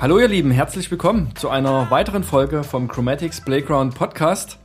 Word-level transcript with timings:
Hallo 0.00 0.18
ihr 0.18 0.28
Lieben, 0.28 0.50
herzlich 0.50 0.90
willkommen 0.90 1.36
zu 1.36 1.50
einer 1.50 1.90
weiteren 1.90 2.24
Folge 2.24 2.64
vom 2.64 2.88
Chromatics 2.88 3.42
Playground 3.42 3.94
Podcast. 3.94 4.58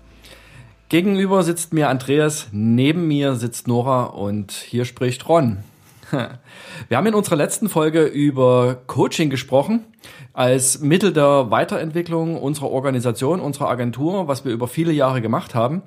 Gegenüber 0.87 1.43
sitzt 1.43 1.73
mir 1.73 1.89
Andreas, 1.89 2.47
neben 2.53 3.09
mir 3.09 3.35
sitzt 3.35 3.67
Nora 3.67 4.05
und 4.05 4.53
hier 4.53 4.85
spricht 4.85 5.27
Ron. 5.27 5.57
Wir 6.87 6.95
haben 6.95 7.07
in 7.07 7.15
unserer 7.15 7.35
letzten 7.35 7.67
Folge 7.67 8.05
über 8.05 8.77
Coaching 8.87 9.29
gesprochen 9.29 9.83
als 10.31 10.79
Mittel 10.79 11.11
der 11.11 11.51
Weiterentwicklung 11.51 12.41
unserer 12.41 12.71
Organisation, 12.71 13.41
unserer 13.41 13.67
Agentur, 13.67 14.29
was 14.29 14.45
wir 14.45 14.53
über 14.53 14.69
viele 14.69 14.93
Jahre 14.93 15.21
gemacht 15.21 15.53
haben. 15.53 15.81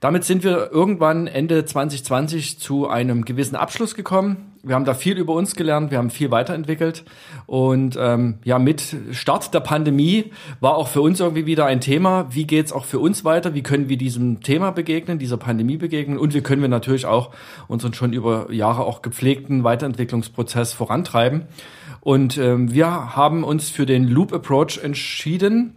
Damit 0.00 0.24
sind 0.24 0.42
wir 0.42 0.72
irgendwann 0.72 1.26
Ende 1.26 1.66
2020 1.66 2.58
zu 2.58 2.88
einem 2.88 3.26
gewissen 3.26 3.56
Abschluss 3.56 3.94
gekommen. 3.94 4.49
Wir 4.62 4.74
haben 4.74 4.84
da 4.84 4.92
viel 4.92 5.16
über 5.16 5.32
uns 5.32 5.56
gelernt, 5.56 5.90
wir 5.90 5.96
haben 5.96 6.10
viel 6.10 6.30
weiterentwickelt 6.30 7.04
und 7.46 7.96
ähm, 7.98 8.38
ja, 8.44 8.58
mit 8.58 8.94
Start 9.12 9.54
der 9.54 9.60
Pandemie 9.60 10.32
war 10.60 10.76
auch 10.76 10.88
für 10.88 11.00
uns 11.00 11.18
irgendwie 11.18 11.46
wieder 11.46 11.64
ein 11.64 11.80
Thema. 11.80 12.26
Wie 12.30 12.46
geht's 12.46 12.70
auch 12.70 12.84
für 12.84 12.98
uns 12.98 13.24
weiter? 13.24 13.54
Wie 13.54 13.62
können 13.62 13.88
wir 13.88 13.96
diesem 13.96 14.42
Thema 14.42 14.70
begegnen, 14.70 15.18
dieser 15.18 15.38
Pandemie 15.38 15.78
begegnen? 15.78 16.18
Und 16.18 16.34
wie 16.34 16.42
können 16.42 16.60
wir 16.60 16.68
natürlich 16.68 17.06
auch 17.06 17.30
unseren 17.68 17.94
schon 17.94 18.12
über 18.12 18.52
Jahre 18.52 18.84
auch 18.84 19.00
gepflegten 19.00 19.64
Weiterentwicklungsprozess 19.64 20.74
vorantreiben? 20.74 21.46
Und 22.00 22.38
ähm, 22.38 22.72
wir 22.72 23.16
haben 23.16 23.44
uns 23.44 23.70
für 23.70 23.86
den 23.86 24.08
Loop 24.08 24.32
Approach 24.32 24.80
entschieden 24.82 25.76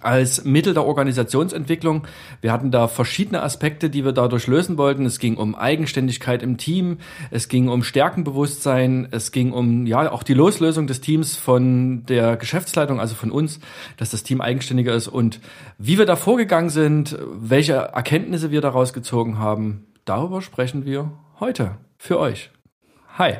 als 0.00 0.44
Mittel 0.44 0.74
der 0.74 0.84
Organisationsentwicklung. 0.84 2.06
Wir 2.40 2.52
hatten 2.52 2.70
da 2.70 2.88
verschiedene 2.88 3.42
Aspekte, 3.42 3.90
die 3.90 4.04
wir 4.04 4.12
dadurch 4.12 4.46
lösen 4.46 4.76
wollten. 4.78 5.06
Es 5.06 5.18
ging 5.18 5.36
um 5.36 5.54
Eigenständigkeit 5.54 6.42
im 6.42 6.56
Team, 6.56 6.98
es 7.30 7.48
ging 7.48 7.68
um 7.68 7.82
Stärkenbewusstsein, 7.82 9.08
es 9.10 9.32
ging 9.32 9.52
um 9.52 9.86
ja 9.86 10.10
auch 10.10 10.22
die 10.22 10.34
Loslösung 10.34 10.86
des 10.86 11.00
Teams 11.00 11.36
von 11.36 12.04
der 12.06 12.36
Geschäftsleitung, 12.36 13.00
also 13.00 13.14
von 13.14 13.30
uns, 13.30 13.60
dass 13.96 14.10
das 14.10 14.22
Team 14.22 14.40
eigenständiger 14.40 14.94
ist 14.94 15.08
und 15.08 15.40
wie 15.78 15.98
wir 15.98 16.06
da 16.06 16.16
vorgegangen 16.16 16.70
sind, 16.70 17.16
welche 17.34 17.74
Erkenntnisse 17.74 18.50
wir 18.50 18.60
daraus 18.60 18.92
gezogen 18.92 19.38
haben. 19.38 19.86
Darüber 20.04 20.42
sprechen 20.42 20.84
wir 20.84 21.12
heute 21.40 21.76
für 21.96 22.18
euch. 22.18 22.50
Hi. 23.16 23.36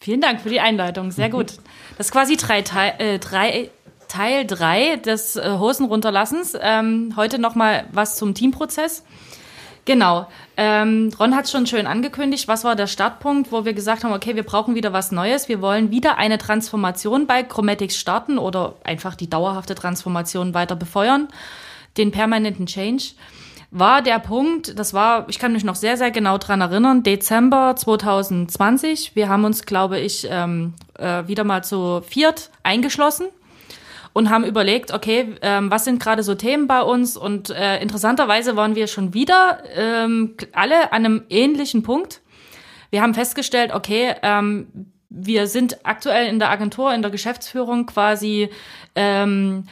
Vielen 0.00 0.20
Dank 0.20 0.40
für 0.40 0.50
die 0.50 0.60
Einleitung. 0.60 1.10
Sehr 1.10 1.30
gut. 1.30 1.58
Das 1.96 2.06
ist 2.06 2.12
quasi 2.12 2.36
drei, 2.36 2.60
äh, 2.98 3.18
drei 3.18 3.70
Teil 4.16 4.46
3 4.46 4.96
des 4.96 5.36
äh, 5.36 5.58
Hosen 5.58 5.84
runterlassens. 5.84 6.56
Ähm, 6.58 7.12
heute 7.16 7.38
nochmal 7.38 7.84
was 7.92 8.16
zum 8.16 8.32
Teamprozess. 8.32 9.04
Genau. 9.84 10.26
Ähm, 10.56 11.12
Ron 11.20 11.36
hat 11.36 11.50
schon 11.50 11.66
schön 11.66 11.86
angekündigt, 11.86 12.48
was 12.48 12.64
war 12.64 12.76
der 12.76 12.86
Startpunkt, 12.86 13.52
wo 13.52 13.66
wir 13.66 13.74
gesagt 13.74 14.04
haben, 14.04 14.14
okay, 14.14 14.34
wir 14.34 14.42
brauchen 14.42 14.74
wieder 14.74 14.94
was 14.94 15.12
Neues. 15.12 15.50
Wir 15.50 15.60
wollen 15.60 15.90
wieder 15.90 16.16
eine 16.16 16.38
Transformation 16.38 17.26
bei 17.26 17.42
Chromatics 17.42 17.98
starten 17.98 18.38
oder 18.38 18.76
einfach 18.84 19.16
die 19.16 19.28
dauerhafte 19.28 19.74
Transformation 19.74 20.54
weiter 20.54 20.76
befeuern, 20.76 21.28
den 21.98 22.10
permanenten 22.10 22.64
Change. 22.64 23.10
War 23.70 24.00
der 24.00 24.18
Punkt, 24.18 24.78
das 24.78 24.94
war, 24.94 25.28
ich 25.28 25.38
kann 25.38 25.52
mich 25.52 25.62
noch 25.62 25.74
sehr, 25.74 25.98
sehr 25.98 26.10
genau 26.10 26.38
dran 26.38 26.62
erinnern, 26.62 27.02
Dezember 27.02 27.76
2020. 27.76 29.14
Wir 29.14 29.28
haben 29.28 29.44
uns, 29.44 29.66
glaube 29.66 30.00
ich, 30.00 30.26
ähm, 30.30 30.72
äh, 30.98 31.28
wieder 31.28 31.44
mal 31.44 31.62
zu 31.62 32.00
viert 32.00 32.50
eingeschlossen 32.62 33.26
und 34.16 34.30
haben 34.30 34.44
überlegt, 34.44 34.94
okay, 34.94 35.34
ähm, 35.42 35.70
was 35.70 35.84
sind 35.84 36.02
gerade 36.02 36.22
so 36.22 36.34
Themen 36.34 36.66
bei 36.66 36.80
uns? 36.80 37.18
Und 37.18 37.50
äh, 37.50 37.82
interessanterweise 37.82 38.56
waren 38.56 38.74
wir 38.74 38.86
schon 38.86 39.12
wieder 39.12 39.62
ähm, 39.74 40.38
alle 40.52 40.90
an 40.90 41.04
einem 41.04 41.24
ähnlichen 41.28 41.82
Punkt. 41.82 42.22
Wir 42.88 43.02
haben 43.02 43.12
festgestellt, 43.12 43.74
okay, 43.74 44.14
ähm, 44.22 44.68
wir 45.10 45.46
sind 45.48 45.84
aktuell 45.84 46.28
in 46.28 46.38
der 46.38 46.48
Agentur, 46.48 46.94
in 46.94 47.02
der 47.02 47.10
Geschäftsführung 47.10 47.84
quasi 47.84 48.48
ähm, 48.94 49.64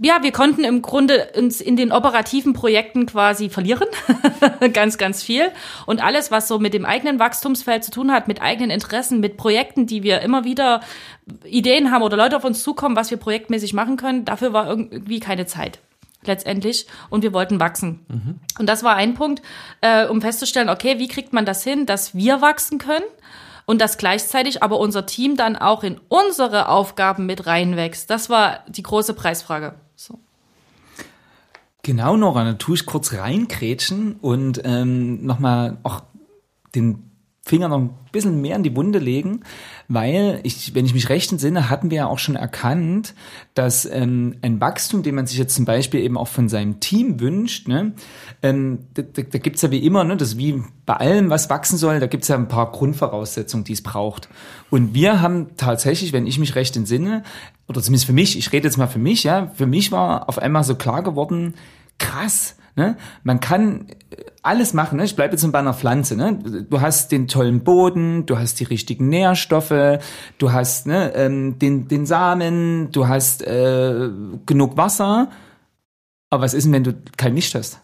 ja, 0.00 0.22
wir 0.22 0.32
konnten 0.32 0.64
im 0.64 0.82
Grunde 0.82 1.28
uns 1.36 1.60
in 1.60 1.76
den 1.76 1.92
operativen 1.92 2.52
Projekten 2.52 3.06
quasi 3.06 3.48
verlieren. 3.50 3.88
ganz, 4.72 4.98
ganz 4.98 5.22
viel. 5.22 5.50
Und 5.86 6.02
alles, 6.02 6.30
was 6.30 6.48
so 6.48 6.58
mit 6.58 6.74
dem 6.74 6.84
eigenen 6.84 7.18
Wachstumsfeld 7.18 7.84
zu 7.84 7.90
tun 7.90 8.12
hat, 8.12 8.28
mit 8.28 8.40
eigenen 8.40 8.70
Interessen, 8.70 9.20
mit 9.20 9.36
Projekten, 9.36 9.86
die 9.86 10.02
wir 10.02 10.20
immer 10.20 10.44
wieder 10.44 10.80
Ideen 11.44 11.90
haben 11.90 12.02
oder 12.02 12.16
Leute 12.16 12.36
auf 12.36 12.44
uns 12.44 12.62
zukommen, 12.62 12.96
was 12.96 13.10
wir 13.10 13.18
projektmäßig 13.18 13.74
machen 13.74 13.96
können, 13.96 14.24
dafür 14.24 14.52
war 14.52 14.68
irgendwie 14.68 15.20
keine 15.20 15.46
Zeit 15.46 15.78
letztendlich 16.24 16.86
und 17.10 17.22
wir 17.22 17.32
wollten 17.32 17.60
wachsen. 17.60 18.00
Mhm. 18.08 18.40
Und 18.58 18.68
das 18.68 18.84
war 18.84 18.94
ein 18.94 19.14
Punkt, 19.14 19.42
äh, 19.80 20.06
um 20.06 20.20
festzustellen, 20.20 20.68
okay, 20.68 20.98
wie 20.98 21.08
kriegt 21.08 21.32
man 21.32 21.44
das 21.44 21.64
hin, 21.64 21.86
dass 21.86 22.14
wir 22.14 22.40
wachsen 22.40 22.78
können 22.78 23.04
und 23.66 23.80
dass 23.80 23.98
gleichzeitig 23.98 24.62
aber 24.62 24.78
unser 24.78 25.06
Team 25.06 25.36
dann 25.36 25.56
auch 25.56 25.82
in 25.84 26.00
unsere 26.08 26.68
Aufgaben 26.68 27.26
mit 27.26 27.46
reinwächst. 27.46 28.10
Das 28.10 28.30
war 28.30 28.60
die 28.68 28.82
große 28.82 29.14
Preisfrage. 29.14 29.74
So. 29.94 30.18
Genau, 31.82 32.16
Nora, 32.16 32.44
dann 32.44 32.58
tue 32.58 32.76
ich 32.76 32.86
kurz 32.86 33.12
reinkrätschen 33.12 34.16
und 34.20 34.60
ähm, 34.64 35.24
nochmal 35.24 35.78
auch 35.82 36.02
den 36.74 37.11
Finger 37.44 37.68
noch 37.68 37.78
ein 37.78 37.90
bisschen 38.12 38.40
mehr 38.40 38.54
in 38.54 38.62
die 38.62 38.76
Wunde 38.76 39.00
legen, 39.00 39.40
weil 39.88 40.38
ich, 40.44 40.76
wenn 40.76 40.86
ich 40.86 40.94
mich 40.94 41.08
recht 41.08 41.32
entsinne, 41.32 41.70
hatten 41.70 41.90
wir 41.90 41.96
ja 41.96 42.06
auch 42.06 42.20
schon 42.20 42.36
erkannt, 42.36 43.14
dass 43.54 43.84
ähm, 43.84 44.36
ein 44.42 44.60
Wachstum, 44.60 45.02
den 45.02 45.16
man 45.16 45.26
sich 45.26 45.38
jetzt 45.38 45.56
zum 45.56 45.64
Beispiel 45.64 46.00
eben 46.00 46.16
auch 46.16 46.28
von 46.28 46.48
seinem 46.48 46.78
Team 46.78 47.18
wünscht, 47.18 47.66
ne, 47.66 47.94
ähm, 48.42 48.86
da, 48.94 49.02
da, 49.02 49.22
da 49.22 49.38
gibt's 49.38 49.60
ja 49.62 49.72
wie 49.72 49.84
immer, 49.84 50.04
ne, 50.04 50.16
das 50.16 50.38
wie 50.38 50.62
bei 50.86 50.94
allem, 50.94 51.30
was 51.30 51.50
wachsen 51.50 51.78
soll, 51.78 51.98
da 51.98 52.06
gibt's 52.06 52.28
ja 52.28 52.36
ein 52.36 52.46
paar 52.46 52.70
Grundvoraussetzungen, 52.70 53.64
die 53.64 53.72
es 53.72 53.82
braucht. 53.82 54.28
Und 54.70 54.94
wir 54.94 55.20
haben 55.20 55.56
tatsächlich, 55.56 56.12
wenn 56.12 56.28
ich 56.28 56.38
mich 56.38 56.54
recht 56.54 56.76
entsinne, 56.76 57.24
oder 57.66 57.82
zumindest 57.82 58.06
für 58.06 58.12
mich, 58.12 58.38
ich 58.38 58.52
rede 58.52 58.68
jetzt 58.68 58.76
mal 58.76 58.86
für 58.86 59.00
mich, 59.00 59.24
ja, 59.24 59.50
für 59.54 59.66
mich 59.66 59.90
war 59.90 60.28
auf 60.28 60.38
einmal 60.38 60.62
so 60.62 60.76
klar 60.76 61.02
geworden, 61.02 61.54
krass, 61.98 62.56
Ne? 62.74 62.96
Man 63.22 63.40
kann 63.40 63.88
äh, 64.10 64.24
alles 64.42 64.72
machen. 64.72 64.96
Ne? 64.96 65.04
Ich 65.04 65.16
bleibe 65.16 65.34
jetzt 65.34 65.52
bei 65.52 65.58
einer 65.58 65.74
Pflanze. 65.74 66.16
Ne? 66.16 66.66
Du 66.68 66.80
hast 66.80 67.12
den 67.12 67.28
tollen 67.28 67.64
Boden, 67.64 68.24
du 68.26 68.38
hast 68.38 68.60
die 68.60 68.64
richtigen 68.64 69.08
Nährstoffe, 69.08 70.00
du 70.38 70.52
hast 70.52 70.86
ne, 70.86 71.14
ähm, 71.14 71.58
den, 71.58 71.88
den 71.88 72.06
Samen, 72.06 72.90
du 72.90 73.08
hast 73.08 73.42
äh, 73.42 74.08
genug 74.46 74.76
Wasser. 74.76 75.30
Aber 76.30 76.42
was 76.42 76.54
ist 76.54 76.64
denn, 76.64 76.72
wenn 76.72 76.84
du 76.84 76.94
kein 77.16 77.34
Licht 77.34 77.54
hast? 77.54 77.80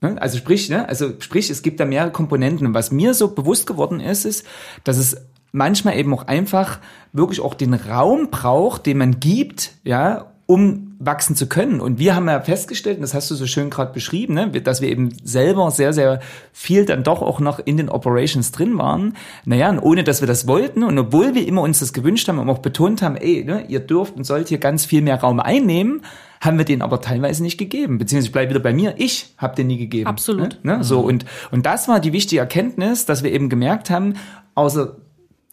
Ne? 0.00 0.20
Also 0.20 0.38
sprich, 0.38 0.68
ne? 0.70 0.88
also 0.88 1.12
sprich, 1.18 1.50
es 1.50 1.62
gibt 1.62 1.80
da 1.80 1.84
mehrere 1.84 2.12
Komponenten. 2.12 2.66
Und 2.68 2.74
was 2.74 2.92
mir 2.92 3.12
so 3.14 3.34
bewusst 3.34 3.66
geworden 3.66 3.98
ist, 3.98 4.24
ist, 4.24 4.46
dass 4.84 4.98
es 4.98 5.16
manchmal 5.50 5.96
eben 5.98 6.14
auch 6.14 6.28
einfach 6.28 6.78
wirklich 7.12 7.40
auch 7.40 7.54
den 7.54 7.74
Raum 7.74 8.30
braucht, 8.30 8.86
den 8.86 8.98
man 8.98 9.18
gibt, 9.18 9.72
ja, 9.82 10.32
um 10.50 10.96
wachsen 10.98 11.36
zu 11.36 11.46
können. 11.46 11.80
Und 11.80 12.00
wir 12.00 12.16
haben 12.16 12.26
ja 12.26 12.40
festgestellt, 12.40 12.96
und 12.96 13.02
das 13.02 13.14
hast 13.14 13.30
du 13.30 13.36
so 13.36 13.46
schön 13.46 13.70
gerade 13.70 13.92
beschrieben, 13.92 14.34
ne, 14.34 14.50
dass 14.50 14.80
wir 14.80 14.88
eben 14.88 15.14
selber 15.22 15.70
sehr, 15.70 15.92
sehr 15.92 16.18
viel 16.52 16.86
dann 16.86 17.04
doch 17.04 17.22
auch 17.22 17.38
noch 17.38 17.60
in 17.60 17.76
den 17.76 17.88
Operations 17.88 18.50
drin 18.50 18.76
waren. 18.76 19.14
Naja, 19.44 19.70
und 19.70 19.78
ohne 19.78 20.02
dass 20.02 20.22
wir 20.22 20.26
das 20.26 20.48
wollten 20.48 20.82
und 20.82 20.98
obwohl 20.98 21.36
wir 21.36 21.46
immer 21.46 21.62
uns 21.62 21.78
das 21.78 21.92
gewünscht 21.92 22.26
haben 22.26 22.40
und 22.40 22.50
auch 22.50 22.58
betont 22.58 23.00
haben, 23.00 23.14
ey, 23.14 23.44
ne, 23.44 23.64
ihr 23.68 23.78
dürft 23.78 24.16
und 24.16 24.24
sollt 24.24 24.48
hier 24.48 24.58
ganz 24.58 24.84
viel 24.84 25.02
mehr 25.02 25.20
Raum 25.20 25.38
einnehmen, 25.38 26.02
haben 26.40 26.58
wir 26.58 26.64
den 26.64 26.82
aber 26.82 27.00
teilweise 27.00 27.44
nicht 27.44 27.56
gegeben. 27.56 27.98
Beziehungsweise 27.98 28.32
bleibe 28.32 28.50
wieder 28.50 28.60
bei 28.60 28.74
mir, 28.74 28.94
ich 28.96 29.32
habe 29.38 29.54
den 29.54 29.68
nie 29.68 29.78
gegeben. 29.78 30.08
Absolut. 30.08 30.58
Ne? 30.64 30.78
Ne? 30.78 30.84
So, 30.84 30.98
und, 30.98 31.26
und 31.52 31.64
das 31.64 31.86
war 31.86 32.00
die 32.00 32.12
wichtige 32.12 32.40
Erkenntnis, 32.40 33.06
dass 33.06 33.22
wir 33.22 33.30
eben 33.30 33.50
gemerkt 33.50 33.88
haben, 33.88 34.14
außer 34.56 34.96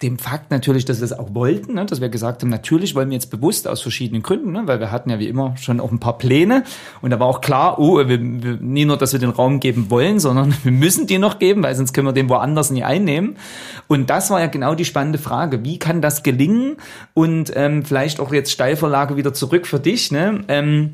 dem 0.04 0.20
Fakt 0.20 0.52
natürlich, 0.52 0.86
dass 0.86 1.00
wir 1.00 1.06
es 1.06 1.14
auch 1.14 1.34
wollten, 1.34 1.74
ne? 1.74 1.86
dass 1.86 2.02
wir 2.02 2.10
gesagt 2.10 2.44
haben, 2.44 2.50
natürlich 2.50 2.94
wollen 2.94 3.10
wir 3.10 3.16
jetzt 3.16 3.32
bewusst 3.32 3.68
aus 3.68 3.82
verschiedenen 3.82 4.22
Gründen, 4.22 4.52
ne? 4.52 4.64
weil 4.66 4.80
wir 4.80 4.92
hatten 4.92 5.10
ja 5.10 5.18
wie 5.18 5.28
immer 5.28 5.58
schon 5.58 5.80
auch 5.80 5.92
ein 5.92 6.00
paar 6.00 6.20
Pläne 6.20 6.64
und 7.02 7.10
da 7.10 7.20
war 7.20 7.26
auch 7.26 7.42
klar, 7.42 7.80
oh, 7.80 7.98
wir, 7.98 8.08
wir, 8.10 8.58
nie 8.60 8.86
nur, 8.86 8.98
dass 8.98 9.14
wir 9.14 9.20
den 9.20 9.32
Raum 9.32 9.60
geben 9.60 9.90
wollen, 9.90 10.20
sondern 10.20 10.54
wir 10.64 10.72
müssen 10.72 11.08
den 11.08 11.22
noch 11.22 11.40
geben, 11.40 11.64
weil 11.64 11.74
sonst 11.74 11.94
können 11.94 12.08
wir 12.08 12.14
den 12.14 12.30
woanders 12.30 12.70
nie 12.70 12.84
einnehmen. 12.84 13.38
Und 13.88 14.12
das 14.12 14.30
war 14.30 14.40
ja 14.40 14.48
genau 14.48 14.76
die 14.76 14.86
spannende 14.86 15.18
Frage, 15.18 15.64
wie 15.64 15.80
kann 15.80 16.02
das 16.02 16.22
gelingen 16.22 16.78
und 17.16 17.52
ähm, 17.56 17.84
vielleicht 17.84 18.20
auch 18.20 18.32
jetzt 18.32 18.52
Steilvorlage 18.52 19.16
wieder 19.16 19.34
zurück 19.34 19.66
für 19.66 19.80
dich, 19.80 20.12
ne? 20.12 20.44
Ähm, 20.48 20.94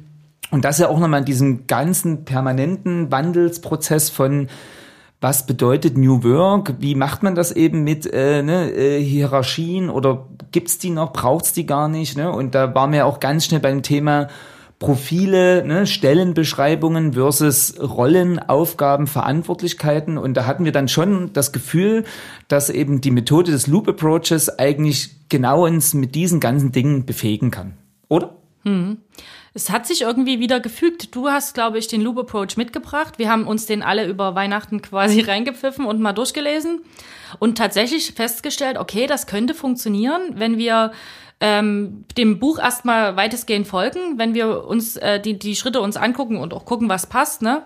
und 0.52 0.66
das 0.66 0.78
ja 0.78 0.88
auch 0.88 1.00
nochmal 1.00 1.22
in 1.22 1.26
diesem 1.26 1.68
ganzen 1.68 2.26
permanenten 2.26 3.12
Wandelsprozess 3.12 4.10
von 4.12 4.50
was 5.24 5.46
bedeutet 5.46 5.98
New 5.98 6.22
Work? 6.24 6.76
Wie 6.80 6.96
macht 6.96 7.24
man 7.24 7.34
das 7.34 7.54
eben 7.54 7.86
mit 7.86 8.06
äh, 8.12 8.44
ne, 8.44 8.70
äh, 8.72 9.02
Hierarchien 9.02 9.90
oder 9.90 10.28
gibt's 10.52 10.80
die 10.80 10.90
noch, 10.90 11.14
braucht's 11.14 11.54
die 11.54 11.66
gar 11.66 11.88
nicht? 11.88 12.18
Ne? 12.18 12.30
Und 12.30 12.54
da 12.54 12.76
waren 12.76 12.92
wir 12.92 13.06
auch 13.06 13.22
ganz 13.22 13.46
schnell 13.46 13.62
beim 13.62 13.84
Thema 13.84 14.28
Profile, 14.80 15.66
ne, 15.66 15.88
Stellenbeschreibungen 15.88 17.14
versus 17.14 17.80
Rollen, 17.80 18.38
Aufgaben, 18.38 19.08
Verantwortlichkeiten. 19.08 20.18
Und 20.18 20.34
da 20.36 20.46
hatten 20.46 20.66
wir 20.66 20.74
dann 20.74 20.90
schon 20.90 21.32
das 21.32 21.54
Gefühl, 21.54 22.04
dass 22.50 22.70
eben 22.70 23.00
die 23.00 23.12
Methode 23.12 23.52
des 23.52 23.66
Loop 23.68 23.88
Approaches 23.88 24.60
eigentlich 24.60 25.30
genau 25.30 25.66
uns 25.66 25.94
mit 25.94 26.16
diesen 26.16 26.42
ganzen 26.42 26.74
Dingen 26.74 27.06
befähigen 27.06 27.50
kann. 27.50 27.78
Oder? 28.10 28.36
Hm. 28.64 28.98
Es 29.56 29.70
hat 29.70 29.86
sich 29.86 30.02
irgendwie 30.02 30.40
wieder 30.40 30.60
gefügt. 30.60 31.16
Du 31.16 31.30
hast, 31.30 31.54
glaube 31.54 31.78
ich, 31.78 31.88
den 31.88 32.02
Loop 32.02 32.18
Approach 32.18 32.58
mitgebracht. 32.58 33.20
Wir 33.20 33.30
haben 33.30 33.46
uns 33.46 33.68
den 33.68 33.84
alle 33.84 34.08
über 34.08 34.34
Weihnachten 34.34 34.82
quasi 34.82 35.22
reingepfiffen 35.28 35.86
und 35.86 36.00
mal 36.00 36.14
durchgelesen 36.14 36.82
und 37.40 37.58
tatsächlich 37.58 38.14
festgestellt, 38.14 38.78
okay, 38.78 39.06
das 39.06 39.28
könnte 39.28 39.54
funktionieren, 39.54 40.22
wenn 40.34 40.58
wir 40.58 40.92
ähm, 41.40 42.06
dem 42.18 42.40
Buch 42.40 42.58
erstmal 42.58 43.16
weitestgehend 43.16 43.68
folgen, 43.68 44.18
wenn 44.18 44.34
wir 44.34 44.66
uns 44.66 44.98
äh, 44.98 45.20
die, 45.20 45.38
die 45.38 45.56
Schritte 45.56 45.82
uns 45.82 45.98
angucken 45.98 46.38
und 46.38 46.54
auch 46.54 46.66
gucken, 46.66 46.90
was 46.90 47.08
passt, 47.08 47.42
ne? 47.42 47.64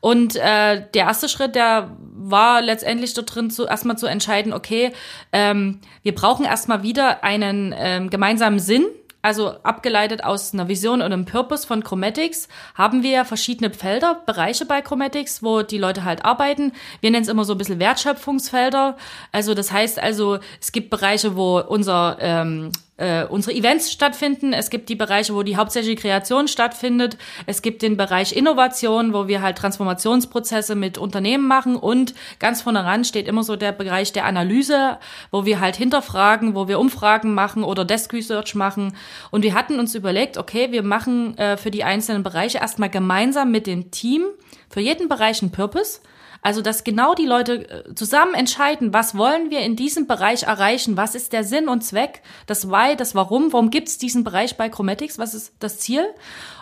Und 0.00 0.34
äh, 0.36 0.82
der 0.94 1.04
erste 1.04 1.28
Schritt, 1.28 1.54
der 1.54 1.94
war 2.00 2.62
letztendlich 2.62 3.12
dort 3.12 3.34
drin, 3.34 3.50
zu, 3.50 3.66
erstmal 3.66 3.98
zu 3.98 4.06
entscheiden, 4.06 4.54
okay, 4.54 4.92
ähm, 5.30 5.80
wir 6.02 6.14
brauchen 6.14 6.46
erstmal 6.46 6.82
wieder 6.82 7.22
einen 7.22 7.74
ähm, 7.76 8.08
gemeinsamen 8.08 8.58
Sinn 8.58 8.86
also 9.22 9.50
abgeleitet 9.62 10.24
aus 10.24 10.54
einer 10.54 10.68
Vision 10.68 11.00
und 11.00 11.12
einem 11.12 11.24
Purpose 11.24 11.66
von 11.66 11.82
Chromatics, 11.84 12.48
haben 12.74 13.02
wir 13.02 13.24
verschiedene 13.24 13.70
Felder, 13.70 14.22
Bereiche 14.26 14.64
bei 14.64 14.82
Chromatics, 14.82 15.42
wo 15.42 15.62
die 15.62 15.78
Leute 15.78 16.04
halt 16.04 16.24
arbeiten. 16.24 16.72
Wir 17.00 17.10
nennen 17.10 17.22
es 17.22 17.28
immer 17.28 17.44
so 17.44 17.54
ein 17.54 17.58
bisschen 17.58 17.78
Wertschöpfungsfelder. 17.78 18.96
Also 19.32 19.54
das 19.54 19.72
heißt 19.72 19.98
also, 19.98 20.38
es 20.60 20.72
gibt 20.72 20.90
Bereiche, 20.90 21.36
wo 21.36 21.60
unser 21.60 22.16
ähm, 22.20 22.72
äh, 23.00 23.24
unsere 23.24 23.56
Events 23.56 23.90
stattfinden. 23.90 24.52
Es 24.52 24.68
gibt 24.68 24.88
die 24.90 24.94
Bereiche, 24.94 25.34
wo 25.34 25.42
die 25.42 25.56
hauptsächliche 25.56 26.00
Kreation 26.00 26.48
stattfindet. 26.48 27.16
Es 27.46 27.62
gibt 27.62 27.82
den 27.82 27.96
Bereich 27.96 28.36
Innovation, 28.36 29.14
wo 29.14 29.26
wir 29.26 29.40
halt 29.40 29.56
Transformationsprozesse 29.56 30.74
mit 30.74 30.98
Unternehmen 30.98 31.48
machen. 31.48 31.76
Und 31.76 32.14
ganz 32.38 32.62
vorne 32.62 32.84
ran 32.84 33.04
steht 33.04 33.26
immer 33.26 33.42
so 33.42 33.56
der 33.56 33.72
Bereich 33.72 34.12
der 34.12 34.26
Analyse, 34.26 34.98
wo 35.30 35.46
wir 35.46 35.60
halt 35.60 35.76
hinterfragen, 35.76 36.54
wo 36.54 36.68
wir 36.68 36.78
Umfragen 36.78 37.32
machen 37.34 37.64
oder 37.64 37.84
Desk 37.84 38.12
Research 38.12 38.54
machen. 38.54 38.94
Und 39.30 39.42
wir 39.42 39.54
hatten 39.54 39.78
uns 39.78 39.94
überlegt, 39.94 40.36
okay, 40.36 40.70
wir 40.70 40.82
machen 40.82 41.38
äh, 41.38 41.56
für 41.56 41.70
die 41.70 41.84
einzelnen 41.84 42.22
Bereiche 42.22 42.58
erstmal 42.58 42.90
gemeinsam 42.90 43.50
mit 43.50 43.66
dem 43.66 43.90
Team 43.90 44.24
für 44.68 44.80
jeden 44.80 45.08
Bereich 45.08 45.42
einen 45.42 45.52
Purpose 45.52 46.00
also, 46.42 46.62
dass 46.62 46.84
genau 46.84 47.14
die 47.14 47.26
Leute 47.26 47.68
äh, 47.68 47.94
zusammen 47.94 48.34
entscheiden, 48.34 48.94
was 48.94 49.14
wollen 49.14 49.50
wir 49.50 49.60
in 49.60 49.76
diesem 49.76 50.06
Bereich 50.06 50.44
erreichen, 50.44 50.96
was 50.96 51.14
ist 51.14 51.32
der 51.32 51.44
Sinn 51.44 51.68
und 51.68 51.82
Zweck, 51.82 52.22
das 52.46 52.68
Why, 52.68 52.96
das 52.96 53.14
Warum, 53.14 53.52
warum 53.52 53.70
gibt 53.70 53.88
es 53.88 53.98
diesen 53.98 54.24
Bereich 54.24 54.56
bei 54.56 54.68
Chromatics, 54.68 55.18
was 55.18 55.34
ist 55.34 55.52
das 55.58 55.78
Ziel? 55.78 56.04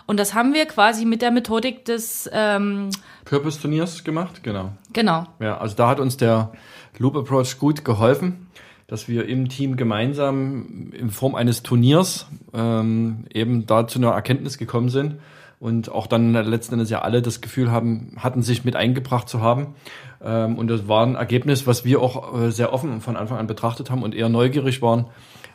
Und 0.05 0.19
das 0.19 0.33
haben 0.33 0.53
wir 0.53 0.65
quasi 0.65 1.05
mit 1.05 1.21
der 1.21 1.31
Methodik 1.31 1.85
des 1.85 2.29
ähm, 2.33 2.89
Purpose-Turniers 3.25 4.03
gemacht, 4.03 4.43
genau. 4.43 4.71
Genau. 4.91 5.25
Ja, 5.39 5.57
also 5.59 5.75
da 5.75 5.87
hat 5.87 5.99
uns 5.99 6.17
der 6.17 6.51
Loop 6.97 7.15
Approach 7.15 7.57
gut 7.57 7.85
geholfen 7.85 8.45
dass 8.87 9.07
wir 9.07 9.27
im 9.27 9.49
Team 9.49 9.77
gemeinsam 9.77 10.91
in 10.93 11.11
Form 11.11 11.35
eines 11.35 11.61
Turniers 11.61 12.25
ähm, 12.55 13.25
eben 13.31 13.67
da 13.67 13.87
zu 13.87 13.99
einer 13.99 14.09
Erkenntnis 14.09 14.57
gekommen 14.57 14.89
sind 14.89 15.19
und 15.59 15.91
auch 15.91 16.07
dann 16.07 16.33
letzten 16.33 16.75
Endes 16.75 16.89
ja 16.89 17.01
alle 17.01 17.21
das 17.21 17.41
Gefühl 17.41 17.71
haben, 17.71 18.15
hatten 18.17 18.41
sich 18.41 18.63
mit 18.63 18.75
eingebracht 18.75 19.27
zu 19.27 19.41
haben. 19.41 19.75
Ähm, 20.23 20.57
und 20.57 20.67
das 20.67 20.87
war 20.87 21.05
ein 21.05 21.15
Ergebnis, 21.15 21.67
was 21.67 21.83
wir 21.83 22.01
auch 22.01 22.41
äh, 22.41 22.51
sehr 22.51 22.71
offen 22.73 23.01
von 23.01 23.17
Anfang 23.17 23.37
an 23.37 23.47
betrachtet 23.47 23.91
haben 23.91 24.03
und 24.03 24.15
eher 24.15 24.29
neugierig 24.29 24.81
waren, 24.81 25.07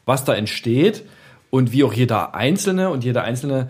was 0.04 0.24
da 0.24 0.34
entsteht 0.34 1.04
und 1.50 1.72
wie 1.72 1.84
auch 1.84 1.94
jeder 1.94 2.34
Einzelne 2.34 2.90
und 2.90 3.04
jeder 3.04 3.24
Einzelne 3.24 3.68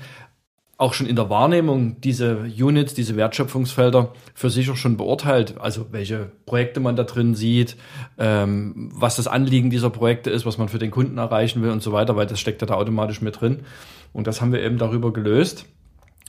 auch 0.77 0.93
schon 0.93 1.07
in 1.07 1.15
der 1.15 1.31
Wahrnehmung 1.31 2.01
diese 2.01 2.49
Units, 2.59 2.95
diese 2.95 3.15
Wertschöpfungsfelder 3.15 4.13
für 4.35 4.51
sich 4.51 4.71
auch 4.71 4.77
schon 4.77 4.97
beurteilt, 4.97 5.55
also 5.61 5.87
welche 5.93 6.33
Projekte 6.47 6.81
man 6.81 6.97
da 6.97 7.05
drin 7.05 7.37
sieht, 7.37 7.77
ähm, 8.19 8.91
was 8.93 9.15
das 9.15 9.29
Anliegen 9.29 9.71
dieser 9.71 9.91
Projekte 9.91 10.31
ist, 10.31 10.47
was 10.47 10.59
man 10.59 10.69
für 10.69 10.81
den 10.81 10.91
Kunden 10.91 11.19
erreichen 11.19 11.63
will 11.63 11.71
und 11.71 11.83
so 11.83 11.93
weiter, 11.93 12.17
weil 12.17 12.27
das 12.27 12.41
steckt 12.41 12.61
ja 12.61 12.67
da 12.67 12.75
automatisch 12.75 13.21
mit 13.21 13.41
drin. 13.41 13.61
Und 14.13 14.27
das 14.27 14.41
haben 14.41 14.53
wir 14.53 14.63
eben 14.63 14.79
darüber 14.79 15.13
gelöst. 15.13 15.67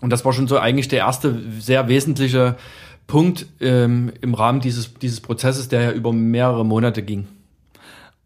Und 0.02 0.10
das 0.10 0.26
war 0.26 0.34
schon 0.34 0.48
so 0.48 0.60
eigentlich 0.60 0.88
der 0.88 1.00
erste 1.00 1.42
sehr 1.60 1.88
wesentliche 1.88 2.58
Punkt 3.08 3.46
ähm, 3.60 4.12
im 4.22 4.34
Rahmen 4.34 4.60
dieses, 4.60 4.94
dieses 4.96 5.22
Prozesses, 5.22 5.68
der 5.68 5.82
ja 5.82 5.92
über 5.92 6.12
mehrere 6.12 6.66
Monate 6.66 7.04
ging. 7.04 7.28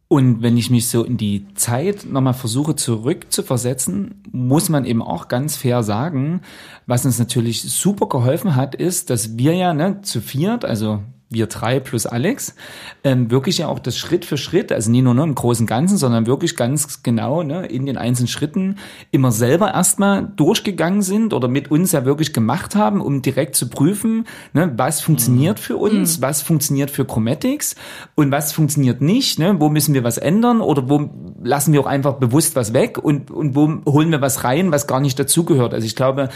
Und 0.07 0.42
wenn 0.42 0.57
ich 0.57 0.71
mich 0.71 0.88
so 0.89 1.04
in 1.04 1.18
die 1.18 1.45
Zeit 1.54 2.07
nochmal 2.10 2.33
versuche 2.33 2.75
zurückzuversetzen, 2.75 4.24
muss 4.31 4.69
man 4.69 4.83
eben 4.83 5.04
auch 5.04 5.27
ganz 5.27 5.56
fair 5.56 5.83
sagen, 5.83 6.42
was 6.88 7.06
uns 7.06 7.19
natürlich 7.19 7.62
super 7.62 8.10
geholfen 8.10 8.56
hat, 8.56 8.74
ist, 8.74 9.12
dass 9.12 9.38
wir 9.38 9.54
ja 9.54 9.75
ne, 9.75 10.01
zu 10.01 10.19
viert, 10.19 10.66
also 10.66 11.04
wir 11.30 11.46
drei 11.46 11.80
plus 11.80 12.08
Alex, 12.08 12.56
ähm, 13.04 13.30
wirklich 13.30 13.60
ja 13.60 13.68
auch 13.68 13.78
das 13.78 13.98
Schritt 13.98 14.26
für 14.26 14.38
Schritt, 14.38 14.72
also 14.72 14.90
nicht 14.90 15.04
nur 15.04 15.14
ne, 15.14 15.24
im 15.24 15.36
großen 15.36 15.68
Ganzen, 15.68 15.98
sondern 15.98 16.26
wirklich 16.26 16.56
ganz 16.56 17.04
genau 17.04 17.44
ne, 17.44 17.68
in 17.68 17.86
den 17.86 17.98
einzelnen 17.98 18.28
Schritten 18.28 18.78
immer 19.12 19.31
selber 19.31 19.72
erstmal 19.72 20.28
durchgegangen 20.36 21.04
sind 21.04 21.34
oder 21.34 21.48
mit 21.48 21.70
uns 21.70 21.92
ja 21.92 22.04
wirklich 22.04 22.34
gemacht 22.34 22.76
haben, 22.76 23.00
um 23.00 23.22
direkt 23.22 23.56
zu 23.56 23.70
prüfen, 23.70 24.26
ne, 24.54 24.74
was 24.76 25.02
funktioniert 25.02 25.60
mhm. 25.60 25.64
für 25.64 25.78
uns, 25.78 26.18
mhm. 26.18 26.22
was 26.24 26.42
funktioniert 26.42 26.90
für 26.90 27.06
Chromatics 27.06 27.76
und 28.16 28.31
was 28.31 28.52
funktioniert 28.52 29.02
nicht, 29.02 29.38
ne, 29.38 29.56
wo 29.60 29.70
müssen 29.70 29.94
wir 29.94 30.04
was 30.04 30.18
ändern 30.18 30.62
oder 30.62 30.90
wo 30.90 31.12
lassen 31.44 31.74
wir 31.74 31.81
auch 31.81 31.86
einfach 31.86 32.14
bewusst 32.14 32.56
was 32.56 32.74
weg 32.74 32.98
und, 32.98 33.30
und 33.30 33.56
wo 33.56 33.92
holen 33.92 34.10
wir 34.10 34.22
was 34.22 34.44
rein, 34.44 34.72
was 34.72 34.88
gar 34.88 35.00
nicht 35.00 35.20
dazugehört. 35.20 35.76
Also 35.76 35.86
ich 35.86 35.96
glaube, 35.96 36.30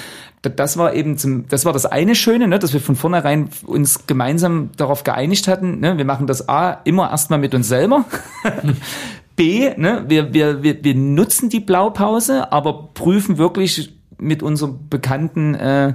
das 0.44 0.78
war 0.78 0.94
eben 0.94 1.18
zum, 1.18 1.48
das 1.48 1.66
war 1.66 1.74
das 1.74 1.86
eine 1.86 2.16
Schöne, 2.16 2.48
ne, 2.48 2.60
dass 2.60 2.74
wir 2.74 2.80
von 2.80 2.96
vornherein 2.96 3.50
uns 3.66 4.06
gemeinsam 4.08 4.70
darauf 4.84 5.04
geeinigt 5.04 5.48
hatten, 5.48 5.80
ne, 5.80 5.98
wir 5.98 6.06
machen 6.06 6.28
das 6.28 6.48
A 6.48 6.72
immer 6.84 7.10
erstmal 7.10 7.40
mit 7.40 7.56
uns 7.56 7.68
selber. 7.68 8.06
B, 9.36 9.72
ne, 9.78 10.06
wir, 10.08 10.34
wir, 10.34 10.62
wir, 10.62 10.84
wir 10.84 10.96
nutzen 10.96 11.50
die 11.50 11.60
Blaupause, 11.60 12.52
aber 12.52 12.90
prüfen 12.94 13.38
wirklich 13.38 13.98
mit 14.20 14.44
unserem 14.44 14.90
bekannten 14.90 15.56
äh, 15.56 15.94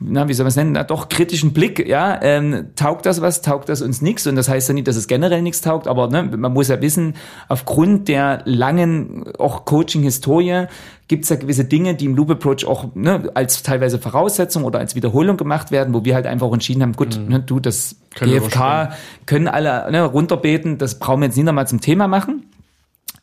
na, 0.00 0.28
wie 0.28 0.32
soll 0.32 0.44
man 0.44 0.48
es 0.48 0.56
nennen, 0.56 0.72
na, 0.72 0.82
doch 0.82 1.10
kritischen 1.10 1.52
Blick, 1.52 1.86
ja, 1.86 2.18
ähm, 2.22 2.70
taugt 2.74 3.04
das 3.04 3.20
was, 3.20 3.42
taugt 3.42 3.68
das 3.68 3.82
uns 3.82 4.00
nichts 4.00 4.26
und 4.26 4.34
das 4.34 4.48
heißt 4.48 4.68
ja 4.68 4.74
nicht, 4.74 4.88
dass 4.88 4.96
es 4.96 5.06
generell 5.06 5.42
nichts 5.42 5.60
taugt, 5.60 5.86
aber 5.86 6.08
ne, 6.08 6.22
man 6.22 6.52
muss 6.52 6.68
ja 6.68 6.80
wissen, 6.80 7.14
aufgrund 7.48 8.08
der 8.08 8.40
langen 8.46 9.24
auch 9.38 9.66
Coaching-Historie 9.66 10.66
gibt 11.06 11.24
es 11.24 11.30
ja 11.30 11.36
gewisse 11.36 11.66
Dinge, 11.66 11.94
die 11.94 12.06
im 12.06 12.16
Loop 12.16 12.30
Approach 12.30 12.64
auch 12.66 12.94
ne, 12.94 13.30
als 13.34 13.62
teilweise 13.62 13.98
Voraussetzung 13.98 14.64
oder 14.64 14.78
als 14.78 14.94
Wiederholung 14.94 15.36
gemacht 15.36 15.70
werden, 15.70 15.92
wo 15.92 16.04
wir 16.04 16.14
halt 16.14 16.26
einfach 16.26 16.50
entschieden 16.50 16.82
haben, 16.82 16.94
gut, 16.94 17.18
mhm. 17.18 17.28
ne, 17.28 17.40
du, 17.40 17.60
das 17.60 17.96
können 18.14 18.32
GFK 18.32 18.90
können 19.26 19.48
alle 19.48 19.90
ne, 19.90 20.04
runterbeten, 20.04 20.78
das 20.78 20.98
brauchen 20.98 21.20
wir 21.20 21.26
jetzt 21.26 21.36
nicht 21.36 21.46
nochmal 21.46 21.68
zum 21.68 21.80
Thema 21.80 22.08
machen. 22.08 22.46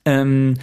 Ähm, 0.06 0.56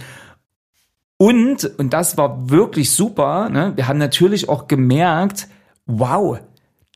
und, 1.17 1.65
und 1.77 1.93
das 1.93 2.17
war 2.17 2.49
wirklich 2.49 2.91
super, 2.91 3.49
ne, 3.49 3.73
wir 3.75 3.87
haben 3.87 3.99
natürlich 3.99 4.49
auch 4.49 4.67
gemerkt, 4.67 5.47
wow, 5.85 6.39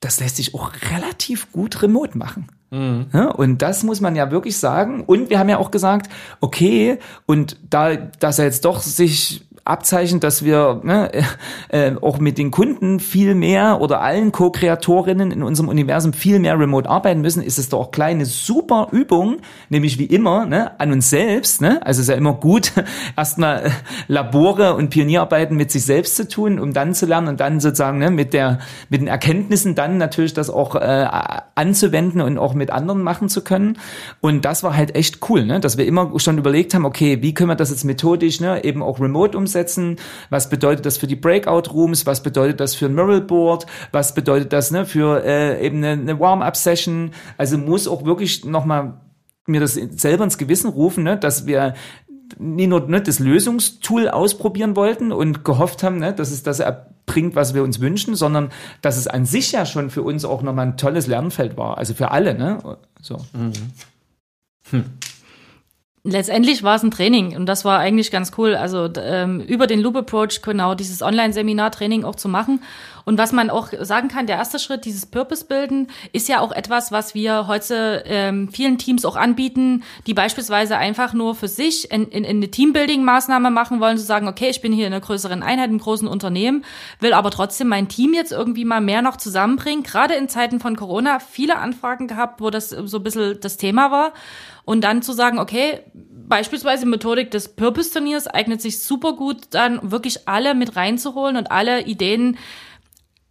das 0.02 0.20
lässt 0.20 0.38
sich 0.38 0.56
auch 0.56 0.72
relativ 0.92 1.52
gut 1.52 1.82
remote 1.82 2.18
machen. 2.18 2.48
Mhm. 2.72 3.08
Ja, 3.14 3.30
und 3.32 3.62
das 3.62 3.84
muss 3.84 4.00
man 4.00 4.16
ja 4.16 4.32
wirklich 4.32 4.58
sagen. 4.58 5.04
Und 5.04 5.30
wir 5.30 5.40
haben 5.40 5.50
ja 5.50 5.58
auch 5.58 5.72
gesagt, 5.72 6.10
okay, 6.40 7.00
und 7.26 7.58
da, 7.70 7.96
dass 7.96 8.40
er 8.40 8.46
jetzt 8.46 8.66
doch 8.66 8.82
sich 8.82 9.46
abzeichnet, 9.66 10.24
dass 10.24 10.44
wir 10.44 10.82
ne, 10.84 11.12
äh, 11.70 11.92
auch 12.02 12.20
mit 12.20 12.38
den 12.38 12.52
Kunden 12.52 13.00
viel 13.00 13.36
mehr 13.36 13.82
oder 13.82 14.02
allen 14.02 14.32
Co-Kreatorinnen 14.32 15.32
in 15.32 15.44
unserem 15.44 15.70
Universum 15.70 16.14
viel 16.14 16.40
mehr 16.40 16.60
remote 16.60 16.90
arbeiten 16.90 17.22
müssen, 17.22 17.44
ist 17.44 17.60
es 17.60 17.70
doch 17.70 17.80
auch 17.80 17.92
kleine 17.92 18.26
super 18.26 18.88
Übung, 18.92 19.38
nämlich 19.70 20.00
wie 20.00 20.06
immer 20.06 20.46
ne, 20.46 20.80
an 20.80 20.92
uns 20.92 21.10
selbst. 21.10 21.62
Ne? 21.62 21.80
Also 21.86 22.00
es 22.00 22.08
ist 22.08 22.10
ja 22.10 22.16
immer 22.16 22.34
gut, 22.34 22.74
erstmal 23.18 23.66
äh, 23.66 23.70
Labore 24.08 24.76
und 24.76 24.90
Pionierarbeiten 24.90 25.56
mit 25.56 25.72
sich 25.72 25.86
selbst 25.86 26.16
zu 26.16 26.28
tun, 26.28 26.60
um 26.60 26.74
dann 26.74 26.94
zu 26.94 27.06
lernen 27.06 27.28
und 27.28 27.40
dann 27.40 27.60
sozusagen 27.60 28.00
ne, 28.00 28.12
mit 28.12 28.34
der 28.34 28.60
mit 28.90 29.02
den 29.02 29.08
Erkenntnissen 29.08 29.76
dann 29.76 29.98
natürlich 29.98 30.34
das 30.34 30.50
auch 30.50 30.76
äh, 30.76 31.08
anzuwenden 31.56 32.22
und 32.22 32.38
auch 32.38 32.54
mit 32.54 32.72
anderen 32.72 33.04
machen 33.04 33.30
zu 33.30 33.44
können. 33.44 33.78
Und 34.22 34.46
das 34.46 34.64
war 34.64 34.76
halt 34.76 34.96
echt 34.96 35.30
cool, 35.30 35.46
ne? 35.46 35.60
dass 35.60 35.78
wir 35.78 35.86
immer 35.86 36.12
schon 36.20 36.38
überlegt 36.38 36.74
haben, 36.74 36.86
okay, 36.86 37.22
wie 37.22 37.34
können 37.34 37.50
wir 37.50 37.56
das 37.56 37.70
jetzt 37.70 37.84
methodisch 37.84 38.42
ne, 38.42 38.64
eben 38.64 38.82
auch 38.82 39.00
remote 39.00 39.38
umsetzen 39.38 39.49
aufsetzen? 39.50 39.98
Was 40.30 40.50
bedeutet 40.50 40.86
das 40.86 40.98
für 40.98 41.08
die 41.08 41.16
Breakout 41.16 41.72
Rooms? 41.74 42.06
Was 42.06 42.24
bedeutet 42.24 42.60
das 42.60 42.76
für 42.76 42.86
ein 42.86 42.96
Mural 42.96 43.22
Board? 43.22 43.66
Was 43.92 44.14
bedeutet 44.14 44.54
das 44.54 44.72
ne, 44.72 44.86
für 44.86 45.24
äh, 45.24 45.66
eben 45.66 45.78
eine, 45.78 45.92
eine 46.02 46.20
Warm-up 46.20 46.56
Session? 46.56 47.12
Also 47.38 47.58
muss 47.58 47.88
auch 47.88 48.06
wirklich 48.06 48.46
nochmal 48.46 49.02
mir 49.46 49.60
das 49.60 49.74
selber 49.74 50.24
ins 50.24 50.38
Gewissen 50.38 50.70
rufen, 50.70 51.04
ne, 51.04 51.18
dass 51.18 51.48
wir 51.48 51.74
nie 52.38 52.68
nur 52.68 52.88
ne, 52.88 53.02
das 53.02 53.20
Lösungstool 53.20 54.08
ausprobieren 54.08 54.76
wollten 54.76 55.12
und 55.12 55.44
gehofft 55.44 55.82
haben, 55.82 55.98
ne, 55.98 56.14
dass 56.14 56.30
es 56.30 56.44
das 56.44 56.60
erbringt, 56.60 57.36
was 57.36 57.56
wir 57.56 57.64
uns 57.64 57.80
wünschen, 57.80 58.16
sondern 58.16 58.52
dass 58.82 58.98
es 58.98 59.08
an 59.08 59.26
sich 59.26 59.52
ja 59.52 59.66
schon 59.66 59.90
für 59.90 60.04
uns 60.04 60.26
auch 60.26 60.44
nochmal 60.44 60.68
ein 60.68 60.78
tolles 60.78 61.08
Lernfeld 61.08 61.58
war, 61.58 61.80
also 61.80 61.96
für 61.96 62.12
alle. 62.12 62.36
Ne? 62.36 62.60
So. 63.02 63.18
Mhm. 63.34 63.54
Hm. 64.70 64.86
Letztendlich 66.04 66.64
war 66.64 66.76
es 66.76 66.84
ein 66.84 66.92
Training 66.92 67.36
und 67.36 67.46
das 67.46 67.66
war 67.66 67.80
eigentlich 67.80 68.10
ganz 68.10 68.32
cool. 68.38 68.56
Also 68.56 68.90
ähm, 68.98 69.42
über 69.42 69.68
den 69.68 69.82
Loop 69.82 69.98
Approach 69.98 70.42
genau 70.42 70.74
dieses 70.74 71.02
Online-Seminar-Training 71.02 72.06
auch 72.06 72.16
zu 72.16 72.30
machen. 72.30 72.62
Und 73.10 73.18
was 73.18 73.32
man 73.32 73.50
auch 73.50 73.70
sagen 73.82 74.08
kann, 74.08 74.28
der 74.28 74.36
erste 74.36 74.60
Schritt, 74.60 74.86
dieses 74.86 75.08
Purpose-Bilden, 75.08 75.88
ist 76.14 76.30
ja 76.30 76.42
auch 76.42 76.52
etwas, 76.52 76.92
was 76.92 77.16
wir 77.16 77.48
heute 77.48 78.04
ähm, 78.06 78.50
vielen 78.50 78.78
Teams 78.78 79.04
auch 79.04 79.16
anbieten, 79.16 79.82
die 80.06 80.14
beispielsweise 80.14 80.78
einfach 80.78 81.14
nur 81.14 81.34
für 81.34 81.48
sich 81.48 81.92
in, 81.92 82.08
in, 82.10 82.24
in 82.24 82.38
eine 82.38 82.52
Teambuilding-Maßnahme 82.52 83.50
machen 83.50 83.80
wollen, 83.80 83.98
zu 83.98 84.04
sagen, 84.04 84.28
okay, 84.28 84.50
ich 84.52 84.62
bin 84.62 84.72
hier 84.72 84.86
in 84.86 84.94
einer 84.94 85.02
größeren 85.02 85.42
Einheit, 85.42 85.72
im 85.72 85.80
großen 85.80 86.08
Unternehmen, 86.08 86.64
will 87.00 87.14
aber 87.14 87.32
trotzdem 87.32 87.70
mein 87.70 87.88
Team 87.88 88.14
jetzt 88.14 88.32
irgendwie 88.32 88.64
mal 88.64 88.80
mehr 88.80 89.02
noch 89.02 89.18
zusammenbringen. 89.18 89.82
Gerade 89.82 90.14
in 90.14 90.30
Zeiten 90.30 90.60
von 90.60 90.76
Corona 90.76 91.18
viele 91.18 91.58
Anfragen 91.58 92.08
gehabt, 92.08 92.42
wo 92.42 92.52
das 92.52 92.70
so 92.70 92.98
ein 92.98 93.04
bisschen 93.04 93.40
das 93.42 93.58
Thema 93.58 93.90
war. 93.90 94.14
Und 94.66 94.84
dann 94.84 95.02
zu 95.02 95.14
sagen, 95.14 95.40
okay, 95.40 95.80
beispielsweise 96.28 96.86
Methodik 96.86 97.32
des 97.32 97.56
Purpose-Turniers 97.56 98.28
eignet 98.28 98.62
sich 98.62 98.84
super 98.84 99.14
gut, 99.14 99.38
dann 99.50 99.90
wirklich 99.90 100.28
alle 100.28 100.54
mit 100.54 100.76
reinzuholen 100.76 101.38
und 101.38 101.50
alle 101.50 101.86
Ideen 101.86 102.38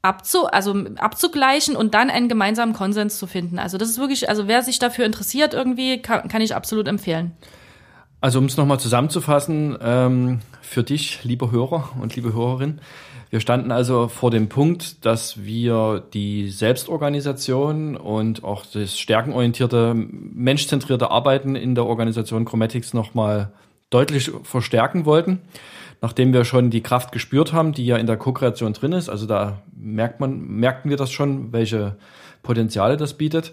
abzu, 0.03 0.47
also 0.47 0.75
abzugleichen 0.97 1.77
und 1.77 1.95
dann 1.95 2.11
einen 2.11 2.29
gemeinsamen 2.29 2.73
Konsens 2.73 3.19
zu 3.19 3.27
finden. 3.27 3.59
Also 3.59 3.79
das 3.79 3.89
ist 3.89 3.99
wirklich, 3.99 4.29
also 4.29 4.49
wer 4.49 4.63
sich 4.63 4.79
dafür 4.79 5.05
interessiert 5.05 5.55
irgendwie, 5.55 6.01
kann, 6.01 6.29
kann 6.29 6.43
ich 6.43 6.55
absolut 6.55 6.89
empfehlen. 6.89 7.33
Also 8.21 8.39
um 8.39 8.47
es 8.47 8.57
nochmal 8.57 8.81
zusammenzufassen, 8.81 9.79
ähm, 9.81 10.41
für 10.61 10.83
dich, 10.83 11.25
lieber 11.25 11.51
Hörer 11.51 11.91
und 12.01 12.15
liebe 12.17 12.33
Hörerin, 12.33 12.81
wir 13.31 13.41
standen 13.41 13.71
also 13.71 14.09
vor 14.09 14.31
dem 14.31 14.49
Punkt, 14.49 15.05
dass 15.05 15.45
wir 15.45 16.03
die 16.15 16.49
Selbstorganisation 16.49 17.97
und 17.97 18.43
auch 18.43 18.65
das 18.65 18.99
stärkenorientierte, 18.99 19.93
menschzentrierte 19.95 21.11
Arbeiten 21.11 21.55
in 21.55 21.75
der 21.75 21.85
Organisation 21.85 22.47
Chromatics 22.47 22.95
nochmal 22.95 23.53
deutlich 23.91 24.31
verstärken 24.45 25.05
wollten. 25.05 25.41
Nachdem 26.01 26.33
wir 26.33 26.45
schon 26.45 26.71
die 26.71 26.83
Kraft 26.83 27.11
gespürt 27.13 27.53
haben, 27.53 27.73
die 27.73 27.85
ja 27.85 27.97
in 27.97 28.07
der 28.07 28.17
Co-Kreation 28.17 28.73
drin 28.73 28.93
ist, 28.93 29.09
also 29.09 29.27
da 29.27 29.63
merkt 29.77 30.21
man, 30.21 30.41
merkten 30.41 30.91
wir 30.91 30.97
das 30.97 31.11
schon, 31.11 31.53
welche 31.53 31.97
Potenziale 32.43 32.97
das 32.97 33.15
bietet 33.15 33.53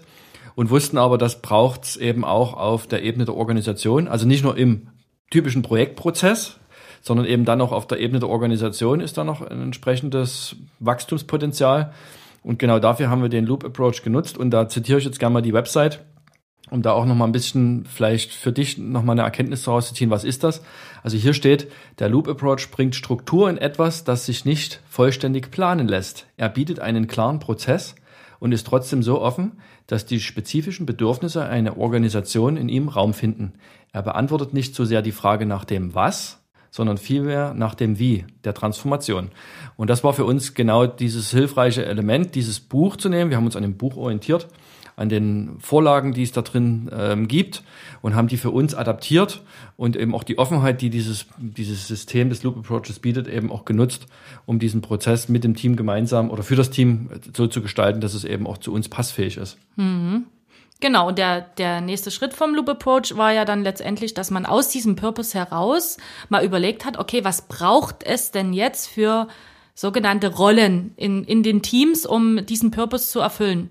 und 0.54 0.70
wussten 0.70 0.96
aber, 0.96 1.18
das 1.18 1.42
braucht 1.42 1.84
es 1.84 1.96
eben 1.96 2.24
auch 2.24 2.54
auf 2.54 2.86
der 2.86 3.02
Ebene 3.02 3.24
der 3.24 3.36
Organisation, 3.36 4.06
also 4.08 4.26
nicht 4.26 4.44
nur 4.44 4.56
im 4.56 4.88
typischen 5.30 5.62
Projektprozess, 5.62 6.58
sondern 7.06 7.26
eben 7.26 7.44
dann 7.44 7.60
auch 7.60 7.72
auf 7.72 7.86
der 7.86 8.00
Ebene 8.00 8.18
der 8.18 8.28
Organisation 8.28 9.00
ist 9.00 9.16
da 9.16 9.22
noch 9.22 9.40
ein 9.40 9.62
entsprechendes 9.62 10.56
Wachstumspotenzial. 10.80 11.92
Und 12.42 12.58
genau 12.58 12.78
dafür 12.78 13.10
haben 13.10 13.22
wir 13.22 13.28
den 13.28 13.46
Loop 13.46 13.64
Approach 13.64 14.02
genutzt. 14.02 14.36
Und 14.38 14.50
da 14.50 14.68
zitiere 14.68 14.98
ich 14.98 15.04
jetzt 15.04 15.20
gerne 15.20 15.34
mal 15.34 15.42
die 15.42 15.52
Website, 15.52 16.04
um 16.70 16.82
da 16.82 16.92
auch 16.92 17.06
noch 17.06 17.14
mal 17.14 17.24
ein 17.24 17.32
bisschen 17.32 17.84
vielleicht 17.86 18.32
für 18.32 18.52
dich 18.52 18.78
noch 18.78 19.04
mal 19.04 19.12
eine 19.12 19.22
Erkenntnis 19.22 19.62
daraus 19.62 19.88
zu 19.88 19.94
ziehen. 19.94 20.10
Was 20.10 20.24
ist 20.24 20.42
das? 20.42 20.62
Also 21.06 21.18
hier 21.18 21.34
steht, 21.34 21.70
der 22.00 22.08
Loop 22.08 22.26
Approach 22.26 22.68
bringt 22.72 22.96
Struktur 22.96 23.48
in 23.48 23.58
etwas, 23.58 24.02
das 24.02 24.26
sich 24.26 24.44
nicht 24.44 24.80
vollständig 24.88 25.52
planen 25.52 25.86
lässt. 25.86 26.26
Er 26.36 26.48
bietet 26.48 26.80
einen 26.80 27.06
klaren 27.06 27.38
Prozess 27.38 27.94
und 28.40 28.50
ist 28.50 28.66
trotzdem 28.66 29.04
so 29.04 29.20
offen, 29.20 29.52
dass 29.86 30.06
die 30.06 30.18
spezifischen 30.18 30.84
Bedürfnisse 30.84 31.44
einer 31.44 31.78
Organisation 31.78 32.56
in 32.56 32.68
ihm 32.68 32.88
Raum 32.88 33.14
finden. 33.14 33.52
Er 33.92 34.02
beantwortet 34.02 34.52
nicht 34.52 34.74
so 34.74 34.84
sehr 34.84 35.00
die 35.00 35.12
Frage 35.12 35.46
nach 35.46 35.64
dem 35.64 35.94
Was, 35.94 36.42
sondern 36.72 36.98
vielmehr 36.98 37.54
nach 37.54 37.76
dem 37.76 38.00
Wie 38.00 38.24
der 38.42 38.54
Transformation. 38.54 39.30
Und 39.76 39.90
das 39.90 40.02
war 40.02 40.12
für 40.12 40.24
uns 40.24 40.54
genau 40.54 40.88
dieses 40.88 41.30
hilfreiche 41.30 41.86
Element, 41.86 42.34
dieses 42.34 42.58
Buch 42.58 42.96
zu 42.96 43.08
nehmen. 43.08 43.30
Wir 43.30 43.36
haben 43.36 43.46
uns 43.46 43.54
an 43.54 43.62
dem 43.62 43.76
Buch 43.76 43.96
orientiert, 43.96 44.48
an 44.96 45.10
den 45.10 45.56
Vorlagen, 45.60 46.12
die 46.12 46.22
es 46.22 46.32
da 46.32 46.40
drin 46.40 46.90
ähm, 46.90 47.28
gibt 47.28 47.62
und 48.00 48.14
haben 48.14 48.28
die 48.28 48.38
für 48.38 48.50
uns 48.50 48.74
adaptiert 48.74 49.42
und 49.76 49.94
eben 49.94 50.14
auch 50.14 50.24
die 50.24 50.38
Offenheit, 50.38 50.80
die 50.80 50.88
dieses, 50.88 51.26
dieses 51.36 51.86
System 51.86 52.30
des 52.30 52.42
Loop 52.42 52.56
Approaches 52.56 52.98
bietet, 52.98 53.28
eben 53.28 53.52
auch 53.52 53.66
genutzt, 53.66 54.06
um 54.46 54.58
diesen 54.58 54.80
Prozess 54.80 55.28
mit 55.28 55.44
dem 55.44 55.54
Team 55.54 55.76
gemeinsam 55.76 56.30
oder 56.30 56.42
für 56.42 56.56
das 56.56 56.70
Team 56.70 57.10
so 57.36 57.46
zu 57.46 57.60
gestalten, 57.60 58.00
dass 58.00 58.14
es 58.14 58.24
eben 58.24 58.46
auch 58.46 58.56
zu 58.56 58.72
uns 58.72 58.88
passfähig 58.88 59.36
ist. 59.36 59.58
Mhm. 59.76 60.24
Genau, 60.80 61.08
und 61.08 61.18
der, 61.18 61.40
der 61.40 61.80
nächste 61.80 62.10
Schritt 62.10 62.34
vom 62.34 62.54
Loop 62.54 62.68
Approach 62.68 63.16
war 63.16 63.32
ja 63.32 63.44
dann 63.44 63.62
letztendlich, 63.62 64.12
dass 64.12 64.30
man 64.30 64.44
aus 64.44 64.68
diesem 64.68 64.96
Purpose 64.96 65.36
heraus 65.36 65.96
mal 66.28 66.44
überlegt 66.44 66.84
hat, 66.84 66.98
okay, 66.98 67.24
was 67.24 67.42
braucht 67.42 68.02
es 68.02 68.30
denn 68.30 68.52
jetzt 68.52 68.88
für 68.88 69.28
sogenannte 69.74 70.34
Rollen 70.34 70.92
in, 70.96 71.24
in 71.24 71.42
den 71.42 71.62
Teams, 71.62 72.04
um 72.04 72.44
diesen 72.44 72.70
Purpose 72.70 73.08
zu 73.08 73.20
erfüllen? 73.20 73.70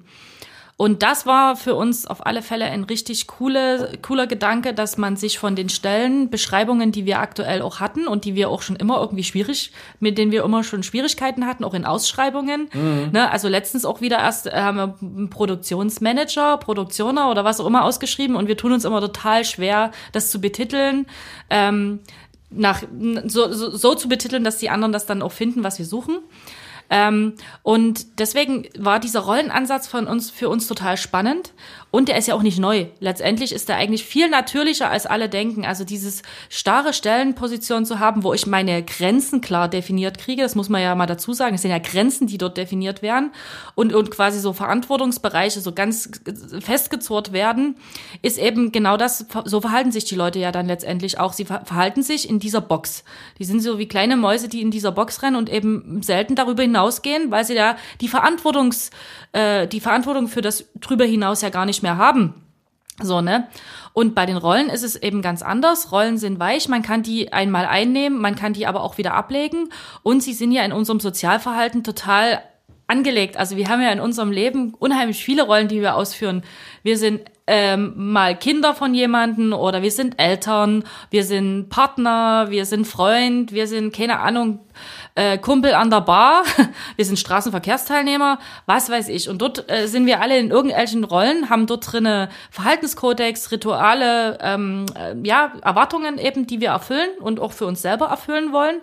Und 0.77 1.03
das 1.03 1.25
war 1.25 1.55
für 1.55 1.74
uns 1.74 2.05
auf 2.05 2.25
alle 2.25 2.41
Fälle 2.41 2.65
ein 2.65 2.84
richtig 2.84 3.27
coole, 3.27 3.94
cooler 4.01 4.27
Gedanke, 4.27 4.74
dass 4.74 4.98
man 4.98 5.15
sich 5.15 5.39
von 5.39 5.55
den 5.55 5.70
Stellenbeschreibungen, 5.70 6.91
die 6.91 7.05
wir 7.05 7.20
aktuell 7.20 7.62
auch 7.62 7.79
hatten 7.79 8.08
und 8.08 8.25
die 8.25 8.36
wir 8.36 8.50
auch 8.50 8.62
schon 8.62 8.75
immer 8.75 9.00
irgendwie 9.00 9.24
schwierig, 9.24 9.72
mit 10.01 10.17
denen 10.17 10.34
wir 10.34 10.44
immer 10.44 10.65
schon 10.65 10.84
Schwierigkeiten 10.84 11.46
hatten, 11.46 11.63
auch 11.63 11.74
in 11.74 11.86
Ausschreibungen. 11.86 12.67
Mhm. 12.74 13.12
Ne, 13.13 13.32
also 13.32 13.48
letztens 13.48 13.86
auch 13.86 14.01
wieder 14.01 14.17
erst 14.17 14.48
äh, 14.48 14.51
haben 14.51 14.77
wir 14.77 14.96
einen 15.01 15.29
Produktionsmanager, 15.29 16.58
Produktioner 16.58 17.32
oder 17.32 17.46
was 17.46 17.62
auch 17.62 17.67
immer 17.67 17.86
ausgeschrieben 17.86 18.36
und 18.36 18.50
wir 18.50 18.58
tun 18.58 18.74
uns 18.74 18.84
immer 18.84 19.00
total 19.00 19.46
schwer, 19.46 19.91
das 20.12 20.29
zu 20.29 20.41
betiteln. 20.41 21.05
Ähm, 21.50 22.01
nach, 22.50 22.84
so, 23.25 23.51
so, 23.51 23.75
so 23.75 23.96
zu 23.96 24.10
betiteln, 24.10 24.44
dass 24.44 24.58
die 24.58 24.70
anderen 24.70 24.91
das 24.91 25.05
dann 25.05 25.22
auch 25.22 25.32
finden, 25.32 25.63
was 25.63 25.79
wir 25.79 25.86
suchen. 25.86 26.20
Ähm, 26.89 27.34
und 27.63 28.20
deswegen 28.20 28.68
war 28.77 29.00
dieser 29.00 29.22
Rollenansatz 29.22 29.88
von 29.88 30.08
uns 30.08 30.30
für 30.30 30.50
uns 30.50 30.68
total 30.68 30.98
spannend. 30.98 31.54
Und 31.96 32.10
der 32.10 32.18
ist 32.18 32.27
ja 32.27 32.36
auch 32.36 32.42
nicht 32.42 32.60
neu. 32.60 32.88
Letztendlich 33.00 33.54
ist 33.54 33.70
er 33.70 33.77
eigentlich 33.77 34.04
viel 34.04 34.30
natürlicher, 34.30 34.89
als 34.89 35.06
alle 35.06 35.30
denken. 35.30 35.65
Also 35.65 35.86
dieses 35.86 36.24
starre 36.50 36.92
Stellenposition 36.92 37.86
zu 37.86 38.00
haben, 38.00 38.24
wo 38.24 38.34
ich 38.34 38.48
meine 38.48 38.84
Grenzen 38.84 39.39
klar 39.39 39.70
definiert 39.70 40.18
kriege, 40.18 40.42
das 40.42 40.56
muss 40.56 40.68
man 40.68 40.82
ja 40.82 40.94
mal 40.94 41.06
dazu 41.06 41.32
sagen. 41.32 41.56
Es 41.56 41.62
sind 41.62 41.72
ja 41.72 41.80
Grenzen, 41.80 42.27
die 42.27 42.38
dort 42.38 42.58
definiert 42.58 43.01
werden 43.01 43.32
und, 43.75 43.94
und 43.94 44.12
quasi 44.12 44.39
so 44.39 44.51
Verantwortungsbereiche 44.51 45.62
so 45.62 45.72
ganz 45.72 46.10
festgezurrt 46.60 47.32
werden, 47.32 47.77
ist 48.22 48.39
eben 48.39 48.74
genau 48.74 48.98
das. 48.98 49.25
So 49.46 49.62
verhalten 49.62 49.94
sich 49.94 50.04
die 50.04 50.15
Leute 50.15 50.39
ja 50.39 50.51
dann 50.51 50.65
letztendlich 50.65 51.18
auch. 51.18 51.32
Sie 51.32 51.46
verhalten 51.46 52.04
sich 52.04 52.30
in 52.30 52.39
dieser 52.39 52.60
Box. 52.60 53.06
Die 53.39 53.46
sind 53.46 53.62
so 53.62 53.80
wie 53.80 53.88
kleine 53.88 54.18
Mäuse, 54.18 54.50
die 54.50 54.62
in 54.62 54.70
dieser 54.70 54.92
Box 54.92 55.24
rennen 55.24 55.38
und 55.38 55.50
eben 55.50 56.04
selten 56.04 56.36
darüber 56.36 56.63
hinausgehen, 56.75 57.32
weil 57.32 57.46
sie 57.46 57.55
da 57.55 57.77
die 58.01 58.08
Verantwortungs, 58.08 58.91
äh, 59.32 59.67
die 59.67 59.79
Verantwortung 59.79 60.27
für 60.27 60.41
das 60.41 60.65
drüber 60.75 61.05
hinaus 61.05 61.41
ja 61.41 61.50
gar 61.50 61.65
nicht 61.65 61.84
mehr 61.84 61.98
haben. 61.98 62.41
So, 63.01 63.22
ne? 63.22 63.48
Und 63.94 64.15
bei 64.15 64.25
den 64.25 64.38
Rollen 64.38 64.70
ist 64.70 64.84
es 64.84 64.96
eben 64.96 65.22
ganz 65.22 65.41
anders. 65.41 65.91
Rollen 65.91 66.17
sind 66.17 66.39
weich, 66.39 66.67
man 66.67 66.82
kann 66.82 67.03
die 67.03 67.32
einmal 67.34 67.65
einnehmen, 67.65 68.20
man 68.20 68.36
kann 68.36 68.53
die 68.53 68.67
aber 68.67 68.82
auch 68.82 68.98
wieder 68.98 69.13
ablegen. 69.13 69.70
Und 70.03 70.22
sie 70.22 70.34
sind 70.34 70.51
ja 70.51 70.63
in 70.63 70.74
unserem 70.74 71.00
Sozialverhalten 71.00 71.84
total 71.84 72.41
angelegt. 72.88 73.38
Also 73.38 73.58
wir 73.58 73.68
haben 73.68 73.82
ja 73.82 73.92
in 73.92 74.00
unserem 74.00 74.32
Leben 74.32 74.75
unheimlich 74.77 75.24
viele 75.24 75.44
Rollen, 75.44 75.68
die 75.68 75.82
wir 75.82 75.96
ausführen. 75.96 76.44
Wir 76.84 76.98
sind 76.98 77.22
ähm, 77.48 77.94
mal 77.96 78.38
Kinder 78.38 78.74
von 78.74 78.94
jemanden 78.94 79.54
oder 79.54 79.82
wir 79.82 79.92
sind 79.92 80.20
Eltern, 80.20 80.84
wir 81.12 81.24
sind 81.24 81.70
Partner, 81.70 82.48
wir 82.50 82.65
sind 82.65 82.86
Freund, 82.86 83.51
wir 83.51 83.68
sind 83.68 83.94
keine 83.94 84.20
Ahnung 84.20 84.60
äh, 85.13 85.38
Kumpel 85.38 85.74
an 85.74 85.89
der 85.89 86.01
Bar, 86.01 86.44
wir 86.96 87.06
sind 87.06 87.18
Straßenverkehrsteilnehmer, 87.18 88.39
was 88.65 88.89
weiß 88.89 89.10
ich. 89.10 89.30
Und 89.30 89.42
dort 89.42 89.70
äh, 89.70 89.88
sind 89.88 90.06
wir 90.06 90.22
alle 90.22 90.38
in 90.39 90.50
irgendwelchen 90.50 91.04
Rollen, 91.04 91.50
haben 91.50 91.68
dort 91.68 91.92
drinne 91.92 92.30
Verhaltenskodex, 92.50 93.51
Rituale, 93.51 94.39
ähm, 94.42 94.86
äh, 94.96 95.15
ja 95.24 95.54
Erwartungen 95.62 96.18
eben, 96.18 96.48
die 96.48 96.62
wir 96.62 96.70
erfüllen 96.70 97.10
und 97.20 97.39
auch 97.39 97.51
für 97.51 97.65
uns 97.68 97.82
selber 97.82 98.08
erfüllen 98.08 98.54
wollen. 98.54 98.82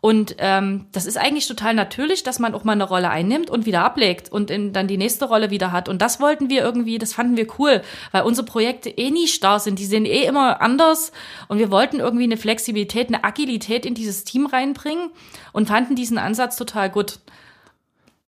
Und 0.00 0.36
ähm, 0.38 0.86
das 0.92 1.06
ist 1.06 1.18
eigentlich 1.18 1.48
total 1.48 1.74
natürlich, 1.74 2.22
dass 2.22 2.38
man 2.38 2.54
auch 2.54 2.62
mal 2.62 2.72
eine 2.72 2.84
Rolle 2.84 3.10
einnimmt 3.10 3.50
und 3.50 3.66
wieder 3.66 3.84
ablegt 3.84 4.30
und 4.30 4.50
in, 4.50 4.72
dann 4.72 4.86
die 4.86 4.96
nächste 4.96 5.24
Rolle 5.24 5.50
wieder 5.50 5.72
hat. 5.72 5.88
Und 5.88 6.00
das 6.00 6.20
wollten 6.20 6.48
wir 6.48 6.62
irgendwie, 6.62 6.98
das 6.98 7.12
fanden 7.12 7.36
wir 7.36 7.48
cool, 7.58 7.82
weil 8.12 8.22
unsere 8.22 8.46
Projekte 8.46 8.90
eh 8.90 9.10
nie 9.10 9.26
starr 9.26 9.58
sind, 9.58 9.78
die 9.78 9.86
sind 9.86 10.06
eh 10.06 10.24
immer 10.24 10.60
anders. 10.62 11.10
Und 11.48 11.58
wir 11.58 11.70
wollten 11.70 11.98
irgendwie 11.98 12.24
eine 12.24 12.36
Flexibilität, 12.36 13.08
eine 13.08 13.24
Agilität 13.24 13.84
in 13.84 13.94
dieses 13.94 14.22
Team 14.24 14.46
reinbringen 14.46 15.10
und 15.52 15.66
fanden 15.66 15.96
diesen 15.96 16.18
Ansatz 16.18 16.56
total 16.56 16.90
gut. 16.90 17.18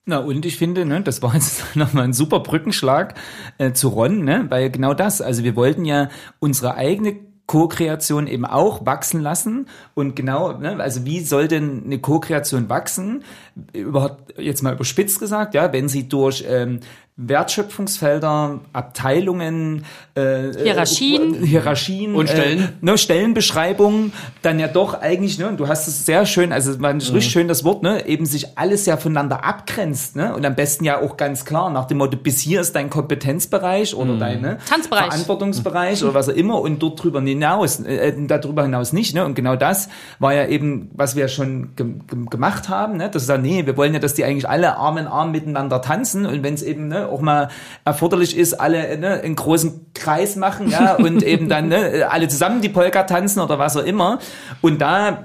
Na, 0.07 0.19
und 0.19 0.45
ich 0.45 0.59
finde, 0.59 0.85
ne, 0.85 1.01
das 1.01 1.23
war 1.23 1.33
jetzt 1.35 1.63
nochmal 1.77 2.05
ein 2.05 2.13
super 2.13 2.41
Brückenschlag 2.41 3.15
äh, 3.57 3.73
zu 3.73 3.89
Ron, 3.89 4.23
ne, 4.23 4.47
weil 4.51 4.71
genau 4.71 4.93
das, 4.93 5.23
also 5.23 5.45
wir 5.45 5.57
wollten 5.57 5.87
ja 5.87 6.11
unsere 6.41 6.75
eigene 6.75 7.17
Co-Kreation 7.47 8.27
eben 8.27 8.47
auch 8.47 8.87
wachsen 8.87 9.21
lassen. 9.21 9.67
Und 9.95 10.17
genau, 10.17 10.53
ne, 10.53 10.77
also 10.81 11.05
wie 11.05 11.21
soll 11.21 11.47
denn 11.49 11.85
eine 11.85 11.99
Co-Kreation 11.99 12.69
wachsen? 12.69 13.25
Überhaupt 13.73 14.39
jetzt 14.39 14.63
mal 14.63 14.75
überspitzt 14.75 15.21
gesagt, 15.21 15.55
ja, 15.55 15.73
wenn 15.73 15.89
sie 15.89 16.09
durch 16.09 16.45
ähm, 16.49 16.81
Wertschöpfungsfelder, 17.17 18.59
Abteilungen, 18.73 19.85
äh, 20.17 20.53
Hierarchien. 20.65 21.45
äh, 21.45 21.47
Hierarchien 21.47 22.15
Und 22.17 22.29
Stellen. 22.29 22.59
äh, 22.61 22.69
ne, 22.81 22.99
Stellenbeschreibungen, 22.99 24.13
dann 24.43 24.59
ja 24.59 24.67
doch 24.67 25.01
eigentlich, 25.01 25.39
ne, 25.39 25.47
und 25.49 25.61
du 25.61 25.69
hast 25.69 25.87
es 25.87 26.05
sehr 26.07 26.27
schön, 26.27 26.53
also 26.53 26.77
man 26.79 26.99
ist 26.99 27.13
richtig 27.15 27.31
schön 27.33 27.47
das 27.47 27.63
Wort, 27.63 27.85
ne, 27.85 28.05
eben 28.07 28.27
sich 28.27 28.59
alles 28.59 28.85
ja 28.87 28.97
voneinander 28.97 29.45
abgrenzt, 29.45 30.17
ne, 30.17 30.35
und 30.35 30.45
am 30.45 30.57
besten 30.57 30.85
ja 30.85 31.01
auch 31.01 31.17
ganz 31.17 31.45
klar 31.45 31.71
nach 31.71 31.85
dem 31.87 31.99
Motto, 31.99 32.17
bis 32.17 32.41
hier 32.41 32.61
ist 32.61 32.75
dein 32.75 32.91
Kompetenzbereich 32.91 33.95
oder 33.95 34.17
dein 34.17 34.41
ne, 34.41 34.59
Tanzbereich. 34.69 35.05
Verantwortungsbereich 35.07 36.03
oder 36.03 36.15
was 36.15 36.29
auch 36.29 36.35
immer 36.35 36.61
und 36.61 36.83
dort 36.83 37.01
drüber 37.01 37.21
hinaus, 37.21 37.79
äh, 37.79 38.13
darüber 38.27 38.65
hinaus 38.65 38.93
nicht, 38.93 39.15
ne, 39.15 39.25
und 39.25 39.35
genau 39.37 39.55
das 39.55 39.89
war 40.19 40.35
ja 40.35 40.49
eben, 40.49 40.91
was 40.95 41.15
wir 41.15 41.29
schon 41.29 41.77
ge 41.77 41.87
ge 42.09 42.27
gemacht 42.29 42.69
haben, 42.69 42.97
ne, 42.97 43.09
das 43.09 43.23
ist 43.23 43.29
ja, 43.29 43.39
nee, 43.39 43.67
wir 43.67 43.77
wollen 43.77 43.95
ja, 43.95 44.01
dass 44.01 44.15
die 44.15 44.25
eigentlich 44.25 44.49
alle 44.49 44.77
Arm 44.79 44.99
in 44.99 45.07
Arm 45.07 45.31
miteinander 45.31 45.81
tanzen 45.81 46.27
und 46.27 46.43
wenn 46.43 46.55
es 46.55 46.65
eben, 46.65 46.89
ne, 46.89 47.04
auch 47.09 47.21
mal 47.21 47.49
erforderlich 47.85 48.37
ist, 48.37 48.55
alle 48.55 48.97
ne, 48.99 49.21
einen 49.21 49.37
großen 49.37 49.93
Kreis 49.95 50.37
machen, 50.37 50.69
ja, 50.71 50.95
und 50.99 51.23
eben 51.23 51.49
dann 51.49 51.69
ne, 51.69 52.07
alle 52.11 52.29
zusammen 52.29 52.61
die 52.61 52.69
Polka 52.69 53.05
tanzen 53.05 53.41
oder 53.41 53.59
was 53.59 53.77
auch 53.77 53.85
immer. 53.85 54.19
Und 54.61 54.81
da 54.81 55.25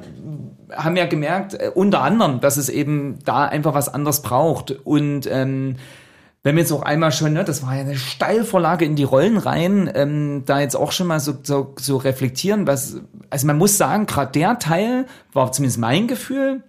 haben 0.76 0.96
wir 0.96 1.08
gemerkt, 1.08 1.54
äh, 1.56 1.72
unter 1.74 2.02
anderem, 2.02 2.40
dass 2.42 2.58
es 2.58 2.70
eben 2.70 3.20
da 3.26 3.46
einfach 3.46 3.74
was 3.74 3.94
anderes 3.94 4.22
braucht. 4.22 4.72
Und 4.72 5.28
ähm, 5.32 5.76
wenn 6.44 6.56
wir 6.56 6.62
jetzt 6.62 6.72
auch 6.72 6.84
einmal 6.84 7.12
schon, 7.12 7.34
ne, 7.34 7.44
das 7.44 7.66
war 7.66 7.76
ja 7.76 7.82
eine 7.82 7.98
Steilvorlage 7.98 8.86
in 8.86 8.96
die 8.96 9.04
Rollen 9.04 9.38
rein, 9.38 9.92
ähm, 9.94 10.44
da 10.46 10.60
jetzt 10.60 10.76
auch 10.76 10.92
schon 10.92 11.08
mal 11.08 11.20
so, 11.20 11.34
so, 11.44 11.76
so 11.78 11.98
reflektieren, 11.98 12.66
was, 12.66 12.98
also 13.30 13.48
man 13.48 13.58
muss 13.58 13.78
sagen, 13.78 14.06
gerade 14.06 14.32
der 14.32 14.58
Teil 14.60 15.06
war 15.34 15.52
zumindest 15.52 15.80
mein 15.80 16.08
Gefühl, 16.08 16.64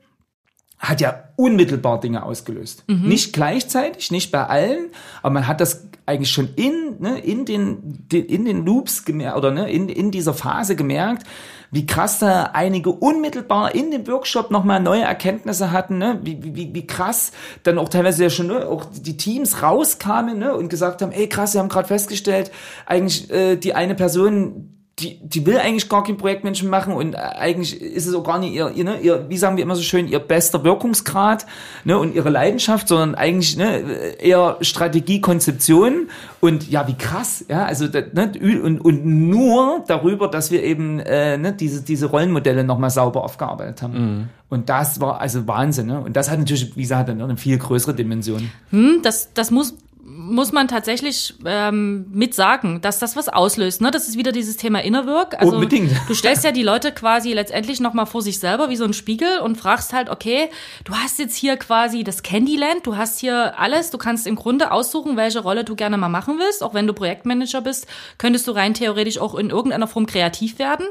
hat 0.80 1.00
ja 1.02 1.24
unmittelbar 1.36 2.00
Dinge 2.00 2.24
ausgelöst. 2.24 2.84
Nicht 2.88 3.32
gleichzeitig, 3.34 4.10
nicht 4.10 4.32
bei 4.32 4.44
allen, 4.46 4.86
aber 5.22 5.34
man 5.34 5.46
hat 5.46 5.60
das 5.60 5.86
eigentlich 6.06 6.30
schon 6.30 6.48
in, 6.56 6.96
ne, 6.98 7.18
in 7.20 7.44
den, 7.44 8.06
in 8.10 8.44
den 8.46 8.64
Loops 8.64 9.04
gemerkt, 9.04 9.36
oder 9.36 9.50
ne, 9.50 9.70
in, 9.70 9.88
in 9.90 10.10
dieser 10.10 10.32
Phase 10.34 10.74
gemerkt, 10.76 11.24
wie 11.70 11.84
krass 11.86 12.18
da 12.18 12.50
einige 12.54 12.90
unmittelbar 12.90 13.74
in 13.74 13.90
dem 13.90 14.06
Workshop 14.08 14.50
nochmal 14.50 14.80
neue 14.80 15.02
Erkenntnisse 15.02 15.70
hatten, 15.70 15.98
ne? 15.98 16.18
wie, 16.22 16.42
wie- 16.42 16.56
wie, 16.56 16.74
wie 16.74 16.86
krass 16.86 17.30
dann 17.62 17.78
auch 17.78 17.90
teilweise 17.90 18.24
ja 18.24 18.30
schon 18.30 18.46
ne, 18.48 18.66
auch 18.66 18.86
die 18.86 19.16
Teams 19.18 19.62
rauskamen 19.62 20.38
ne, 20.38 20.54
und 20.56 20.70
gesagt 20.70 21.02
haben, 21.02 21.12
ey 21.12 21.28
krass, 21.28 21.52
wir 21.52 21.60
haben 21.60 21.68
gerade 21.68 21.88
festgestellt, 21.88 22.50
eigentlich 22.86 23.30
äh, 23.30 23.56
die 23.56 23.74
eine 23.74 23.94
Person, 23.94 24.79
die, 25.00 25.18
die 25.22 25.46
will 25.46 25.58
eigentlich 25.58 25.88
gar 25.88 26.04
kein 26.04 26.16
Projektmenschen 26.16 26.68
machen 26.68 26.94
und 26.94 27.14
eigentlich 27.14 27.80
ist 27.80 28.06
es 28.06 28.14
auch 28.14 28.24
gar 28.24 28.38
nicht 28.38 28.54
ihr, 28.54 28.70
ihr, 28.74 28.84
ne, 28.84 29.00
ihr, 29.00 29.26
wie 29.28 29.36
sagen 29.36 29.56
wir 29.56 29.64
immer 29.64 29.76
so 29.76 29.82
schön, 29.82 30.06
ihr 30.08 30.18
bester 30.18 30.64
Wirkungsgrad 30.64 31.46
ne, 31.84 31.98
und 31.98 32.14
ihre 32.14 32.30
Leidenschaft, 32.30 32.88
sondern 32.88 33.14
eigentlich 33.14 33.56
ne, 33.56 33.80
eher 34.18 34.58
Strategie, 34.60 35.20
Konzeption 35.20 36.08
und 36.40 36.70
ja, 36.70 36.86
wie 36.86 36.94
krass, 36.94 37.44
ja, 37.48 37.64
also 37.64 37.86
ne, 37.86 38.32
und, 38.62 38.80
und 38.80 39.04
nur 39.04 39.84
darüber, 39.86 40.28
dass 40.28 40.50
wir 40.50 40.62
eben 40.62 41.00
äh, 41.00 41.38
ne, 41.38 41.52
diese, 41.52 41.82
diese 41.82 42.06
Rollenmodelle 42.06 42.64
nochmal 42.64 42.90
sauber 42.90 43.24
aufgearbeitet 43.24 43.82
haben. 43.82 44.28
Und 44.50 44.68
das 44.68 45.00
war 45.00 45.20
also 45.20 45.46
Wahnsinn, 45.46 45.86
ne? 45.86 46.00
Und 46.00 46.16
das 46.16 46.28
hat 46.28 46.40
natürlich, 46.40 46.76
wie 46.76 46.82
gesagt, 46.82 47.08
eine 47.08 47.36
viel 47.36 47.56
größere 47.56 47.94
Dimension. 47.94 48.50
Hm, 48.70 48.98
das, 49.02 49.32
das 49.32 49.52
muss, 49.52 49.76
muss 50.12 50.50
man 50.50 50.66
tatsächlich 50.66 51.34
ähm, 51.44 52.06
mit 52.10 52.34
sagen, 52.34 52.80
dass 52.80 52.98
das 52.98 53.14
was 53.14 53.28
auslöst. 53.28 53.80
Ne? 53.80 53.92
Das 53.92 54.08
ist 54.08 54.18
wieder 54.18 54.32
dieses 54.32 54.56
Thema 54.56 54.82
Inner 54.82 55.06
Work. 55.06 55.40
Also 55.40 55.54
Unbedingt. 55.54 55.92
Du 56.08 56.14
stellst 56.14 56.42
ja 56.42 56.50
die 56.50 56.64
Leute 56.64 56.90
quasi 56.90 57.32
letztendlich 57.32 57.78
nochmal 57.78 58.06
vor 58.06 58.20
sich 58.20 58.40
selber 58.40 58.70
wie 58.70 58.76
so 58.76 58.84
ein 58.84 58.92
Spiegel 58.92 59.38
und 59.38 59.56
fragst 59.56 59.92
halt, 59.92 60.10
okay, 60.10 60.50
du 60.84 60.94
hast 60.94 61.20
jetzt 61.20 61.36
hier 61.36 61.56
quasi 61.56 62.02
das 62.02 62.24
Candyland, 62.24 62.86
du 62.86 62.96
hast 62.96 63.20
hier 63.20 63.58
alles, 63.58 63.90
du 63.90 63.98
kannst 63.98 64.26
im 64.26 64.34
Grunde 64.34 64.72
aussuchen, 64.72 65.16
welche 65.16 65.40
Rolle 65.40 65.64
du 65.64 65.76
gerne 65.76 65.96
mal 65.96 66.08
machen 66.08 66.38
willst. 66.38 66.64
Auch 66.64 66.74
wenn 66.74 66.88
du 66.88 66.92
Projektmanager 66.92 67.60
bist, 67.60 67.86
könntest 68.18 68.48
du 68.48 68.52
rein 68.52 68.74
theoretisch 68.74 69.18
auch 69.18 69.36
in 69.36 69.50
irgendeiner 69.50 69.86
Form 69.86 70.06
kreativ 70.06 70.58
werden. 70.58 70.86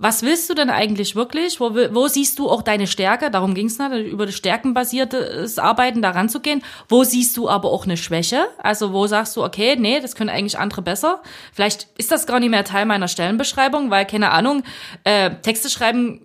Was 0.00 0.22
willst 0.22 0.48
du 0.48 0.54
denn 0.54 0.70
eigentlich 0.70 1.16
wirklich? 1.16 1.58
Wo, 1.58 1.74
wo 1.74 2.06
siehst 2.06 2.38
du 2.38 2.48
auch 2.48 2.62
deine 2.62 2.86
Stärke? 2.86 3.32
Darum 3.32 3.54
ging 3.54 3.66
es, 3.66 3.78
ne? 3.78 3.98
über 3.98 4.26
das 4.26 4.36
stärkenbasiertes 4.36 5.58
Arbeiten 5.58 6.02
da 6.02 6.10
ranzugehen. 6.10 6.62
Wo 6.88 7.02
siehst 7.02 7.36
du 7.36 7.48
aber 7.48 7.72
auch 7.72 7.84
eine 7.84 7.96
Schwäche? 7.96 8.46
Also 8.58 8.92
wo 8.92 9.08
sagst 9.08 9.36
du, 9.36 9.44
okay, 9.44 9.74
nee, 9.76 9.98
das 9.98 10.14
können 10.14 10.30
eigentlich 10.30 10.58
andere 10.58 10.82
besser. 10.82 11.20
Vielleicht 11.52 11.88
ist 11.98 12.12
das 12.12 12.26
gar 12.26 12.38
nicht 12.38 12.50
mehr 12.50 12.64
Teil 12.64 12.86
meiner 12.86 13.08
Stellenbeschreibung, 13.08 13.90
weil, 13.90 14.06
keine 14.06 14.30
Ahnung, 14.30 14.62
äh, 15.02 15.30
Texte 15.42 15.68
schreiben 15.68 16.20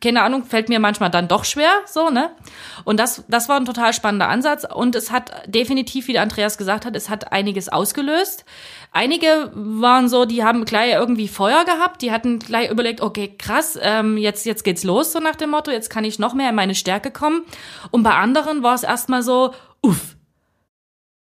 keine 0.00 0.22
Ahnung, 0.22 0.44
fällt 0.44 0.68
mir 0.68 0.80
manchmal 0.80 1.10
dann 1.10 1.28
doch 1.28 1.44
schwer, 1.44 1.70
so, 1.86 2.08
ne? 2.08 2.30
Und 2.84 2.98
das, 2.98 3.24
das 3.28 3.48
war 3.48 3.56
ein 3.56 3.66
total 3.66 3.92
spannender 3.92 4.28
Ansatz 4.28 4.64
und 4.64 4.94
es 4.94 5.10
hat 5.10 5.42
definitiv, 5.46 6.08
wie 6.08 6.14
der 6.14 6.22
Andreas 6.22 6.56
gesagt 6.56 6.86
hat, 6.86 6.96
es 6.96 7.10
hat 7.10 7.32
einiges 7.32 7.68
ausgelöst. 7.68 8.44
Einige 8.92 9.50
waren 9.54 10.08
so, 10.08 10.24
die 10.24 10.42
haben 10.42 10.64
gleich 10.64 10.92
irgendwie 10.92 11.28
Feuer 11.28 11.64
gehabt, 11.64 12.00
die 12.00 12.12
hatten 12.12 12.38
gleich 12.38 12.70
überlegt, 12.70 13.02
okay, 13.02 13.34
krass, 13.36 13.78
ähm, 13.80 14.16
jetzt, 14.16 14.46
jetzt 14.46 14.64
geht's 14.64 14.84
los, 14.84 15.12
so 15.12 15.18
nach 15.20 15.36
dem 15.36 15.50
Motto, 15.50 15.70
jetzt 15.70 15.90
kann 15.90 16.04
ich 16.04 16.18
noch 16.18 16.32
mehr 16.32 16.50
in 16.50 16.54
meine 16.54 16.74
Stärke 16.74 17.10
kommen. 17.10 17.42
Und 17.90 18.02
bei 18.04 18.14
anderen 18.14 18.62
war 18.62 18.74
es 18.74 18.84
erstmal 18.84 19.22
so, 19.22 19.52
uff. 19.82 20.16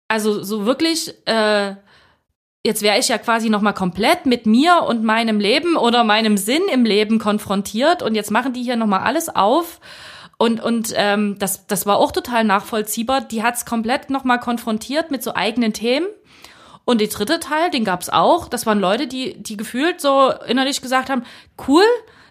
Also 0.08 0.42
so 0.42 0.64
wirklich, 0.64 1.14
äh, 1.26 1.76
jetzt 2.64 2.82
wäre 2.82 2.98
ich 2.98 3.08
ja 3.08 3.18
quasi 3.18 3.50
noch 3.50 3.62
mal 3.62 3.72
komplett 3.72 4.26
mit 4.26 4.46
mir 4.46 4.82
und 4.86 5.04
meinem 5.04 5.40
Leben 5.40 5.76
oder 5.76 6.04
meinem 6.04 6.36
Sinn 6.36 6.62
im 6.72 6.84
Leben 6.84 7.18
konfrontiert 7.18 8.02
und 8.02 8.14
jetzt 8.14 8.30
machen 8.30 8.52
die 8.52 8.62
hier 8.62 8.76
noch 8.76 8.86
mal 8.86 9.00
alles 9.00 9.28
auf 9.28 9.80
und 10.38 10.62
und 10.62 10.92
ähm, 10.96 11.36
das 11.38 11.66
das 11.66 11.84
war 11.84 11.98
auch 11.98 12.12
total 12.12 12.44
nachvollziehbar. 12.44 13.22
Die 13.22 13.42
hat's 13.42 13.66
komplett 13.66 14.08
noch 14.08 14.24
mal 14.24 14.38
konfrontiert 14.38 15.10
mit 15.10 15.22
so 15.22 15.34
eigenen 15.34 15.72
Themen. 15.72 16.06
Und 16.84 17.02
der 17.02 17.08
dritte 17.08 17.38
Teil, 17.38 17.70
den 17.70 17.84
gab's 17.84 18.08
auch. 18.08 18.48
Das 18.48 18.64
waren 18.64 18.78
Leute, 18.78 19.08
die 19.08 19.42
die 19.42 19.56
gefühlt 19.56 20.00
so 20.00 20.32
innerlich 20.46 20.80
gesagt 20.80 21.10
haben: 21.10 21.24
Cool, 21.66 21.82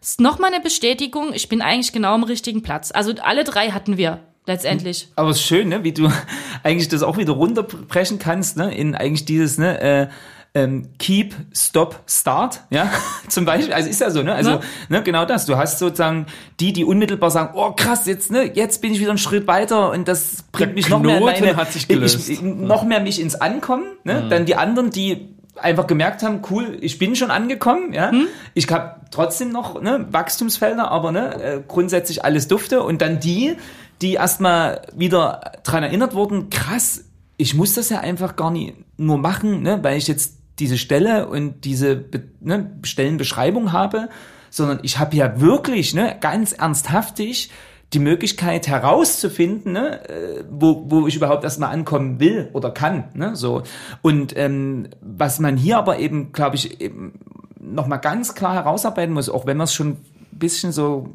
ist 0.01 0.21
noch 0.21 0.39
mal 0.39 0.51
eine 0.51 0.61
Bestätigung. 0.61 1.33
Ich 1.33 1.49
bin 1.49 1.61
eigentlich 1.61 1.91
genau 1.91 2.13
am 2.13 2.23
richtigen 2.23 2.63
Platz. 2.63 2.91
Also 2.91 3.13
alle 3.21 3.43
drei 3.43 3.71
hatten 3.71 3.97
wir 3.97 4.21
letztendlich. 4.47 5.09
Aber 5.15 5.29
es 5.29 5.37
ist 5.37 5.43
schön, 5.43 5.69
ne, 5.69 5.83
wie 5.83 5.91
du 5.91 6.09
eigentlich 6.63 6.87
das 6.87 7.03
auch 7.03 7.17
wieder 7.17 7.33
runterbrechen 7.33 8.17
kannst, 8.19 8.57
ne, 8.57 8.73
in 8.73 8.95
eigentlich 8.95 9.25
dieses, 9.25 9.57
ne, 9.57 9.79
äh, 9.79 10.07
ähm, 10.53 10.89
Keep, 10.97 11.35
Stop, 11.53 11.99
Start, 12.07 12.61
ja, 12.71 12.89
zum 13.27 13.45
Beispiel, 13.45 13.73
also 13.73 13.89
ist 13.89 14.01
ja 14.01 14.09
so, 14.09 14.23
ne, 14.23 14.33
also, 14.33 14.51
Ja. 14.51 14.59
ne, 14.89 15.03
genau 15.03 15.25
das, 15.25 15.45
du 15.45 15.57
hast 15.57 15.77
sozusagen 15.77 16.25
die, 16.59 16.73
die 16.73 16.83
unmittelbar 16.83 17.29
sagen, 17.29 17.51
oh 17.53 17.71
krass, 17.73 18.07
jetzt, 18.07 18.31
ne, 18.31 18.51
jetzt 18.55 18.81
bin 18.81 18.93
ich 18.93 18.99
wieder 18.99 19.11
einen 19.11 19.19
Schritt 19.19 19.45
weiter 19.45 19.91
und 19.91 20.07
das 20.07 20.43
bringt 20.51 20.73
mich 20.73 20.89
noch 20.89 21.01
mehr 21.01 21.19
meine, 21.19 21.55
hat 21.55 21.71
sich 21.71 21.87
gelöst. 21.87 22.27
Ich, 22.27 22.37
ich, 22.37 22.41
noch 22.41 22.83
mehr 22.83 23.01
mich 23.01 23.21
ins 23.21 23.35
Ankommen, 23.35 23.85
ne, 24.03 24.27
dann 24.29 24.45
die 24.45 24.55
anderen, 24.55 24.89
die 24.89 25.35
einfach 25.61 25.87
gemerkt 25.87 26.23
haben, 26.23 26.41
cool, 26.49 26.77
ich 26.81 26.99
bin 26.99 27.15
schon 27.15 27.31
angekommen, 27.31 27.93
ja, 27.93 28.11
ich 28.53 28.69
habe 28.71 28.97
trotzdem 29.11 29.49
noch 29.49 29.81
ne, 29.81 30.05
Wachstumsfelder, 30.11 30.89
aber 30.91 31.11
ne, 31.11 31.41
äh, 31.41 31.61
grundsätzlich 31.67 32.23
alles 32.23 32.47
dufte. 32.47 32.83
Und 32.83 33.01
dann 33.01 33.19
die, 33.19 33.55
die 34.01 34.13
erstmal 34.13 34.81
wieder 34.95 35.53
dran 35.63 35.83
erinnert 35.83 36.13
wurden, 36.13 36.49
krass, 36.49 37.05
ich 37.37 37.53
muss 37.53 37.75
das 37.75 37.89
ja 37.89 37.99
einfach 37.99 38.35
gar 38.35 38.51
nicht 38.51 38.75
nur 38.97 39.17
machen, 39.17 39.61
ne, 39.61 39.83
weil 39.83 39.97
ich 39.97 40.07
jetzt 40.07 40.37
diese 40.59 40.77
Stelle 40.77 41.27
und 41.27 41.65
diese 41.65 42.05
ne, 42.39 42.71
Stellenbeschreibung 42.83 43.71
habe, 43.71 44.09
sondern 44.49 44.79
ich 44.81 44.97
habe 44.97 45.15
ja 45.15 45.39
wirklich 45.39 45.93
ne, 45.93 46.17
ganz 46.19 46.51
ernsthaftig 46.51 47.51
die 47.93 47.99
Möglichkeit 47.99 48.67
herauszufinden, 48.67 49.73
ne, 49.73 50.09
äh, 50.09 50.43
wo, 50.49 50.85
wo 50.87 51.07
ich 51.07 51.15
überhaupt 51.15 51.43
erstmal 51.43 51.71
ankommen 51.71 52.19
will 52.19 52.49
oder 52.53 52.71
kann. 52.71 53.05
Ne, 53.13 53.35
so. 53.35 53.63
Und 54.01 54.35
ähm, 54.35 54.89
was 55.01 55.39
man 55.39 55.57
hier 55.57 55.77
aber 55.77 55.99
eben, 55.99 56.31
glaube 56.31 56.55
ich, 56.55 56.81
eben 56.81 57.19
nochmal 57.59 57.99
ganz 57.99 58.35
klar 58.35 58.55
herausarbeiten 58.55 59.13
muss, 59.13 59.29
auch 59.29 59.45
wenn 59.45 59.57
man 59.57 59.65
es 59.65 59.73
schon 59.73 59.89
ein 59.89 60.05
bisschen 60.31 60.71
so 60.71 61.13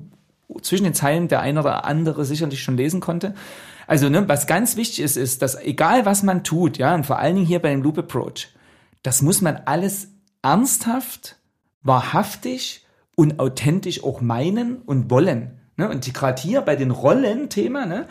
zwischen 0.60 0.84
den 0.84 0.94
Zeilen 0.94 1.28
der 1.28 1.40
eine 1.40 1.60
oder 1.60 1.84
andere 1.84 2.24
sicherlich 2.24 2.62
schon 2.62 2.76
lesen 2.76 3.00
konnte. 3.00 3.34
Also, 3.86 4.08
ne, 4.08 4.28
was 4.28 4.46
ganz 4.46 4.76
wichtig 4.76 5.00
ist, 5.00 5.16
ist, 5.16 5.42
dass 5.42 5.60
egal 5.60 6.06
was 6.06 6.22
man 6.22 6.44
tut, 6.44 6.78
ja, 6.78 6.94
und 6.94 7.04
vor 7.04 7.18
allen 7.18 7.34
Dingen 7.34 7.46
hier 7.46 7.60
bei 7.60 7.70
dem 7.70 7.82
Loop 7.82 7.98
Approach, 7.98 8.48
das 9.02 9.22
muss 9.22 9.40
man 9.40 9.56
alles 9.64 10.08
ernsthaft, 10.42 11.36
wahrhaftig 11.82 12.86
und 13.16 13.40
authentisch 13.40 14.04
auch 14.04 14.20
meinen 14.20 14.76
und 14.76 15.10
wollen. 15.10 15.60
Ne? 15.76 15.88
Und 15.88 16.12
gerade 16.12 16.40
hier 16.40 16.60
bei 16.60 16.76
den 16.76 16.90
Rollen-Thema, 16.90 17.86
ne, 17.86 18.06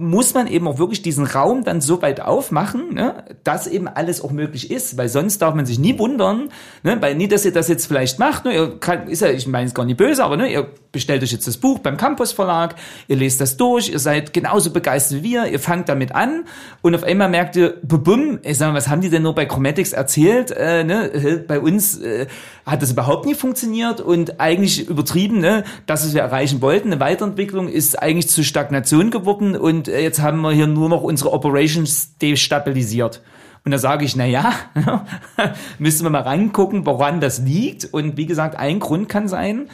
muss 0.00 0.32
man 0.32 0.46
eben 0.46 0.68
auch 0.68 0.78
wirklich 0.78 1.02
diesen 1.02 1.26
Raum 1.26 1.64
dann 1.64 1.80
so 1.80 2.00
weit 2.02 2.20
aufmachen, 2.20 2.94
ne, 2.94 3.24
dass 3.42 3.66
eben 3.66 3.88
alles 3.88 4.22
auch 4.22 4.30
möglich 4.30 4.70
ist, 4.70 4.96
weil 4.96 5.08
sonst 5.08 5.42
darf 5.42 5.56
man 5.56 5.66
sich 5.66 5.80
nie 5.80 5.98
wundern, 5.98 6.50
ne, 6.84 6.98
weil 7.00 7.16
nie, 7.16 7.26
dass 7.26 7.44
ihr 7.44 7.52
das 7.52 7.66
jetzt 7.66 7.86
vielleicht 7.86 8.20
macht, 8.20 8.44
ne, 8.44 8.54
ihr 8.54 8.78
kann, 8.78 9.08
ist 9.08 9.22
ja, 9.22 9.30
ich 9.30 9.48
meine 9.48 9.66
es 9.66 9.74
gar 9.74 9.84
nicht 9.84 9.96
böse, 9.96 10.22
aber 10.22 10.36
ne, 10.36 10.52
ihr 10.52 10.68
bestellt 10.92 11.24
euch 11.24 11.32
jetzt 11.32 11.48
das 11.48 11.56
Buch 11.56 11.80
beim 11.80 11.96
Campus 11.96 12.30
Verlag, 12.30 12.76
ihr 13.08 13.16
lest 13.16 13.40
das 13.40 13.56
durch, 13.56 13.88
ihr 13.88 13.98
seid 13.98 14.32
genauso 14.32 14.70
begeistert 14.70 15.18
wie 15.18 15.30
wir, 15.30 15.46
ihr 15.46 15.58
fangt 15.58 15.88
damit 15.88 16.14
an 16.14 16.44
und 16.80 16.94
auf 16.94 17.02
einmal 17.02 17.28
merkt 17.28 17.56
ihr, 17.56 17.74
bum, 17.82 18.38
ich 18.44 18.56
sag 18.56 18.68
mal, 18.68 18.76
was 18.76 18.86
haben 18.86 19.00
die 19.00 19.10
denn 19.10 19.24
nur 19.24 19.34
bei 19.34 19.46
Chromatics 19.46 19.92
erzählt, 19.92 20.52
äh, 20.52 20.84
ne, 20.84 21.12
äh, 21.12 21.36
bei 21.38 21.58
uns 21.58 21.98
äh, 21.98 22.28
hat 22.64 22.82
das 22.82 22.92
überhaupt 22.92 23.26
nicht 23.26 23.40
funktioniert 23.40 24.00
und 24.00 24.38
eigentlich 24.38 24.88
übertrieben, 24.88 25.40
ne, 25.40 25.64
das, 25.86 26.04
was 26.04 26.14
wir 26.14 26.20
erreichen 26.20 26.62
wollten, 26.62 26.92
eine 26.92 27.00
Weiterentwicklung 27.00 27.66
ist 27.66 28.00
eigentlich 28.00 28.28
zu 28.28 28.44
Stagnation 28.44 29.10
geworden 29.10 29.56
und 29.56 29.87
äh, 29.88 30.02
jetzt 30.02 30.20
haben 30.20 30.40
wir 30.40 30.52
hier 30.52 30.66
nur 30.66 30.88
noch 30.88 31.02
unsere 31.02 31.32
Operations 31.32 32.16
destabilisiert. 32.18 33.22
Und 33.64 33.72
da 33.72 33.78
sage 33.78 34.04
ich, 34.04 34.16
na 34.16 34.24
ja, 34.24 34.52
müssen 35.78 36.04
wir 36.04 36.10
mal 36.10 36.22
reingucken, 36.22 36.86
woran 36.86 37.20
das 37.20 37.40
liegt. 37.40 37.84
Und 37.84 38.16
wie 38.16 38.26
gesagt, 38.26 38.56
ein 38.56 38.78
Grund 38.80 39.08
kann 39.08 39.28
sein, 39.28 39.68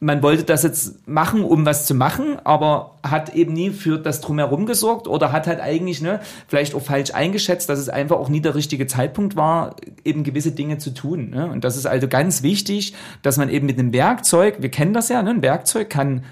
man 0.00 0.22
wollte 0.22 0.44
das 0.44 0.62
jetzt 0.62 1.08
machen, 1.08 1.42
um 1.42 1.66
was 1.66 1.86
zu 1.86 1.94
machen, 1.94 2.38
aber 2.44 2.98
hat 3.02 3.34
eben 3.34 3.52
nie 3.52 3.70
für 3.70 3.98
das 3.98 4.20
Drumherum 4.20 4.64
gesorgt 4.64 5.08
oder 5.08 5.32
hat 5.32 5.48
halt 5.48 5.60
eigentlich 5.60 6.00
ne, 6.00 6.20
vielleicht 6.46 6.74
auch 6.74 6.82
falsch 6.82 7.12
eingeschätzt, 7.12 7.68
dass 7.68 7.80
es 7.80 7.88
einfach 7.88 8.16
auch 8.16 8.28
nie 8.28 8.40
der 8.40 8.54
richtige 8.54 8.86
Zeitpunkt 8.86 9.34
war, 9.34 9.74
eben 10.04 10.22
gewisse 10.22 10.52
Dinge 10.52 10.78
zu 10.78 10.90
tun. 10.90 11.30
Ne? 11.30 11.50
Und 11.50 11.64
das 11.64 11.76
ist 11.76 11.86
also 11.86 12.06
ganz 12.06 12.42
wichtig, 12.42 12.94
dass 13.22 13.38
man 13.38 13.48
eben 13.48 13.66
mit 13.66 13.78
einem 13.78 13.92
Werkzeug, 13.92 14.58
wir 14.60 14.70
kennen 14.70 14.92
das 14.92 15.08
ja, 15.08 15.22
ne, 15.22 15.30
ein 15.30 15.42
Werkzeug 15.42 15.90
kann 15.90 16.24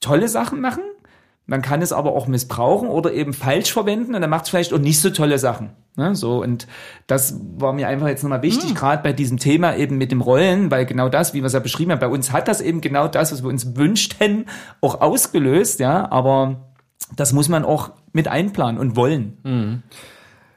tolle 0.00 0.28
Sachen 0.28 0.60
machen, 0.60 0.82
man 1.46 1.60
kann 1.60 1.82
es 1.82 1.92
aber 1.92 2.12
auch 2.12 2.26
missbrauchen 2.26 2.88
oder 2.88 3.12
eben 3.12 3.34
falsch 3.34 3.72
verwenden 3.72 4.14
und 4.14 4.20
dann 4.20 4.30
macht 4.30 4.44
es 4.44 4.50
vielleicht 4.50 4.72
auch 4.72 4.78
nicht 4.78 5.00
so 5.00 5.10
tolle 5.10 5.38
Sachen. 5.38 5.70
Ne? 5.96 6.14
So, 6.14 6.42
und 6.42 6.66
das 7.06 7.38
war 7.58 7.72
mir 7.72 7.88
einfach 7.88 8.08
jetzt 8.08 8.22
nochmal 8.22 8.42
wichtig, 8.42 8.70
mhm. 8.70 8.74
gerade 8.74 9.02
bei 9.02 9.12
diesem 9.12 9.38
Thema 9.38 9.76
eben 9.76 9.98
mit 9.98 10.10
dem 10.10 10.22
Rollen, 10.22 10.70
weil 10.70 10.86
genau 10.86 11.08
das, 11.08 11.34
wie 11.34 11.42
wir 11.42 11.46
es 11.46 11.52
ja 11.52 11.60
beschrieben 11.60 11.92
haben, 11.92 12.00
bei 12.00 12.08
uns 12.08 12.32
hat 12.32 12.48
das 12.48 12.60
eben 12.60 12.80
genau 12.80 13.08
das, 13.08 13.30
was 13.30 13.42
wir 13.42 13.50
uns 13.50 13.76
wünschten, 13.76 14.46
auch 14.80 15.00
ausgelöst, 15.00 15.80
ja, 15.80 16.10
aber 16.10 16.72
das 17.14 17.32
muss 17.32 17.48
man 17.48 17.64
auch 17.64 17.90
mit 18.12 18.28
einplanen 18.28 18.80
und 18.80 18.96
wollen. 18.96 19.38
Mhm. 19.42 19.82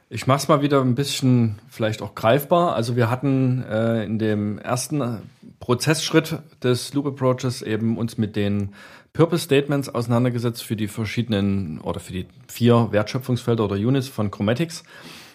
Ich 0.09 0.25
mache 0.25 0.37
es 0.37 0.47
mal 0.47 0.61
wieder 0.61 0.79
ein 0.79 0.95
bisschen 0.95 1.59
vielleicht 1.67 2.01
auch 2.01 2.15
greifbar. 2.15 2.75
Also 2.75 2.95
wir 2.95 3.09
hatten 3.09 3.61
äh, 3.69 4.05
in 4.05 4.19
dem 4.19 4.57
ersten 4.57 5.21
Prozessschritt 5.67 6.39
des 6.63 6.93
Loop 6.93 7.07
Approaches 7.07 7.61
eben 7.61 7.97
uns 7.97 8.17
mit 8.17 8.37
den 8.37 8.69
Purpose 9.11 9.43
Statements 9.43 9.89
auseinandergesetzt 9.89 10.63
für 10.63 10.77
die 10.77 10.87
verschiedenen 10.87 11.81
oder 11.81 11.99
für 11.99 12.13
die 12.13 12.25
vier 12.47 12.87
Wertschöpfungsfelder 12.91 13.65
oder 13.65 13.75
Units 13.75 14.07
von 14.07 14.31
Chromatics 14.31 14.85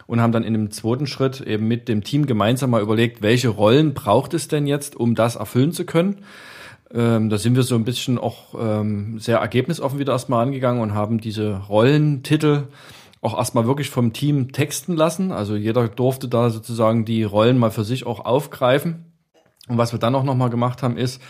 und 0.06 0.22
haben 0.22 0.32
dann 0.32 0.42
in 0.42 0.54
dem 0.54 0.70
zweiten 0.70 1.06
Schritt 1.06 1.42
eben 1.42 1.68
mit 1.68 1.86
dem 1.86 2.02
Team 2.02 2.24
gemeinsam 2.24 2.70
mal 2.70 2.80
überlegt, 2.80 3.20
welche 3.20 3.50
Rollen 3.50 3.92
braucht 3.92 4.32
es 4.32 4.48
denn 4.48 4.66
jetzt, 4.66 4.96
um 4.96 5.14
das 5.14 5.36
erfüllen 5.36 5.72
zu 5.72 5.84
können. 5.84 6.24
Ähm, 6.94 7.28
da 7.28 7.36
sind 7.36 7.54
wir 7.54 7.62
so 7.62 7.74
ein 7.74 7.84
bisschen 7.84 8.16
auch 8.16 8.54
ähm, 8.58 9.18
sehr 9.18 9.36
ergebnisoffen 9.36 9.98
wieder 9.98 10.14
erstmal 10.14 10.46
angegangen 10.46 10.80
und 10.80 10.94
haben 10.94 11.20
diese 11.20 11.58
Rollentitel 11.58 12.68
auch 13.20 13.36
erstmal 13.36 13.66
wirklich 13.66 13.90
vom 13.90 14.14
Team 14.14 14.52
texten 14.52 14.96
lassen. 14.96 15.30
Also 15.30 15.56
jeder 15.56 15.88
durfte 15.88 16.26
da 16.26 16.48
sozusagen 16.48 17.04
die 17.04 17.22
Rollen 17.22 17.58
mal 17.58 17.70
für 17.70 17.84
sich 17.84 18.06
auch 18.06 18.24
aufgreifen. 18.24 19.11
Und 19.68 19.78
was 19.78 19.92
wir 19.92 19.98
dann 19.98 20.14
auch 20.14 20.24
nochmal 20.24 20.50
gemacht 20.50 20.82
haben, 20.82 20.96
ist, 20.96 21.20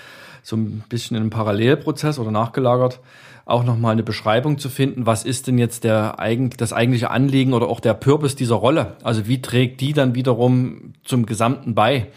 so 0.42 0.57
ein 0.57 0.83
bisschen 0.88 1.16
in 1.16 1.23
einem 1.23 1.31
Parallelprozess 1.31 2.18
oder 2.18 2.31
nachgelagert 2.31 3.01
auch 3.45 3.64
nochmal 3.64 3.92
eine 3.92 4.03
Beschreibung 4.03 4.59
zu 4.59 4.68
finden, 4.68 5.07
was 5.07 5.25
ist 5.25 5.47
denn 5.47 5.59
jetzt 5.59 5.85
der 5.85 6.16
das 6.57 6.73
eigentliche 6.73 7.11
Anliegen 7.11 7.55
oder 7.55 7.68
auch 7.68 7.81
der 7.81 7.95
Purpose 7.95 8.37
dieser 8.37 8.55
Rolle? 8.55 8.97
Also 9.03 9.27
wie 9.27 9.42
trägt 9.42 9.81
die 9.81 9.92
dann 9.92 10.14
wiederum 10.14 10.95
zum 11.05 11.27
Gesamten 11.27 11.75
bei? 11.75 12.09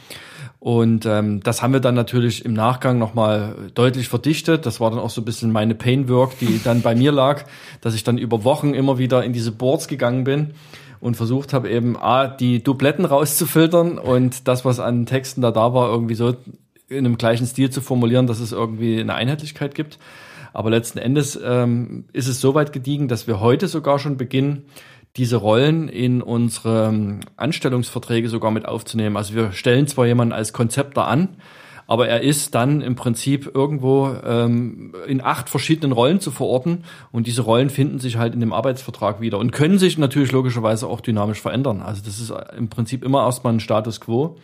Und 0.60 1.06
ähm, 1.06 1.42
das 1.42 1.62
haben 1.62 1.74
wir 1.74 1.80
dann 1.80 1.94
natürlich 1.94 2.44
im 2.44 2.54
Nachgang 2.54 2.98
nochmal 2.98 3.56
deutlich 3.76 4.08
verdichtet. 4.08 4.66
Das 4.66 4.80
war 4.80 4.90
dann 4.90 5.00
auch 5.00 5.12
so 5.12 5.22
ein 5.22 5.26
bisschen 5.26 5.52
meine 5.52 5.76
Painwork, 5.76 6.40
die 6.40 6.60
dann 6.64 6.82
bei 6.82 6.96
mir 6.96 7.12
lag, 7.12 7.44
dass 7.82 7.94
ich 7.94 8.04
dann 8.04 8.18
über 8.18 8.44
Wochen 8.44 8.74
immer 8.74 8.98
wieder 8.98 9.24
in 9.24 9.34
diese 9.34 9.52
Boards 9.52 9.88
gegangen 9.88 10.24
bin 10.24 10.54
und 11.00 11.16
versucht 11.16 11.54
habe 11.54 11.70
eben 11.70 11.98
A, 11.98 12.28
die 12.28 12.64
Dubletten 12.64 13.06
rauszufiltern 13.06 13.98
und 13.98 14.48
das, 14.48 14.66
was 14.66 14.80
an 14.80 15.06
Texten 15.06 15.42
da 15.42 15.52
da 15.52 15.74
war, 15.74 15.90
irgendwie 15.90 16.16
so 16.16 16.36
in 16.88 17.06
einem 17.06 17.18
gleichen 17.18 17.48
Stil 17.48 17.70
zu 17.70 17.82
formulieren, 17.82 18.28
dass 18.28 18.40
es 18.40 18.52
irgendwie 18.52 19.00
eine 19.00 19.16
Einheitlichkeit 19.16 19.76
gibt. 19.76 19.98
Aber 20.54 20.70
letzten 20.70 21.00
Endes 21.00 21.38
ähm, 21.44 22.06
ist 22.14 22.28
es 22.28 22.40
so 22.40 22.56
weit 22.56 22.72
gediegen, 22.72 23.08
dass 23.08 23.28
wir 23.28 23.40
heute 23.40 23.68
sogar 23.68 24.00
schon 24.00 24.18
beginnen, 24.18 24.66
diese 25.18 25.38
Rollen 25.38 25.88
in 25.88 26.22
unsere 26.22 26.90
ähm, 26.90 27.22
Anstellungsverträge 27.38 28.30
sogar 28.30 28.52
mit 28.52 28.66
aufzunehmen. 28.66 29.18
Also 29.18 29.34
wir 29.34 29.52
stellen 29.52 29.88
zwar 29.88 30.06
jemanden 30.06 30.34
als 30.34 30.54
Konzepter 30.54 31.08
an, 31.08 31.38
aber 31.88 32.08
er 32.08 32.22
ist 32.22 32.56
dann 32.56 32.82
im 32.82 32.96
Prinzip 32.96 33.52
irgendwo 33.54 34.16
ähm, 34.24 34.94
in 35.08 35.22
acht 35.22 35.50
verschiedenen 35.50 35.92
Rollen 35.92 36.20
zu 36.20 36.32
verorten 36.32 36.84
und 37.12 37.28
diese 37.28 37.44
Rollen 37.44 37.70
finden 37.70 38.00
sich 38.00 38.18
halt 38.18 38.34
in 38.34 38.40
dem 38.40 38.54
Arbeitsvertrag 38.54 39.22
wieder 39.22 39.38
und 39.38 39.52
können 39.52 39.78
sich 39.78 39.98
natürlich 39.98 40.32
logischerweise 40.32 40.88
auch 40.88 41.02
dynamisch 41.02 41.42
verändern. 41.42 41.82
Also 41.82 42.02
das 42.04 42.20
ist 42.20 42.34
im 42.58 42.70
Prinzip 42.70 43.04
immer 43.04 43.24
erstmal 43.24 43.54
ein 43.54 43.60
Status 43.60 44.02
quo. 44.02 44.38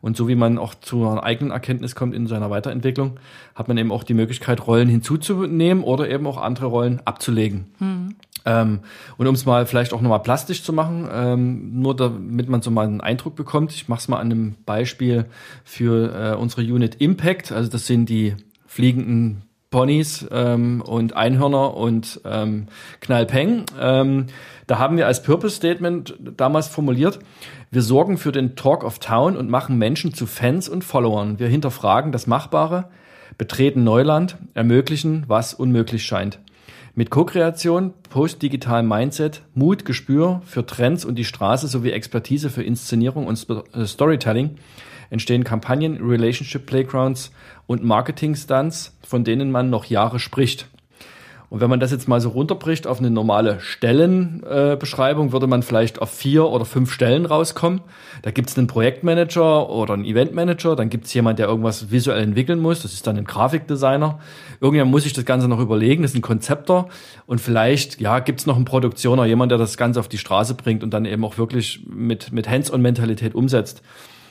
Und 0.00 0.16
so 0.16 0.28
wie 0.28 0.36
man 0.36 0.58
auch 0.58 0.74
zu 0.74 1.08
einer 1.08 1.24
eigenen 1.24 1.50
Erkenntnis 1.50 1.96
kommt 1.96 2.14
in 2.14 2.28
seiner 2.28 2.50
Weiterentwicklung, 2.50 3.18
hat 3.56 3.66
man 3.66 3.76
eben 3.78 3.90
auch 3.90 4.04
die 4.04 4.14
Möglichkeit, 4.14 4.64
Rollen 4.64 4.88
hinzuzunehmen 4.88 5.82
oder 5.82 6.08
eben 6.08 6.26
auch 6.26 6.36
andere 6.36 6.66
Rollen 6.66 7.00
abzulegen. 7.04 7.66
Mhm. 7.80 8.14
Ähm, 8.44 8.80
und 9.16 9.26
um 9.26 9.34
es 9.34 9.46
mal 9.46 9.66
vielleicht 9.66 9.92
auch 9.92 10.00
nochmal 10.00 10.22
plastisch 10.22 10.62
zu 10.62 10.72
machen, 10.72 11.08
ähm, 11.12 11.80
nur 11.80 11.96
damit 11.96 12.48
man 12.48 12.62
so 12.62 12.70
mal 12.70 12.86
einen 12.86 13.00
Eindruck 13.00 13.34
bekommt, 13.34 13.72
ich 13.72 13.88
mache 13.88 14.00
es 14.00 14.08
mal 14.08 14.18
an 14.18 14.30
einem 14.30 14.54
Beispiel 14.64 15.26
für 15.64 16.32
äh, 16.32 16.36
unsere 16.36 16.62
Unit 16.62 16.96
Impact. 16.96 17.52
Also 17.52 17.70
das 17.70 17.86
sind 17.86 18.08
die 18.08 18.34
fliegenden 18.66 19.42
Ponys 19.70 20.26
ähm, 20.30 20.80
und 20.80 21.14
Einhörner 21.14 21.74
und 21.74 22.20
ähm, 22.24 22.68
Knallpeng. 23.00 23.64
Ähm, 23.78 24.26
da 24.66 24.78
haben 24.78 24.96
wir 24.96 25.06
als 25.06 25.22
Purpose 25.22 25.56
Statement 25.56 26.14
damals 26.36 26.68
formuliert, 26.68 27.18
wir 27.70 27.82
sorgen 27.82 28.16
für 28.16 28.32
den 28.32 28.56
Talk 28.56 28.82
of 28.82 28.98
Town 28.98 29.36
und 29.36 29.50
machen 29.50 29.76
Menschen 29.76 30.14
zu 30.14 30.26
Fans 30.26 30.70
und 30.70 30.84
Followern. 30.84 31.38
Wir 31.38 31.48
hinterfragen 31.48 32.12
das 32.12 32.26
Machbare, 32.26 32.88
betreten 33.36 33.84
Neuland, 33.84 34.38
ermöglichen, 34.54 35.24
was 35.26 35.52
unmöglich 35.52 36.04
scheint. 36.04 36.38
Mit 36.98 37.10
Co-Kreation, 37.10 37.94
postdigitalem 38.10 38.88
Mindset, 38.88 39.42
Mut, 39.54 39.84
Gespür 39.84 40.42
für 40.44 40.66
Trends 40.66 41.04
und 41.04 41.14
die 41.14 41.24
Straße 41.24 41.68
sowie 41.68 41.92
Expertise 41.92 42.50
für 42.50 42.64
Inszenierung 42.64 43.28
und 43.28 43.46
äh, 43.72 43.86
Storytelling 43.86 44.56
entstehen 45.08 45.44
Kampagnen, 45.44 45.98
Relationship 46.04 46.66
Playgrounds 46.66 47.30
und 47.68 47.84
Marketing 47.84 48.34
Stunts, 48.34 48.98
von 49.06 49.22
denen 49.22 49.52
man 49.52 49.70
noch 49.70 49.84
Jahre 49.84 50.18
spricht. 50.18 50.66
Und 51.50 51.60
wenn 51.60 51.70
man 51.70 51.80
das 51.80 51.90
jetzt 51.90 52.08
mal 52.08 52.20
so 52.20 52.28
runterbricht 52.28 52.86
auf 52.86 52.98
eine 52.98 53.10
normale 53.10 53.58
Stellenbeschreibung, 53.60 55.28
äh, 55.28 55.32
würde 55.32 55.46
man 55.46 55.62
vielleicht 55.62 56.02
auf 56.02 56.10
vier 56.10 56.46
oder 56.46 56.66
fünf 56.66 56.92
Stellen 56.92 57.24
rauskommen. 57.24 57.80
Da 58.20 58.30
gibt 58.30 58.50
es 58.50 58.58
einen 58.58 58.66
Projektmanager 58.66 59.70
oder 59.70 59.94
einen 59.94 60.04
Eventmanager, 60.04 60.76
dann 60.76 60.90
gibt 60.90 61.06
es 61.06 61.14
jemand, 61.14 61.38
der 61.38 61.48
irgendwas 61.48 61.90
visuell 61.90 62.22
entwickeln 62.22 62.60
muss, 62.60 62.82
das 62.82 62.92
ist 62.92 63.06
dann 63.06 63.16
ein 63.16 63.24
Grafikdesigner. 63.24 64.18
Irgendjemand 64.60 64.90
muss 64.90 65.04
sich 65.04 65.14
das 65.14 65.24
Ganze 65.24 65.48
noch 65.48 65.60
überlegen, 65.60 66.02
das 66.02 66.10
ist 66.10 66.18
ein 66.18 66.22
Konzepter. 66.22 66.88
Und 67.26 67.40
vielleicht, 67.40 67.98
ja, 68.00 68.18
gibt 68.18 68.40
es 68.40 68.46
noch 68.46 68.56
einen 68.56 68.66
Produktioner, 68.66 69.24
jemand, 69.24 69.50
der 69.50 69.58
das 69.58 69.78
Ganze 69.78 70.00
auf 70.00 70.08
die 70.08 70.18
Straße 70.18 70.54
bringt 70.54 70.82
und 70.82 70.92
dann 70.92 71.06
eben 71.06 71.24
auch 71.24 71.38
wirklich 71.38 71.86
mit, 71.88 72.30
mit 72.30 72.48
Hands-on-Mentalität 72.48 73.34
umsetzt. 73.34 73.82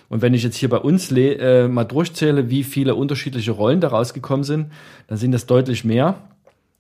Und 0.10 0.22
wenn 0.22 0.34
ich 0.34 0.44
jetzt 0.44 0.56
hier 0.56 0.70
bei 0.70 0.78
uns 0.78 1.12
äh, 1.12 1.68
mal 1.68 1.84
durchzähle, 1.84 2.50
wie 2.50 2.64
viele 2.64 2.96
unterschiedliche 2.96 3.52
Rollen 3.52 3.82
da 3.82 3.90
rausgekommen 3.90 4.44
sind, 4.44 4.72
dann 5.08 5.18
sind 5.18 5.32
das 5.32 5.48
deutlich 5.48 5.84
mehr. 5.84 6.16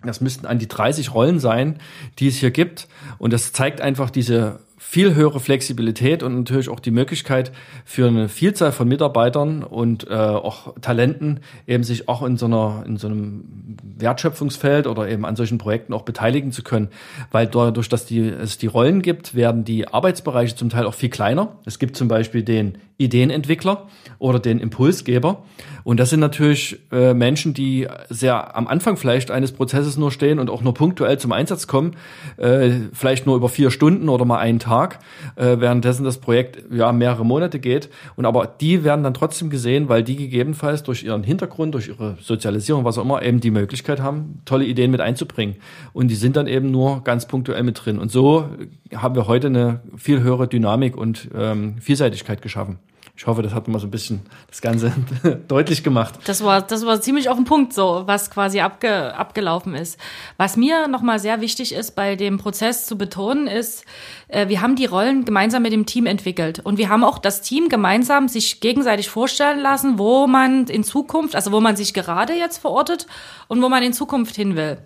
Das 0.03 0.21
müssten 0.21 0.45
an 0.45 0.59
die 0.59 0.67
30 0.67 1.13
Rollen 1.13 1.39
sein, 1.39 1.79
die 2.19 2.27
es 2.27 2.37
hier 2.37 2.51
gibt. 2.51 2.87
Und 3.17 3.33
das 3.33 3.51
zeigt 3.51 3.81
einfach 3.81 4.09
diese 4.09 4.59
viel 4.77 5.15
höhere 5.15 5.39
Flexibilität 5.39 6.21
und 6.21 6.35
natürlich 6.35 6.69
auch 6.69 6.79
die 6.79 6.91
Möglichkeit 6.91 7.51
für 7.83 8.07
eine 8.07 8.29
Vielzahl 8.29 8.71
von 8.71 8.87
Mitarbeitern 8.87 9.63
und 9.63 10.07
äh, 10.07 10.13
auch 10.13 10.75
Talenten 10.81 11.39
eben 11.65 11.83
sich 11.83 12.07
auch 12.07 12.21
in 12.21 12.37
so 12.37 12.45
einer 12.45 12.83
in 12.85 12.97
so 12.97 13.07
einem 13.07 13.43
Wertschöpfungsfeld 13.97 14.85
oder 14.85 15.09
eben 15.09 15.25
an 15.25 15.35
solchen 15.35 15.57
Projekten 15.57 15.93
auch 15.93 16.03
beteiligen 16.03 16.51
zu 16.51 16.61
können, 16.61 16.89
weil 17.31 17.47
dadurch, 17.47 17.89
dass 17.89 18.05
die, 18.05 18.19
es 18.19 18.59
die 18.59 18.67
Rollen 18.67 19.01
gibt, 19.01 19.33
werden 19.33 19.63
die 19.63 19.87
Arbeitsbereiche 19.87 20.55
zum 20.55 20.69
Teil 20.69 20.85
auch 20.85 20.93
viel 20.93 21.09
kleiner. 21.09 21.55
Es 21.65 21.79
gibt 21.79 21.97
zum 21.97 22.07
Beispiel 22.07 22.43
den 22.43 22.77
Ideenentwickler 22.99 23.87
oder 24.19 24.39
den 24.39 24.59
Impulsgeber 24.59 25.43
und 25.87 26.01
das 26.01 26.09
sind 26.09 26.19
natürlich 26.19 26.79
äh, 26.91 27.13
Menschen, 27.13 27.53
die 27.53 27.87
sehr 28.09 28.57
am 28.57 28.67
Anfang 28.67 28.97
vielleicht 28.97 29.31
eines 29.31 29.53
Prozesses 29.53 29.95
nur 29.95 30.11
stehen 30.11 30.37
und 30.37 30.49
auch 30.49 30.61
nur 30.61 30.73
punktuell 30.73 31.17
zum 31.17 31.31
Einsatz 31.31 31.65
kommen, 31.65 31.95
äh, 32.35 32.71
vielleicht 32.91 33.25
nur 33.25 33.37
über 33.37 33.47
vier 33.47 33.71
Stunden 33.71 34.09
oder 34.09 34.25
mal 34.25 34.37
einen 34.37 34.59
Tag, 34.59 34.66
äh, 35.35 35.57
währenddessen 35.59 36.03
das 36.03 36.17
Projekt 36.17 36.63
ja 36.71 36.91
mehrere 36.91 37.25
Monate 37.25 37.59
geht. 37.59 37.89
Und 38.15 38.25
aber 38.25 38.47
die 38.47 38.83
werden 38.83 39.03
dann 39.03 39.13
trotzdem 39.13 39.49
gesehen, 39.49 39.89
weil 39.89 40.03
die 40.03 40.15
gegebenenfalls 40.15 40.83
durch 40.83 41.03
ihren 41.03 41.23
Hintergrund, 41.23 41.73
durch 41.73 41.87
ihre 41.87 42.17
Sozialisierung, 42.21 42.85
was 42.85 42.97
auch 42.97 43.03
immer, 43.03 43.21
eben 43.21 43.39
die 43.39 43.51
Möglichkeit 43.51 44.01
haben, 44.01 44.41
tolle 44.45 44.65
Ideen 44.65 44.91
mit 44.91 45.01
einzubringen. 45.01 45.55
Und 45.93 46.09
die 46.09 46.15
sind 46.15 46.35
dann 46.35 46.47
eben 46.47 46.71
nur 46.71 47.03
ganz 47.03 47.27
punktuell 47.27 47.63
mit 47.63 47.83
drin. 47.83 47.99
Und 47.99 48.11
so 48.11 48.49
haben 48.95 49.15
wir 49.15 49.27
heute 49.27 49.47
eine 49.47 49.81
viel 49.95 50.21
höhere 50.21 50.47
Dynamik 50.47 50.97
und 50.97 51.29
ähm, 51.35 51.75
Vielseitigkeit 51.79 52.41
geschaffen. 52.41 52.79
Ich 53.17 53.25
hoffe, 53.25 53.41
das 53.41 53.51
hat 53.55 53.67
mal 53.67 53.79
so 53.79 53.87
ein 53.87 53.91
bisschen 53.91 54.21
das 54.47 54.61
Ganze 54.61 54.93
deutlich 55.47 55.83
gemacht. 55.83 56.19
Das 56.25 56.43
war, 56.43 56.61
das 56.61 56.85
war 56.85 57.01
ziemlich 57.01 57.29
auf 57.29 57.35
den 57.35 57.45
Punkt 57.45 57.73
so, 57.73 58.03
was 58.05 58.29
quasi 58.29 58.59
abge, 58.59 59.15
abgelaufen 59.15 59.73
ist. 59.73 59.99
Was 60.37 60.55
mir 60.55 60.87
nochmal 60.87 61.17
sehr 61.17 61.41
wichtig 61.41 61.73
ist, 61.73 61.95
bei 61.95 62.15
dem 62.15 62.37
Prozess 62.37 62.85
zu 62.85 62.95
betonen, 62.95 63.47
ist, 63.47 63.85
äh, 64.27 64.49
wir 64.49 64.61
haben 64.61 64.75
die 64.75 64.85
Rollen 64.85 65.25
gemeinsam 65.25 65.63
mit 65.63 65.73
dem 65.73 65.87
Team 65.87 66.05
entwickelt. 66.05 66.59
Und 66.59 66.77
wir 66.77 66.89
haben 66.89 67.03
auch 67.03 67.17
das 67.17 67.41
Team 67.41 67.69
gemeinsam 67.69 68.27
sich 68.27 68.59
gegenseitig 68.59 69.09
vorstellen 69.09 69.61
lassen, 69.61 69.97
wo 69.97 70.27
man 70.27 70.65
in 70.67 70.83
Zukunft, 70.83 71.35
also 71.35 71.51
wo 71.51 71.59
man 71.59 71.75
sich 71.75 71.95
gerade 71.95 72.33
jetzt 72.33 72.59
verortet 72.59 73.07
und 73.47 73.63
wo 73.63 73.67
man 73.67 73.81
in 73.81 73.93
Zukunft 73.93 74.35
hin 74.35 74.55
will. 74.55 74.77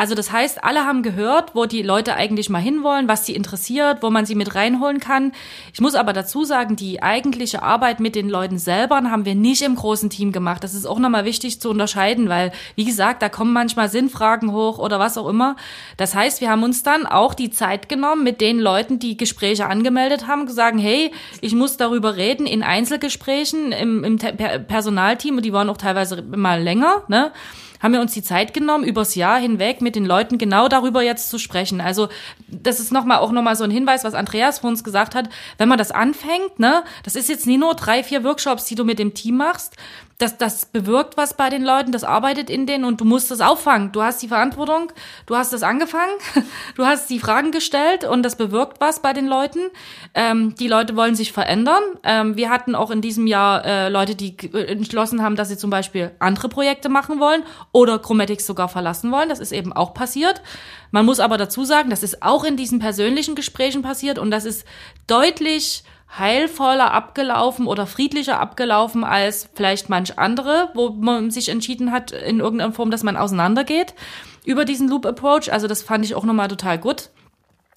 Also 0.00 0.14
das 0.14 0.30
heißt, 0.30 0.62
alle 0.62 0.84
haben 0.84 1.02
gehört, 1.02 1.56
wo 1.56 1.66
die 1.66 1.82
Leute 1.82 2.14
eigentlich 2.14 2.48
mal 2.48 2.60
hinwollen, 2.60 3.08
was 3.08 3.26
sie 3.26 3.34
interessiert, 3.34 4.00
wo 4.00 4.10
man 4.10 4.26
sie 4.26 4.36
mit 4.36 4.54
reinholen 4.54 5.00
kann. 5.00 5.32
Ich 5.72 5.80
muss 5.80 5.96
aber 5.96 6.12
dazu 6.12 6.44
sagen, 6.44 6.76
die 6.76 7.02
eigentliche 7.02 7.64
Arbeit 7.64 7.98
mit 7.98 8.14
den 8.14 8.28
Leuten 8.28 8.60
selber 8.60 8.94
haben 8.94 9.24
wir 9.24 9.34
nicht 9.34 9.60
im 9.60 9.74
großen 9.74 10.08
Team 10.08 10.30
gemacht. 10.30 10.62
Das 10.62 10.74
ist 10.74 10.86
auch 10.86 11.00
nochmal 11.00 11.24
wichtig 11.24 11.60
zu 11.60 11.68
unterscheiden, 11.68 12.28
weil, 12.28 12.52
wie 12.76 12.84
gesagt, 12.84 13.22
da 13.22 13.28
kommen 13.28 13.52
manchmal 13.52 13.88
Sinnfragen 13.88 14.52
hoch 14.52 14.78
oder 14.78 15.00
was 15.00 15.18
auch 15.18 15.28
immer. 15.28 15.56
Das 15.96 16.14
heißt, 16.14 16.40
wir 16.40 16.48
haben 16.48 16.62
uns 16.62 16.84
dann 16.84 17.04
auch 17.04 17.34
die 17.34 17.50
Zeit 17.50 17.88
genommen, 17.88 18.22
mit 18.22 18.40
den 18.40 18.60
Leuten, 18.60 19.00
die 19.00 19.16
Gespräche 19.16 19.66
angemeldet 19.66 20.28
haben, 20.28 20.46
gesagt, 20.46 20.78
hey, 20.78 21.10
ich 21.40 21.56
muss 21.56 21.76
darüber 21.76 22.14
reden 22.14 22.46
in 22.46 22.62
Einzelgesprächen 22.62 23.72
im, 23.72 24.04
im 24.04 24.16
Personalteam 24.16 25.38
und 25.38 25.44
die 25.44 25.52
waren 25.52 25.68
auch 25.68 25.76
teilweise 25.76 26.22
mal 26.22 26.62
länger, 26.62 27.02
ne? 27.08 27.32
Haben 27.80 27.92
wir 27.92 28.00
uns 28.00 28.12
die 28.12 28.22
Zeit 28.22 28.54
genommen, 28.54 28.84
übers 28.84 29.14
Jahr 29.14 29.38
hinweg 29.38 29.80
mit 29.80 29.96
den 29.96 30.04
Leuten 30.04 30.38
genau 30.38 30.68
darüber 30.68 31.02
jetzt 31.02 31.30
zu 31.30 31.38
sprechen. 31.38 31.80
Also 31.80 32.08
das 32.48 32.80
ist 32.80 32.92
nochmal 32.92 33.18
auch 33.18 33.32
nochmal 33.32 33.56
so 33.56 33.64
ein 33.64 33.70
Hinweis, 33.70 34.04
was 34.04 34.14
Andreas 34.14 34.60
vor 34.60 34.70
uns 34.70 34.84
gesagt 34.84 35.14
hat. 35.14 35.28
Wenn 35.56 35.68
man 35.68 35.78
das 35.78 35.90
anfängt, 35.90 36.58
ne, 36.58 36.84
das 37.02 37.16
ist 37.16 37.28
jetzt 37.28 37.46
nie 37.46 37.58
nur 37.58 37.74
drei, 37.74 38.02
vier 38.02 38.24
Workshops, 38.24 38.64
die 38.64 38.74
du 38.74 38.84
mit 38.84 38.98
dem 38.98 39.14
Team 39.14 39.36
machst, 39.36 39.76
das, 40.18 40.36
das 40.36 40.66
bewirkt 40.66 41.16
was 41.16 41.34
bei 41.34 41.48
den 41.48 41.62
Leuten, 41.62 41.92
das 41.92 42.02
arbeitet 42.02 42.50
in 42.50 42.66
denen 42.66 42.84
und 42.84 43.00
du 43.00 43.04
musst 43.04 43.30
das 43.30 43.40
auffangen. 43.40 43.92
Du 43.92 44.02
hast 44.02 44.20
die 44.20 44.26
Verantwortung, 44.26 44.92
du 45.26 45.36
hast 45.36 45.52
das 45.52 45.62
angefangen, 45.62 46.12
du 46.76 46.84
hast 46.84 47.08
die 47.08 47.20
Fragen 47.20 47.52
gestellt 47.52 48.02
und 48.02 48.24
das 48.24 48.34
bewirkt 48.34 48.80
was 48.80 49.00
bei 49.00 49.12
den 49.12 49.28
Leuten. 49.28 49.60
Ähm, 50.14 50.56
die 50.56 50.66
Leute 50.66 50.96
wollen 50.96 51.14
sich 51.14 51.32
verändern. 51.32 51.82
Ähm, 52.02 52.36
wir 52.36 52.50
hatten 52.50 52.74
auch 52.74 52.90
in 52.90 53.00
diesem 53.00 53.28
Jahr 53.28 53.64
äh, 53.64 53.88
Leute, 53.88 54.16
die 54.16 54.36
entschlossen 54.52 55.22
haben, 55.22 55.36
dass 55.36 55.50
sie 55.50 55.56
zum 55.56 55.70
Beispiel 55.70 56.10
andere 56.18 56.48
Projekte 56.48 56.88
machen 56.88 57.20
wollen 57.20 57.44
oder 57.70 58.00
Chromatics 58.00 58.44
sogar 58.44 58.68
verlassen 58.68 59.12
wollen. 59.12 59.28
Das 59.28 59.38
ist 59.38 59.52
eben 59.52 59.72
auch 59.72 59.94
passiert. 59.94 60.42
Man 60.90 61.06
muss 61.06 61.20
aber 61.20 61.38
dazu 61.38 61.64
sagen, 61.64 61.90
das 61.90 62.02
ist 62.02 62.24
auch 62.24 62.42
in 62.42 62.56
diesen 62.56 62.80
persönlichen 62.80 63.36
Gesprächen 63.36 63.82
passiert 63.82 64.18
und 64.18 64.32
das 64.32 64.44
ist 64.44 64.66
deutlich 65.06 65.84
heilvoller 66.16 66.92
abgelaufen 66.92 67.66
oder 67.66 67.86
friedlicher 67.86 68.40
abgelaufen 68.40 69.04
als 69.04 69.48
vielleicht 69.54 69.88
manch 69.88 70.18
andere, 70.18 70.70
wo 70.74 70.90
man 70.90 71.30
sich 71.30 71.48
entschieden 71.48 71.92
hat, 71.92 72.12
in 72.12 72.40
irgendeiner 72.40 72.72
Form, 72.72 72.90
dass 72.90 73.02
man 73.02 73.16
auseinandergeht 73.16 73.94
über 74.44 74.64
diesen 74.64 74.88
Loop 74.88 75.04
Approach. 75.04 75.52
Also 75.52 75.66
das 75.66 75.82
fand 75.82 76.04
ich 76.04 76.14
auch 76.14 76.24
nochmal 76.24 76.48
total 76.48 76.78
gut. 76.78 77.10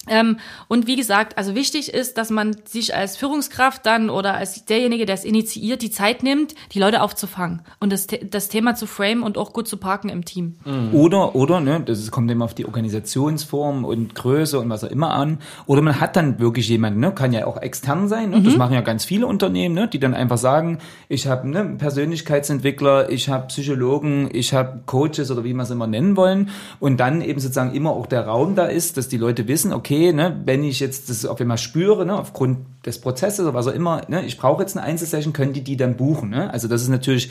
Ähm, 0.08 0.38
und 0.66 0.88
wie 0.88 0.96
gesagt, 0.96 1.38
also 1.38 1.54
wichtig 1.54 1.94
ist, 1.94 2.18
dass 2.18 2.30
man 2.30 2.56
sich 2.64 2.94
als 2.94 3.16
Führungskraft 3.16 3.86
dann 3.86 4.10
oder 4.10 4.34
als 4.34 4.64
derjenige, 4.64 5.06
der 5.06 5.14
es 5.14 5.24
initiiert, 5.24 5.80
die 5.80 5.92
Zeit 5.92 6.24
nimmt, 6.24 6.54
die 6.72 6.80
Leute 6.80 7.02
aufzufangen 7.02 7.62
und 7.78 7.92
das, 7.92 8.08
das 8.08 8.48
Thema 8.48 8.74
zu 8.74 8.86
frame 8.86 9.22
und 9.22 9.38
auch 9.38 9.52
gut 9.52 9.68
zu 9.68 9.76
parken 9.76 10.08
im 10.08 10.24
Team. 10.24 10.56
Mhm. 10.64 10.92
Oder, 10.92 11.36
oder, 11.36 11.60
ne, 11.60 11.80
das 11.84 12.10
kommt 12.10 12.28
immer 12.32 12.44
auf 12.44 12.54
die 12.54 12.66
Organisationsform 12.66 13.84
und 13.84 14.16
Größe 14.16 14.58
und 14.58 14.68
was 14.70 14.82
auch 14.82 14.90
immer 14.90 15.14
an. 15.14 15.38
Oder 15.66 15.82
man 15.82 16.00
hat 16.00 16.16
dann 16.16 16.40
wirklich 16.40 16.68
jemanden, 16.68 16.98
ne, 16.98 17.12
kann 17.12 17.32
ja 17.32 17.46
auch 17.46 17.62
extern 17.62 18.08
sein, 18.08 18.30
ne, 18.30 18.38
mhm. 18.38 18.44
das 18.44 18.56
machen 18.56 18.74
ja 18.74 18.80
ganz 18.80 19.04
viele 19.04 19.28
Unternehmen, 19.28 19.76
ne, 19.76 19.86
die 19.86 20.00
dann 20.00 20.14
einfach 20.14 20.38
sagen, 20.38 20.78
ich 21.08 21.28
habe 21.28 21.48
ne, 21.48 21.76
Persönlichkeitsentwickler, 21.78 23.08
ich 23.08 23.28
habe 23.28 23.46
Psychologen, 23.46 24.30
ich 24.32 24.52
habe 24.52 24.80
Coaches 24.84 25.30
oder 25.30 25.44
wie 25.44 25.54
man 25.54 25.64
es 25.64 25.70
immer 25.70 25.86
nennen 25.86 26.16
wollen 26.16 26.50
und 26.80 26.98
dann 26.98 27.22
eben 27.22 27.38
sozusagen 27.38 27.72
immer 27.72 27.90
auch 27.90 28.06
der 28.06 28.26
Raum 28.26 28.56
da 28.56 28.64
ist, 28.64 28.96
dass 28.96 29.06
die 29.06 29.16
Leute 29.16 29.46
wissen, 29.46 29.72
okay, 29.72 29.91
okay, 29.92 30.12
ne, 30.12 30.40
wenn 30.44 30.64
ich 30.64 30.80
jetzt 30.80 31.10
das 31.10 31.26
auf 31.26 31.40
einmal 31.40 31.58
spüre, 31.58 32.06
ne, 32.06 32.18
aufgrund 32.18 32.86
des 32.86 33.00
Prozesses 33.00 33.40
oder 33.40 33.54
was 33.54 33.66
auch 33.66 33.74
immer, 33.74 34.02
ne, 34.08 34.24
ich 34.24 34.38
brauche 34.38 34.62
jetzt 34.62 34.76
eine 34.76 34.86
Einzelsession, 34.86 35.32
können 35.32 35.52
die 35.52 35.62
die 35.62 35.76
dann 35.76 35.96
buchen. 35.96 36.30
Ne? 36.30 36.50
Also 36.50 36.66
das 36.66 36.82
ist 36.82 36.88
natürlich 36.88 37.30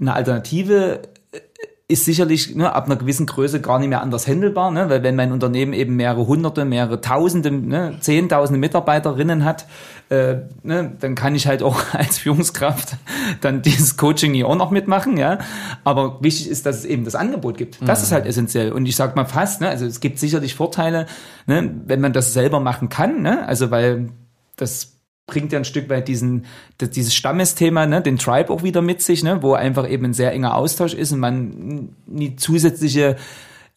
eine 0.00 0.14
Alternative 0.14 1.02
äh, 1.32 1.40
ist 1.90 2.04
sicherlich 2.04 2.54
ne, 2.54 2.72
ab 2.72 2.86
einer 2.86 2.96
gewissen 2.96 3.26
Größe 3.26 3.60
gar 3.60 3.78
nicht 3.78 3.88
mehr 3.88 4.00
anders 4.00 4.26
handelbar, 4.26 4.70
ne? 4.70 4.88
weil 4.88 5.02
wenn 5.02 5.16
mein 5.16 5.32
Unternehmen 5.32 5.72
eben 5.72 5.96
mehrere 5.96 6.26
hunderte, 6.26 6.64
mehrere 6.64 7.00
tausende, 7.00 7.50
ne, 7.50 7.96
zehntausende 8.00 8.58
Mitarbeiterinnen 8.58 9.44
hat, 9.44 9.66
äh, 10.08 10.36
ne, 10.62 10.92
dann 11.00 11.14
kann 11.14 11.34
ich 11.34 11.46
halt 11.46 11.62
auch 11.62 11.82
als 11.92 12.18
Führungskraft 12.18 12.96
dann 13.40 13.62
dieses 13.62 13.96
Coaching 13.96 14.34
hier 14.34 14.46
auch 14.46 14.56
noch 14.56 14.70
mitmachen, 14.70 15.16
ja. 15.16 15.38
Aber 15.84 16.22
wichtig 16.22 16.48
ist, 16.48 16.66
dass 16.66 16.78
es 16.78 16.84
eben 16.84 17.04
das 17.04 17.14
Angebot 17.14 17.58
gibt. 17.58 17.78
Das 17.86 18.00
mhm. 18.00 18.04
ist 18.04 18.12
halt 18.12 18.26
essentiell. 18.26 18.72
Und 18.72 18.86
ich 18.86 18.96
sag 18.96 19.16
mal 19.16 19.24
fast, 19.24 19.60
ne, 19.60 19.68
also 19.68 19.84
es 19.84 20.00
gibt 20.00 20.18
sicherlich 20.18 20.54
Vorteile, 20.54 21.06
ne, 21.46 21.74
wenn 21.86 22.00
man 22.00 22.12
das 22.12 22.32
selber 22.32 22.60
machen 22.60 22.88
kann, 22.88 23.22
ne, 23.22 23.46
also 23.46 23.70
weil 23.70 24.10
das 24.56 24.99
bringt 25.30 25.52
ja 25.52 25.58
ein 25.58 25.64
Stück 25.64 25.88
weit 25.88 26.08
diesen, 26.08 26.44
dieses 26.80 27.14
Stammesthema, 27.14 27.86
ne, 27.86 28.02
den 28.02 28.18
Tribe 28.18 28.52
auch 28.52 28.62
wieder 28.62 28.82
mit 28.82 29.00
sich, 29.00 29.22
ne, 29.22 29.42
wo 29.42 29.54
einfach 29.54 29.88
eben 29.88 30.06
ein 30.06 30.12
sehr 30.12 30.32
enger 30.32 30.54
Austausch 30.56 30.92
ist 30.92 31.12
und 31.12 31.20
man 31.20 31.90
nie 32.06 32.36
zusätzliche 32.36 33.16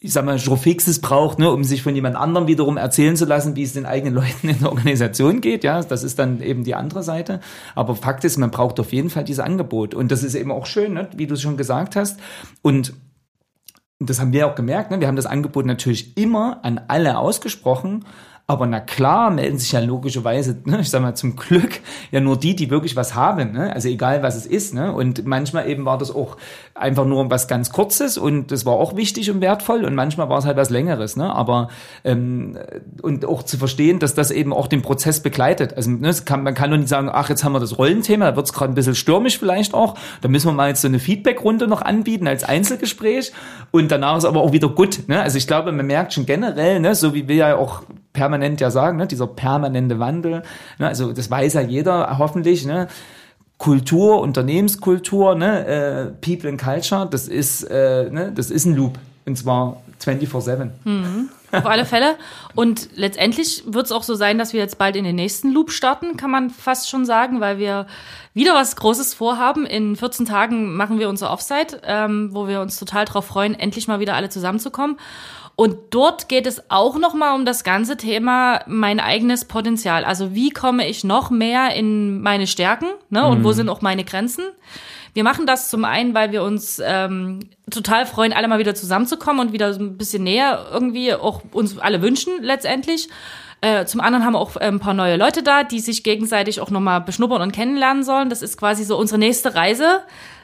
ich 0.06 0.12
sag 0.12 0.26
mal, 0.26 0.38
Fixes 0.38 1.00
braucht, 1.00 1.40
ne, 1.40 1.50
um 1.50 1.64
sich 1.64 1.82
von 1.82 1.96
jemand 1.96 2.18
anderem 2.18 2.46
wiederum 2.46 2.76
erzählen 2.76 3.16
zu 3.16 3.24
lassen, 3.24 3.56
wie 3.56 3.64
es 3.64 3.72
den 3.72 3.86
eigenen 3.86 4.14
Leuten 4.16 4.50
in 4.50 4.60
der 4.60 4.70
Organisation 4.70 5.40
geht. 5.40 5.64
Ja, 5.64 5.82
das 5.82 6.04
ist 6.04 6.20
dann 6.20 6.42
eben 6.42 6.66
die 6.66 6.76
andere 6.76 7.04
Seite. 7.04 7.40
Aber 7.74 7.96
Fakt 7.96 8.26
ist, 8.26 8.36
man 8.36 8.52
braucht 8.52 8.82
auf 8.82 8.92
jeden 8.92 9.10
Fall 9.10 9.24
dieses 9.24 9.40
Angebot. 9.40 9.96
Und 9.96 10.12
das 10.12 10.24
ist 10.24 10.36
eben 10.36 10.52
auch 10.52 10.66
schön, 10.66 10.94
ne, 10.94 11.08
wie 11.16 11.26
du 11.26 11.36
es 11.36 11.42
schon 11.42 11.56
gesagt 11.56 11.96
hast. 11.96 12.20
Und 12.62 12.94
das 14.00 14.20
haben 14.20 14.34
wir 14.34 14.48
auch 14.48 14.56
gemerkt, 14.56 14.92
ne? 14.92 15.00
wir 15.00 15.08
haben 15.08 15.16
das 15.16 15.26
Angebot 15.26 15.66
natürlich 15.66 16.18
immer 16.18 16.60
an 16.64 16.82
alle 16.90 17.18
ausgesprochen 17.18 18.04
aber 18.46 18.68
na 18.68 18.82
klar 18.82 19.32
melden 19.32 19.58
sich 19.58 19.72
ja 19.72 19.80
logischerweise, 19.80 20.58
ne, 20.66 20.82
ich 20.82 20.90
sag 20.90 21.02
mal 21.02 21.16
zum 21.16 21.38
Glück, 21.38 21.80
ja 22.12 22.20
nur 22.20 22.38
die, 22.38 22.58
die 22.58 22.70
wirklich 22.70 22.98
was 22.98 23.16
haben. 23.16 23.54
Ne? 23.54 23.74
Also 23.74 23.88
egal 23.88 24.22
was 24.22 24.36
es 24.36 24.46
ist. 24.46 24.74
Ne? 24.74 24.92
Und 24.92 25.26
manchmal 25.26 25.70
eben 25.70 25.86
war 25.86 25.98
das 25.98 26.14
auch 26.14 26.36
einfach 26.76 27.06
nur 27.06 27.30
was 27.32 27.48
ganz 27.48 27.72
Kurzes 27.72 28.18
und 28.18 28.52
das 28.52 28.66
war 28.66 28.74
auch 28.74 28.98
wichtig 28.98 29.32
und 29.32 29.40
wertvoll 29.40 29.86
und 29.86 29.96
manchmal 29.96 30.28
war 30.28 30.40
es 30.40 30.46
halt 30.46 30.58
was 30.58 30.70
Längeres. 30.70 31.16
Ne? 31.16 31.34
Aber 31.34 31.70
ähm, 32.04 32.58
und 33.02 33.24
auch 33.24 33.44
zu 33.44 33.58
verstehen, 33.58 34.00
dass 34.00 34.14
das 34.14 34.30
eben 34.30 34.52
auch 34.52 34.68
den 34.68 34.82
Prozess 34.82 35.22
begleitet. 35.22 35.78
Also 35.78 35.92
ne, 35.92 36.14
kann, 36.26 36.44
man 36.44 36.54
kann 36.54 36.70
doch 36.70 36.78
nicht 36.78 36.90
sagen, 36.90 37.10
ach, 37.10 37.30
jetzt 37.30 37.46
haben 37.46 37.54
wir 37.54 37.62
das 37.62 37.78
Rollenthema, 37.78 38.32
da 38.32 38.36
wird 38.36 38.48
es 38.48 38.52
gerade 38.52 38.74
ein 38.74 38.76
bisschen 38.76 38.96
stürmisch 38.96 39.40
vielleicht 39.40 39.74
auch. 39.74 39.96
Da 40.20 40.28
müssen 40.28 40.48
wir 40.48 40.54
mal 40.54 40.68
jetzt 40.68 40.82
so 40.82 40.90
eine 40.90 41.00
Feedbackrunde 41.00 41.68
noch 41.68 41.82
anbieten 41.82 42.28
als 42.28 42.44
Einzelgespräch 42.44 43.32
und 43.72 43.90
danach 43.90 44.18
ist 44.18 44.26
aber 44.26 44.42
auch 44.42 44.52
wieder 44.52 44.68
gut. 44.68 45.08
Ne? 45.08 45.22
Also 45.22 45.38
ich 45.38 45.48
glaube, 45.48 45.72
man 45.72 45.88
merkt 45.88 46.12
schon 46.12 46.26
generell, 46.26 46.82
ne, 46.82 46.94
so 46.94 47.14
wie 47.14 47.30
wir 47.30 47.36
ja 47.36 47.56
auch 47.56 47.84
permanent 48.14 48.62
ja 48.62 48.72
sagen, 48.72 48.98
ne, 48.98 49.08
dieser 49.08 49.28
permanente 49.28 50.00
Wandel. 50.00 50.44
Ne, 50.80 50.88
also 50.88 51.12
das 51.12 51.30
weiß 51.30 51.54
ja 51.54 51.62
jeder 51.62 52.18
hoffentlich. 52.18 52.66
Ne, 52.66 52.88
Kultur, 53.58 54.20
Unternehmenskultur, 54.22 55.36
ne, 55.36 55.66
äh, 55.66 56.06
People 56.22 56.50
and 56.50 56.62
Culture, 56.62 57.08
das 57.10 57.28
ist, 57.28 57.64
äh, 57.64 58.10
ne, 58.10 58.32
das 58.34 58.52
ist 58.52 58.66
ein 58.66 58.76
Loop. 58.76 59.00
Und 59.26 59.38
zwar 59.38 59.82
24-7. 60.04 60.72
Mhm. 60.84 61.30
Auf 61.54 61.66
alle 61.66 61.86
Fälle. 61.86 62.16
Und 62.56 62.90
letztendlich 62.96 63.64
wird 63.66 63.86
es 63.86 63.92
auch 63.92 64.04
so 64.04 64.16
sein, 64.16 64.38
dass 64.38 64.54
wir 64.54 64.60
jetzt 64.60 64.78
bald 64.78 64.96
in 64.96 65.04
den 65.04 65.16
nächsten 65.16 65.52
Loop 65.52 65.72
starten, 65.72 66.18
kann 66.18 66.32
man 66.32 66.50
fast 66.50 66.90
schon 66.90 67.06
sagen, 67.06 67.40
weil 67.40 67.58
wir 67.58 67.86
wieder 68.34 68.54
was 68.54 68.76
Großes 68.76 69.14
vorhaben. 69.14 69.66
In 69.66 69.96
14 69.96 70.26
Tagen 70.26 70.76
machen 70.76 71.00
wir 71.00 71.10
unser 71.10 71.32
Offsite, 71.32 71.80
ähm, 71.86 72.30
wo 72.34 72.48
wir 72.48 72.60
uns 72.60 72.80
total 72.80 73.06
darauf 73.06 73.26
freuen, 73.26 73.54
endlich 73.54 73.88
mal 73.88 74.00
wieder 74.00 74.16
alle 74.16 74.30
zusammenzukommen. 74.30 74.98
Und 75.56 75.78
dort 75.92 76.30
geht 76.30 76.48
es 76.48 76.70
auch 76.72 76.98
nochmal 76.98 77.36
um 77.36 77.46
das 77.46 77.64
ganze 77.64 77.96
Thema 77.96 78.62
mein 78.66 79.00
eigenes 79.00 79.46
Potenzial. 79.46 80.04
Also 80.04 80.34
wie 80.34 80.50
komme 80.50 80.88
ich 80.88 81.04
noch 81.04 81.30
mehr 81.30 81.76
in 81.76 82.22
meine 82.22 82.48
Stärken 82.48 82.88
ne? 83.10 83.26
und 83.28 83.40
mhm. 83.40 83.44
wo 83.44 83.52
sind 83.52 83.70
auch 83.70 83.82
meine 83.82 84.04
Grenzen? 84.04 84.46
Wir 85.14 85.24
machen 85.24 85.46
das 85.46 85.70
zum 85.70 85.86
einen, 85.86 86.16
weil 86.16 86.32
wir 86.32 86.42
uns 86.42 86.82
ähm, 86.84 87.42
total 87.70 88.08
freuen, 88.08 88.34
alle 88.34 88.48
mal 88.48 88.58
wieder 88.58 88.74
zusammenzukommen 88.74 89.46
und 89.46 89.54
wieder 89.54 89.72
so 89.74 89.80
ein 89.80 89.96
bisschen 89.96 90.24
näher 90.24 90.66
irgendwie 90.72 91.14
auch 91.14 91.44
uns 91.52 91.78
alle 91.78 92.02
wünschen 92.02 92.34
letztendlich. 92.42 93.10
Äh, 93.62 93.86
zum 93.86 94.02
anderen 94.02 94.26
haben 94.26 94.34
wir 94.34 94.40
auch 94.40 94.56
äh, 94.56 94.66
ein 94.66 94.80
paar 94.80 94.96
neue 94.96 95.16
Leute 95.16 95.44
da, 95.44 95.64
die 95.64 95.80
sich 95.80 96.04
gegenseitig 96.04 96.62
auch 96.62 96.72
nochmal 96.72 97.00
beschnuppern 97.02 97.44
und 97.44 97.52
kennenlernen 97.52 98.04
sollen. 98.04 98.30
Das 98.30 98.42
ist 98.42 98.58
quasi 98.58 98.84
so 98.84 98.98
unsere 98.98 99.20
nächste 99.20 99.54
Reise 99.54 100.02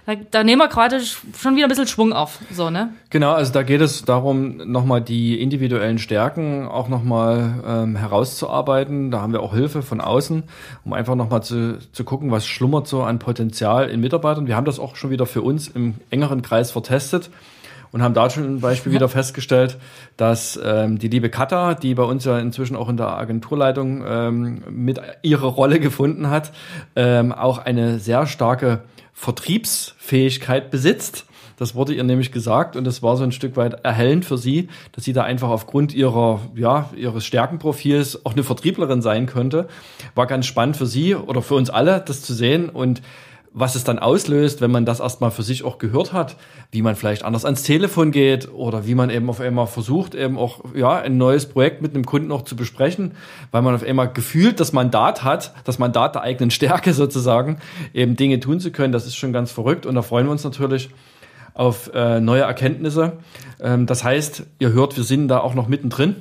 da, 0.10 0.16
da 0.32 0.44
nehmen 0.44 0.60
wir 0.60 0.68
gerade 0.68 1.00
schon 1.02 1.56
wieder 1.56 1.68
ein 1.68 1.70
bisschen 1.70 1.88
Schwung 1.88 2.14
auf, 2.14 2.40
so, 2.52 2.70
ne? 2.70 2.94
Genau, 3.12 3.34
also 3.34 3.54
da 3.54 3.62
geht 3.62 3.82
es 3.82 4.04
darum, 4.06 4.58
nochmal 4.58 5.02
die 5.02 5.40
individuellen 5.40 6.00
Stärken 6.00 6.68
auch 6.68 6.88
nochmal 6.88 7.64
ähm, 7.66 7.96
herauszuarbeiten. 7.96 9.12
Da 9.12 9.22
haben 9.22 9.34
wir 9.34 9.42
auch 9.42 9.54
Hilfe 9.54 9.84
von 9.84 10.02
außen, 10.02 10.44
um 10.84 10.94
einfach 10.94 11.16
nochmal 11.16 11.44
zu, 11.44 11.78
zu 11.92 12.04
gucken, 12.04 12.32
was 12.32 12.48
schlummert 12.48 12.88
so 12.88 13.04
an 13.04 13.20
Potenzial 13.20 13.90
in 13.90 14.02
Mitarbeitern. 14.02 14.48
Wir 14.48 14.56
haben 14.56 14.66
das 14.66 14.80
auch 14.80 14.96
schon 14.96 15.12
wieder 15.12 15.28
für 15.28 15.44
uns 15.44 15.68
im 15.68 15.96
engeren 16.10 16.42
Kreis 16.42 16.72
vertestet 16.72 17.30
und 17.92 18.02
haben 18.02 18.14
da 18.14 18.30
schon 18.30 18.46
ein 18.46 18.62
Beispiel 18.62 18.92
wieder 18.92 19.10
festgestellt, 19.10 19.78
dass 20.18 20.60
ähm, 20.64 20.98
die 20.98 21.08
liebe 21.08 21.30
Katha, 21.30 21.76
die 21.76 21.94
bei 21.94 22.04
uns 22.04 22.26
ja 22.26 22.40
inzwischen 22.40 22.76
auch 22.76 22.90
in 22.90 22.98
der 22.98 23.10
Agenturleitung 23.10 24.04
ähm, 24.08 24.64
mit 24.70 25.00
ihrer 25.22 25.48
Rolle 25.48 25.80
gefunden 25.80 26.32
hat, 26.32 26.52
ähm, 26.96 27.32
auch 27.32 27.60
eine 27.60 28.00
sehr 28.00 28.26
starke 28.26 28.82
Vertriebsfähigkeit 29.20 30.72
besitzt. 30.72 31.26
Das 31.58 31.76
wurde 31.76 31.94
ihr 31.94 32.06
nämlich 32.06 32.32
gesagt 32.32 32.78
und 32.78 32.86
das 32.86 33.04
war 33.04 33.18
so 33.18 33.26
ein 33.26 33.34
Stück 33.34 33.58
weit 33.58 33.84
erhellend 33.84 34.24
für 34.24 34.38
sie, 34.38 34.70
dass 34.94 35.04
sie 35.04 35.12
da 35.12 35.24
einfach 35.24 35.50
aufgrund 35.50 35.94
ihrer, 35.94 36.40
ja, 36.56 36.90
ihres 36.96 37.26
Stärkenprofils 37.26 38.26
auch 38.26 38.32
eine 38.32 38.46
Vertrieblerin 38.46 39.02
sein 39.02 39.26
könnte. 39.26 39.68
War 40.16 40.26
ganz 40.26 40.46
spannend 40.46 40.78
für 40.78 40.86
sie 40.86 41.16
oder 41.16 41.42
für 41.42 41.56
uns 41.56 41.70
alle, 41.70 42.00
das 42.00 42.22
zu 42.22 42.34
sehen 42.34 42.70
und 42.70 43.02
was 43.54 43.76
es 43.76 43.84
dann 43.84 44.00
auslöst, 44.00 44.62
wenn 44.62 44.72
man 44.72 44.86
das 44.86 45.00
erstmal 45.00 45.32
für 45.32 45.44
sich 45.44 45.64
auch 45.64 45.78
gehört 45.78 46.14
hat, 46.14 46.36
wie 46.72 46.82
man 46.82 46.96
vielleicht 46.96 47.24
anders 47.24 47.46
ans 47.46 47.64
Telefon 47.64 48.12
geht 48.12 48.52
oder 48.54 48.86
wie 48.86 48.96
man 48.96 49.10
eben 49.10 49.30
auf 49.30 49.40
einmal 49.40 49.68
versucht, 49.68 50.14
eben 50.14 50.38
auch 50.38 50.76
ja 50.76 50.98
ein 51.00 51.18
neues 51.18 51.48
Projekt 51.48 51.82
mit 51.82 51.96
einem 51.96 52.06
Kunden 52.06 52.32
auch 52.32 52.44
zu 52.44 52.56
besprechen, 52.56 53.14
weil 53.52 53.62
man 53.62 53.74
auf 53.76 53.84
einmal 53.84 54.12
gefühlt 54.12 54.60
das 54.60 54.72
Mandat 54.72 55.24
hat, 55.24 55.54
das 55.64 55.80
Mandat 55.80 56.16
der 56.16 56.22
eigenen 56.22 56.52
Stärke 56.52 56.94
sozusagen, 56.94 57.58
eben 57.94 58.16
Dinge 58.16 58.40
tun 58.40 58.60
zu 58.60 58.72
können. 58.72 58.94
Das 58.94 59.08
ist 59.08 59.16
schon 59.16 59.34
ganz 59.34 59.52
verrückt 59.52 59.86
und 59.86 59.96
da 59.96 60.02
freuen 60.02 60.28
wir 60.28 60.32
uns 60.32 60.44
natürlich 60.44 60.90
auf 61.54 61.92
äh, 61.94 62.20
neue 62.20 62.44
Erkenntnisse. 62.44 63.14
Ähm, 63.60 63.86
das 63.86 64.04
heißt, 64.04 64.44
ihr 64.60 64.74
hört, 64.74 64.96
wir 64.96 65.04
sind 65.04 65.28
da 65.28 65.40
auch 65.40 65.56
noch 65.56 65.68
mittendrin 65.68 66.16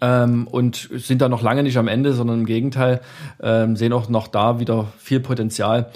ähm, 0.00 0.46
und 0.46 0.90
sind 0.92 1.22
da 1.22 1.28
noch 1.28 1.42
lange 1.42 1.62
nicht 1.62 1.78
am 1.78 1.88
Ende, 1.88 2.12
sondern 2.12 2.40
im 2.40 2.46
Gegenteil 2.46 3.00
ähm, 3.42 3.76
sehen 3.76 3.92
auch 3.92 4.08
noch 4.08 4.28
da 4.28 4.60
wieder 4.60 4.88
viel 4.98 5.20
Potenzial. 5.20 5.90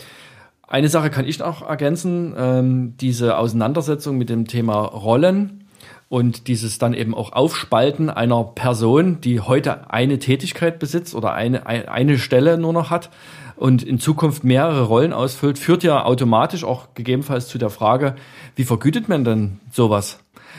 Eine 0.68 0.88
Sache 0.88 1.10
kann 1.10 1.26
ich 1.26 1.38
noch 1.38 1.62
ergänzen, 1.68 2.34
ähm, 2.36 2.94
diese 3.00 3.38
Auseinandersetzung 3.38 4.18
mit 4.18 4.28
dem 4.28 4.48
Thema 4.48 4.80
Rollen 4.80 5.64
und 6.08 6.48
dieses 6.48 6.78
dann 6.78 6.92
eben 6.92 7.14
auch 7.14 7.32
Aufspalten 7.32 8.10
einer 8.10 8.42
Person, 8.42 9.20
die 9.20 9.40
heute 9.40 9.90
eine 9.90 10.18
Tätigkeit 10.18 10.78
besitzt 10.78 11.14
oder 11.14 11.34
eine, 11.34 11.66
eine 11.66 12.18
Stelle 12.18 12.58
nur 12.58 12.72
noch 12.72 12.90
hat 12.90 13.10
und 13.56 13.82
in 13.82 14.00
Zukunft 14.00 14.42
mehrere 14.42 14.82
Rollen 14.82 15.12
ausfüllt, 15.12 15.58
führt 15.58 15.84
ja 15.84 16.04
automatisch 16.04 16.64
auch 16.64 16.88
gegebenenfalls 16.94 17.48
zu 17.48 17.58
der 17.58 17.70
Frage, 17.70 18.16
wie 18.56 18.64
vergütet 18.64 19.08
man 19.08 19.24
denn 19.24 19.60
sowas? 19.70 20.18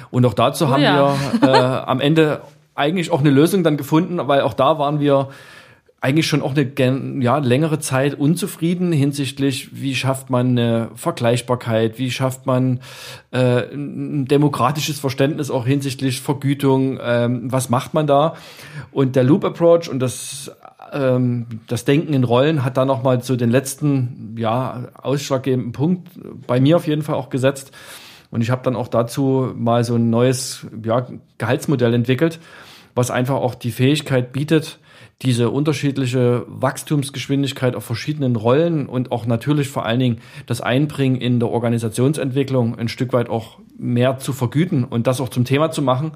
Und 0.09 0.25
auch 0.25 0.33
dazu 0.33 0.65
oh 0.65 0.69
haben 0.69 0.83
ja. 0.83 1.15
wir 1.41 1.49
äh, 1.49 1.57
am 1.57 1.99
Ende 1.99 2.41
eigentlich 2.75 3.11
auch 3.11 3.19
eine 3.19 3.31
Lösung 3.31 3.63
dann 3.63 3.75
gefunden, 3.75 4.19
weil 4.27 4.41
auch 4.41 4.53
da 4.53 4.79
waren 4.79 4.99
wir 4.99 5.29
eigentlich 5.99 6.27
schon 6.27 6.43
auch 6.43 6.55
eine 6.55 7.23
ja, 7.23 7.39
längere 7.39 7.79
Zeit 7.79 8.13
unzufrieden 8.13 8.91
hinsichtlich, 8.91 9.69
wie 9.81 9.95
schafft 9.95 10.29
man 10.29 10.49
eine 10.49 10.91
Vergleichbarkeit, 10.93 11.97
wie 11.97 12.11
schafft 12.11 12.45
man 12.45 12.81
äh, 13.31 13.63
ein 13.73 14.25
demokratisches 14.25 14.99
Verständnis 14.99 15.49
auch 15.49 15.65
hinsichtlich 15.65 16.21
Vergütung, 16.21 16.99
ähm, 17.01 17.51
was 17.51 17.69
macht 17.69 17.95
man 17.95 18.05
da? 18.05 18.35
Und 18.91 19.15
der 19.15 19.23
Loop 19.23 19.43
Approach 19.43 19.89
und 19.89 19.99
das 19.99 20.51
ähm, 20.93 21.47
das 21.67 21.85
Denken 21.85 22.13
in 22.13 22.23
Rollen 22.23 22.63
hat 22.63 22.77
da 22.77 22.85
nochmal 22.85 23.21
zu 23.21 23.35
den 23.35 23.49
letzten 23.49 24.35
ja 24.37 24.89
ausschlaggebenden 25.01 25.71
Punkt 25.71 26.09
bei 26.45 26.59
mir 26.59 26.77
auf 26.77 26.87
jeden 26.87 27.01
Fall 27.01 27.15
auch 27.15 27.29
gesetzt. 27.29 27.71
Und 28.29 28.41
ich 28.41 28.51
habe 28.51 28.61
dann 28.63 28.75
auch 28.75 28.87
dazu 28.87 29.51
mal 29.55 29.83
so 29.83 29.95
ein 29.95 30.09
neues 30.09 30.65
ja, 30.83 31.07
Gehaltsmodell 31.37 31.93
entwickelt, 31.93 32.39
was 32.93 33.09
einfach 33.09 33.35
auch 33.35 33.55
die 33.55 33.71
Fähigkeit 33.71 34.33
bietet, 34.33 34.79
diese 35.23 35.49
unterschiedliche 35.49 36.45
Wachstumsgeschwindigkeit 36.47 37.75
auf 37.75 37.83
verschiedenen 37.83 38.35
Rollen 38.35 38.85
und 38.85 39.11
auch 39.11 39.25
natürlich 39.25 39.67
vor 39.67 39.85
allen 39.85 39.99
Dingen 39.99 40.17
das 40.45 40.61
Einbringen 40.61 41.19
in 41.19 41.39
der 41.39 41.49
Organisationsentwicklung 41.49 42.77
ein 42.77 42.87
Stück 42.87 43.13
weit 43.13 43.29
auch 43.29 43.57
mehr 43.77 44.19
zu 44.19 44.31
vergüten 44.31 44.83
und 44.83 45.07
das 45.07 45.19
auch 45.19 45.29
zum 45.29 45.43
Thema 45.43 45.71
zu 45.71 45.81
machen. 45.81 46.11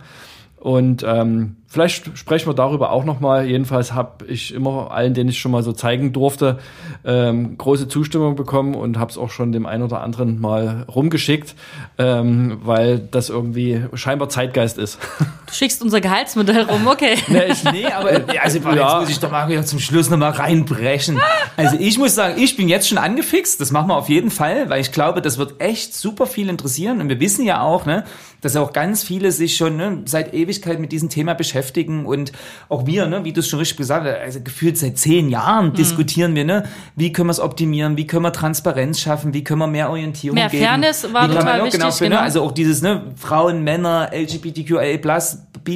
Und 0.58 1.04
ähm, 1.08 1.56
vielleicht 1.72 2.18
sprechen 2.18 2.48
wir 2.48 2.54
darüber 2.54 2.92
auch 2.92 3.06
nochmal. 3.06 3.46
Jedenfalls 3.46 3.94
habe 3.94 4.26
ich 4.26 4.54
immer 4.54 4.92
allen, 4.92 5.14
denen 5.14 5.30
ich 5.30 5.40
schon 5.40 5.54
mal 5.54 5.64
so 5.64 5.72
zeigen 5.72 6.12
durfte, 6.12 6.60
ähm, 7.06 7.58
große 7.58 7.88
Zustimmung 7.88 8.36
bekommen 8.36 8.76
und 8.76 9.00
habe 9.00 9.10
es 9.10 9.18
auch 9.18 9.30
schon 9.30 9.54
dem 9.54 9.66
einen 9.66 9.84
oder 9.84 10.02
anderen 10.02 10.42
mal 10.42 10.86
rumgeschickt, 10.94 11.56
ähm, 11.98 12.60
weil 12.64 13.00
das 13.00 13.30
irgendwie 13.30 13.86
scheinbar 13.94 14.30
Zeitgeist 14.30 14.78
ist. 14.78 15.00
Du 15.52 15.58
schickst 15.58 15.82
unser 15.82 16.00
Gehaltsmodell 16.00 16.62
rum, 16.62 16.88
okay. 16.88 17.18
nee, 17.28 17.48
ich, 17.52 17.62
nee 17.66 17.86
aber 17.86 18.10
also, 18.42 18.60
ja. 18.60 18.74
jetzt 18.74 19.02
muss 19.02 19.10
ich 19.10 19.20
doch 19.20 19.32
mal 19.32 19.66
zum 19.66 19.80
Schluss 19.80 20.10
nochmal 20.10 20.32
reinbrechen. 20.32 21.20
Also 21.58 21.76
ich 21.78 21.98
muss 21.98 22.16
sagen, 22.16 22.42
ich 22.42 22.56
bin 22.56 22.70
jetzt 22.70 22.88
schon 22.88 22.98
angefixt. 22.98 23.60
Das 23.60 23.72
machen 23.72 23.90
wir 23.90 23.98
auf 23.98 24.08
jeden 24.08 24.32
Fall, 24.32 24.70
weil 24.70 24.80
ich 24.80 24.94
glaube, 24.94 25.22
das 25.22 25.38
wird 25.38 25.60
echt 25.60 25.94
super 25.94 26.26
viel 26.26 26.48
interessieren. 26.48 27.02
Und 27.02 27.10
wir 27.10 27.20
wissen 27.20 27.46
ja 27.46 27.64
auch, 27.64 27.86
ne, 27.86 28.06
dass 28.40 28.56
auch 28.56 28.72
ganz 28.72 29.04
viele 29.04 29.34
sich 29.34 29.58
schon 29.58 29.76
ne, 29.76 30.04
seit 30.06 30.34
Ewigkeit 30.34 30.80
mit 30.80 30.94
diesem 30.94 31.10
Thema 31.10 31.34
beschäftigen 31.34 31.61
und 32.06 32.32
auch 32.70 32.86
wir, 32.86 33.08
ne, 33.08 33.24
wie 33.24 33.34
du 33.34 33.40
es 33.40 33.48
schon 33.48 33.60
richtig 33.60 33.78
gesagt 33.78 34.06
hast, 34.06 34.20
also 34.20 34.42
gefühlt 34.42 34.78
seit 34.78 34.98
zehn 34.98 35.30
Jahren 35.30 35.68
mhm. 35.68 35.74
diskutieren 35.74 36.36
wir, 36.36 36.46
ne, 36.46 36.64
wie 36.96 37.12
können 37.12 37.28
wir 37.28 37.32
es 37.32 37.40
optimieren, 37.40 37.98
wie 37.98 38.08
können 38.08 38.24
wir 38.24 38.34
Transparenz 38.34 39.00
schaffen, 39.00 39.34
wie 39.34 39.44
können 39.44 39.60
wir 39.60 39.68
mehr 39.68 39.90
Orientierung 39.90 40.36
mehr 40.36 40.50
geben. 40.50 40.62
Mehr 40.62 40.70
Fairness 40.72 41.14
war 41.14 41.28
total 41.28 41.44
genau, 41.44 41.66
wichtig, 41.66 41.80
genau, 41.80 41.92
für, 41.92 42.04
ne, 42.06 42.10
genau. 42.10 42.22
also 42.22 42.42
auch 42.44 42.52
dieses 42.52 42.82
ne, 42.82 43.04
Frauen, 43.16 43.64
Männer, 43.64 44.10
LGBTQIA+, 44.14 45.00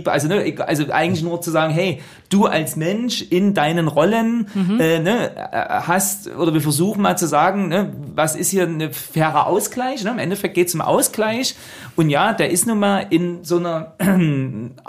also 0.06 0.28
ne, 0.28 0.56
also 0.65 0.91
eigentlich 0.91 1.24
nur 1.24 1.41
zu 1.41 1.52
sagen, 1.52 1.74
hey, 1.74 2.02
du 2.30 2.45
als 2.45 2.76
Mensch 2.76 3.21
in 3.21 3.54
deinen 3.54 3.88
Rollen 3.88 4.48
mhm. 4.54 4.80
äh, 4.80 5.00
ne, 5.00 5.32
hast, 5.52 6.30
oder 6.36 6.54
wir 6.54 6.62
versuchen 6.62 7.02
mal 7.02 7.17
zu 7.17 7.28
sagen, 7.28 7.67
ne, 7.69 7.93
was 8.13 8.36
ist 8.36 8.50
hier 8.50 8.63
ein 8.63 8.91
fairer 8.91 9.48
Ausgleich? 9.48 10.04
Ne? 10.04 10.12
Im 10.12 10.19
Endeffekt 10.19 10.56
geht 10.56 10.67
es 10.67 10.76
um 10.76 10.82
Ausgleich. 10.82 11.56
Und 11.95 12.10
ja, 12.10 12.34
der 12.34 12.50
ist 12.50 12.67
nun 12.67 12.80
mal 12.80 13.06
in 13.10 13.43
so 13.43 13.58
einer 13.58 13.93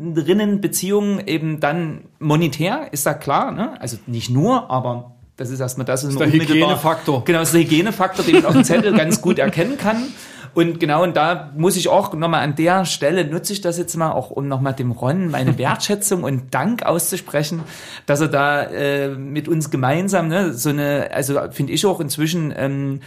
Arbeitnehmerinnenbeziehung 0.00 1.26
eben 1.26 1.60
dann 1.60 2.04
monetär, 2.18 2.88
ist 2.92 3.06
da 3.06 3.14
klar. 3.14 3.52
Ne? 3.52 3.80
Also 3.80 3.98
nicht 4.06 4.30
nur, 4.30 4.70
aber 4.70 5.12
das 5.36 5.50
ist 5.50 5.60
erstmal 5.60 5.84
das, 5.84 6.04
ist 6.04 6.18
der 6.18 6.32
Hygienefaktor. 6.32 7.24
Genau, 7.24 7.40
das 7.40 7.48
ist 7.48 7.54
der 7.54 7.62
Hygienefaktor, 7.62 8.24
den 8.24 8.36
man 8.36 8.46
auf 8.46 8.52
dem 8.52 8.64
Zettel 8.64 8.92
ganz 8.94 9.22
gut 9.22 9.38
erkennen 9.38 9.78
kann. 9.78 10.08
Und 10.52 10.80
genau, 10.80 11.04
und 11.04 11.16
da 11.16 11.52
muss 11.56 11.76
ich 11.76 11.88
auch 11.88 12.12
nochmal 12.12 12.42
an 12.42 12.56
der 12.56 12.84
Stelle, 12.84 13.24
nutze 13.24 13.52
ich 13.52 13.60
das 13.60 13.78
jetzt 13.78 13.96
mal 13.96 14.10
auch, 14.10 14.30
um 14.30 14.48
nochmal 14.48 14.72
dem 14.72 14.90
Ron 14.90 15.30
meine 15.30 15.58
Wertschätzung 15.58 16.24
und 16.24 16.52
Dank 16.52 16.84
auszusprechen, 16.84 17.60
dass 18.06 18.20
er 18.20 18.28
da 18.28 18.62
äh, 18.64 19.10
mit 19.10 19.46
uns 19.46 19.70
gemeinsam 19.70 20.26
ne, 20.26 20.52
so 20.52 20.70
eine, 20.70 21.10
also 21.12 21.38
finde 21.52 21.72
ich 21.72 21.86
auch 21.86 22.00
inzwischen 22.00 22.52
ähm, 22.56 23.00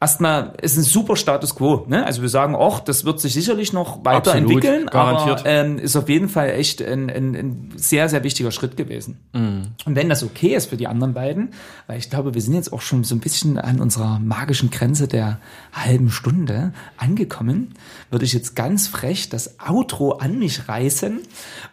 erstmal 0.00 0.52
ist 0.60 0.76
ein 0.76 0.82
super 0.82 1.16
Status 1.16 1.54
quo. 1.54 1.86
Ne? 1.88 2.04
Also 2.04 2.20
wir 2.20 2.28
sagen 2.28 2.54
auch, 2.54 2.80
das 2.80 3.04
wird 3.04 3.18
sich 3.18 3.32
sicherlich 3.32 3.72
noch 3.72 4.04
weiterentwickeln, 4.04 4.88
aber 4.90 5.40
ähm, 5.44 5.78
ist 5.78 5.96
auf 5.96 6.08
jeden 6.08 6.28
Fall 6.28 6.50
echt 6.50 6.82
ein, 6.82 7.08
ein, 7.08 7.34
ein 7.34 7.72
sehr, 7.76 8.08
sehr 8.08 8.22
wichtiger 8.22 8.50
Schritt 8.50 8.76
gewesen. 8.76 9.18
Mhm. 9.32 9.68
Und 9.86 9.96
wenn 9.96 10.08
das 10.08 10.22
okay 10.22 10.54
ist 10.54 10.66
für 10.66 10.76
die 10.76 10.86
anderen 10.86 11.14
beiden, 11.14 11.50
weil 11.86 11.98
ich 11.98 12.10
glaube, 12.10 12.34
wir 12.34 12.42
sind 12.42 12.54
jetzt 12.54 12.72
auch 12.72 12.82
schon 12.82 13.04
so 13.04 13.14
ein 13.14 13.20
bisschen 13.20 13.58
an 13.58 13.80
unserer 13.80 14.18
magischen 14.18 14.70
Grenze 14.70 15.08
der 15.08 15.40
halben 15.72 16.10
Stunde 16.10 16.72
angekommen, 16.98 17.72
würde 18.10 18.26
ich 18.26 18.34
jetzt 18.34 18.54
ganz 18.54 18.88
frech 18.88 19.30
das 19.30 19.58
Outro 19.66 20.12
an 20.12 20.38
mich 20.38 20.68
reißen 20.68 21.20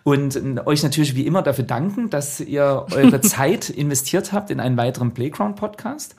und 0.04 0.66
euch 0.66 0.84
natürlich 0.84 1.16
wie 1.16 1.26
immer 1.26 1.42
dafür 1.42 1.66
danken, 1.66 2.10
dass 2.10 2.40
ihr 2.40 2.86
eure 2.92 3.20
Zeit 3.22 3.70
investiert 3.70 4.32
habt 4.32 4.50
in 4.50 4.62
einen 4.62 4.78
weiteren 4.78 5.14
Playground-Podcast. 5.14 6.16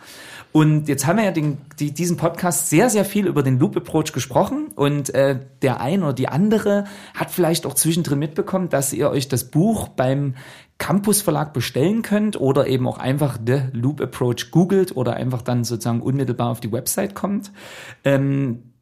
Und 0.54 0.86
jetzt 0.86 1.04
haben 1.04 1.16
wir 1.16 1.24
ja 1.24 1.32
den, 1.32 1.58
die, 1.80 1.90
diesen 1.98 2.16
Podcast 2.16 2.68
sehr, 2.70 2.90
sehr 2.90 3.04
viel 3.04 3.26
über 3.26 3.42
den 3.42 3.58
Loop 3.58 3.76
Approach 3.76 4.12
gesprochen 4.12 4.68
und 4.74 5.14
äh, 5.14 5.38
der 5.62 5.80
ein 5.80 6.02
oder 6.02 6.12
die 6.12 6.28
andere 6.28 6.84
hat 7.14 7.30
vielleicht 7.30 7.66
auch 7.66 7.74
zwischendrin 7.74 8.18
mitbekommen, 8.18 8.68
dass 8.68 8.92
ihr 8.92 9.10
euch 9.10 9.28
das 9.28 9.50
Buch 9.50 9.88
beim 9.88 10.34
Campus 10.78 11.22
Verlag 11.22 11.52
bestellen 11.52 12.02
könnt 12.02 12.40
oder 12.40 12.66
eben 12.66 12.88
auch 12.88 12.98
einfach 12.98 13.38
The 13.44 13.62
Loop 13.72 14.00
Approach 14.00 14.50
googelt 14.50 14.96
oder 14.96 15.14
einfach 15.14 15.42
dann 15.42 15.64
sozusagen 15.64 16.02
unmittelbar 16.02 16.50
auf 16.50 16.60
die 16.60 16.72
Website 16.72 17.14
kommt. 17.14 17.52
Ähm, 18.04 18.74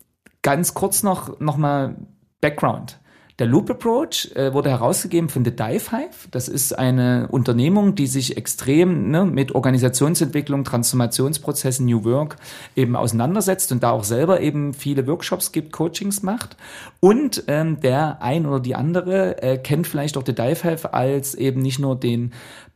ganz 0.43 0.75
kurz 0.75 1.03
noch, 1.03 1.39
noch 1.41 1.57
mal 1.57 1.97
Background. 2.41 2.99
Der 3.39 3.47
Loop 3.47 3.71
Approach 3.71 4.31
äh, 4.35 4.53
wurde 4.53 4.71
herausgegeben 4.71 5.29
von 5.29 5.45
The 5.45 5.51
Dive 5.51 5.91
Hive. 5.91 6.29
Das 6.31 6.49
ist 6.49 6.79
eine 6.79 7.29
Unternehmung, 7.31 7.95
die 7.95 8.07
sich 8.07 8.37
extrem 8.37 9.11
ne, 9.11 9.25
mit 9.25 9.55
Organisationsentwicklung, 9.55 10.65
Transformationsprozessen, 10.65 11.87
New 11.87 12.05
Work 12.05 12.37
eben 12.77 12.95
auseinandersetzt 12.95 13.73
und 13.73 13.83
da 13.83 13.91
auch 13.91 14.05
selber 14.05 14.41
eben 14.41 14.75
viele 14.75 15.07
Workshops 15.07 15.53
gibt, 15.53 15.73
Coachings 15.73 16.23
macht. 16.23 16.57
Und 17.01 17.45
ähm, 17.49 17.81
der 17.81 18.23
ein 18.23 18.47
oder 18.47 18.61
die 18.61 18.75
andere 18.75 19.43
äh, 19.43 19.59
kennt 19.59 19.87
vielleicht 19.87 20.17
auch 20.17 20.25
The 20.27 20.35
Dive 20.35 20.63
Hive 20.63 20.93
als 20.93 21.35
eben 21.35 21.63
nicht 21.63 21.79
nur 21.79 21.97
den 21.97 22.33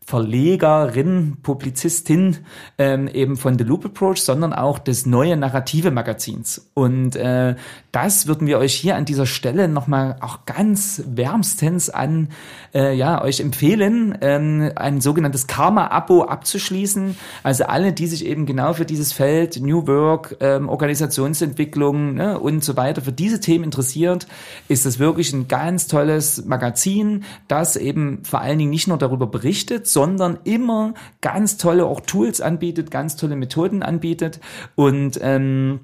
Verlegerin, 0.07 1.39
Publizistin 1.43 2.37
ähm, 2.79 3.09
eben 3.09 3.37
von 3.37 3.59
The 3.59 3.65
Loop 3.65 3.87
Approach, 3.87 4.19
sondern 4.19 4.53
auch 4.53 4.79
des 4.79 5.05
neue 5.05 5.37
Narrative 5.37 5.91
Magazins. 5.91 6.71
Und 6.75 7.17
äh, 7.17 7.57
das 7.97 8.27
würden 8.27 8.47
wir 8.47 8.59
euch 8.59 8.75
hier 8.75 8.95
an 8.95 9.07
dieser 9.07 9.25
Stelle 9.25 9.69
nochmal 9.69 10.17
auch 10.21 10.45
ganz 10.45 11.03
wärmstens 11.07 11.89
an 11.89 12.29
äh, 12.75 12.95
ja 12.95 13.23
euch 13.23 13.41
empfehlen, 13.41 14.19
ähm, 14.21 14.71
ein 14.77 15.01
sogenanntes 15.01 15.47
Karma-Abo 15.47 16.25
abzuschließen. 16.25 17.17
Also 17.43 17.65
alle, 17.65 17.95
die 17.95 18.07
sich 18.07 18.27
eben 18.27 18.45
genau 18.45 18.75
für 18.75 18.85
dieses 18.85 19.15
Feld 19.15 19.63
New 19.63 19.87
Work, 19.87 20.37
ähm, 20.41 20.69
Organisationsentwicklung 20.69 22.17
ne, 22.17 22.39
und 22.39 22.63
so 22.63 22.77
weiter 22.77 23.01
für 23.01 23.13
diese 23.13 23.41
Themen 23.41 23.65
interessiert, 23.65 24.27
ist 24.69 24.85
das 24.85 24.99
wirklich 24.99 25.33
ein 25.33 25.49
ganz 25.49 25.87
tolles 25.87 26.45
Magazin, 26.45 27.25
das 27.49 27.77
eben 27.77 28.23
vor 28.25 28.43
allen 28.43 28.59
Dingen 28.59 28.73
nicht 28.73 28.89
nur 28.89 28.99
darüber 28.99 29.27
berichtet, 29.27 29.87
sondern 29.87 30.37
immer 30.45 30.93
ganz 31.23 31.57
tolle 31.57 31.87
auch 31.87 32.03
Tools 32.03 32.43
anbietet, 32.43 32.91
ganz 32.91 33.17
tolle 33.17 33.37
Methoden 33.37 33.83
anbietet 33.83 34.39
und 34.75 35.19
ähm, 35.23 35.81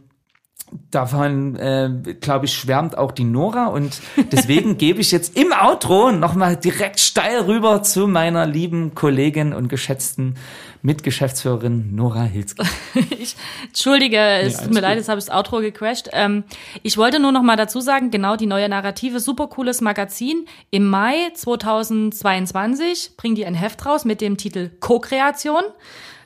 davon, 0.90 1.56
äh, 1.56 1.90
glaube 2.20 2.46
ich, 2.46 2.54
schwärmt 2.54 2.96
auch 2.96 3.12
die 3.12 3.24
Nora 3.24 3.66
und 3.66 4.00
deswegen 4.30 4.78
gebe 4.78 5.00
ich 5.00 5.10
jetzt 5.10 5.36
im 5.36 5.52
Outro 5.52 6.12
nochmal 6.12 6.56
direkt 6.56 7.00
steil 7.00 7.42
rüber 7.42 7.82
zu 7.82 8.06
meiner 8.06 8.46
lieben 8.46 8.94
Kollegin 8.94 9.52
und 9.52 9.68
geschätzten 9.68 10.36
Mitgeschäftsführerin 10.82 11.94
Nora 11.94 12.24
Hilske. 12.24 12.64
ich, 13.18 13.36
Entschuldige, 13.68 14.18
es 14.18 14.58
tut 14.58 14.74
mir 14.74 14.80
leid, 14.80 14.98
jetzt 14.98 15.08
habe 15.08 15.18
ich 15.18 15.26
das 15.26 15.34
Outro 15.34 15.60
gecrashed. 15.60 16.10
Ähm, 16.12 16.44
ich 16.82 16.98
wollte 16.98 17.20
nur 17.20 17.32
noch 17.32 17.42
mal 17.42 17.56
dazu 17.56 17.80
sagen, 17.80 18.10
genau 18.10 18.36
die 18.36 18.46
neue 18.46 18.68
Narrative, 18.68 19.20
super 19.20 19.46
cooles 19.46 19.80
Magazin. 19.80 20.46
Im 20.70 20.88
Mai 20.90 21.30
2022 21.34 23.16
bringen 23.16 23.36
die 23.36 23.46
ein 23.46 23.54
Heft 23.54 23.86
raus 23.86 24.04
mit 24.04 24.20
dem 24.20 24.36
Titel 24.36 24.70
Co-Kreation. 24.80 25.62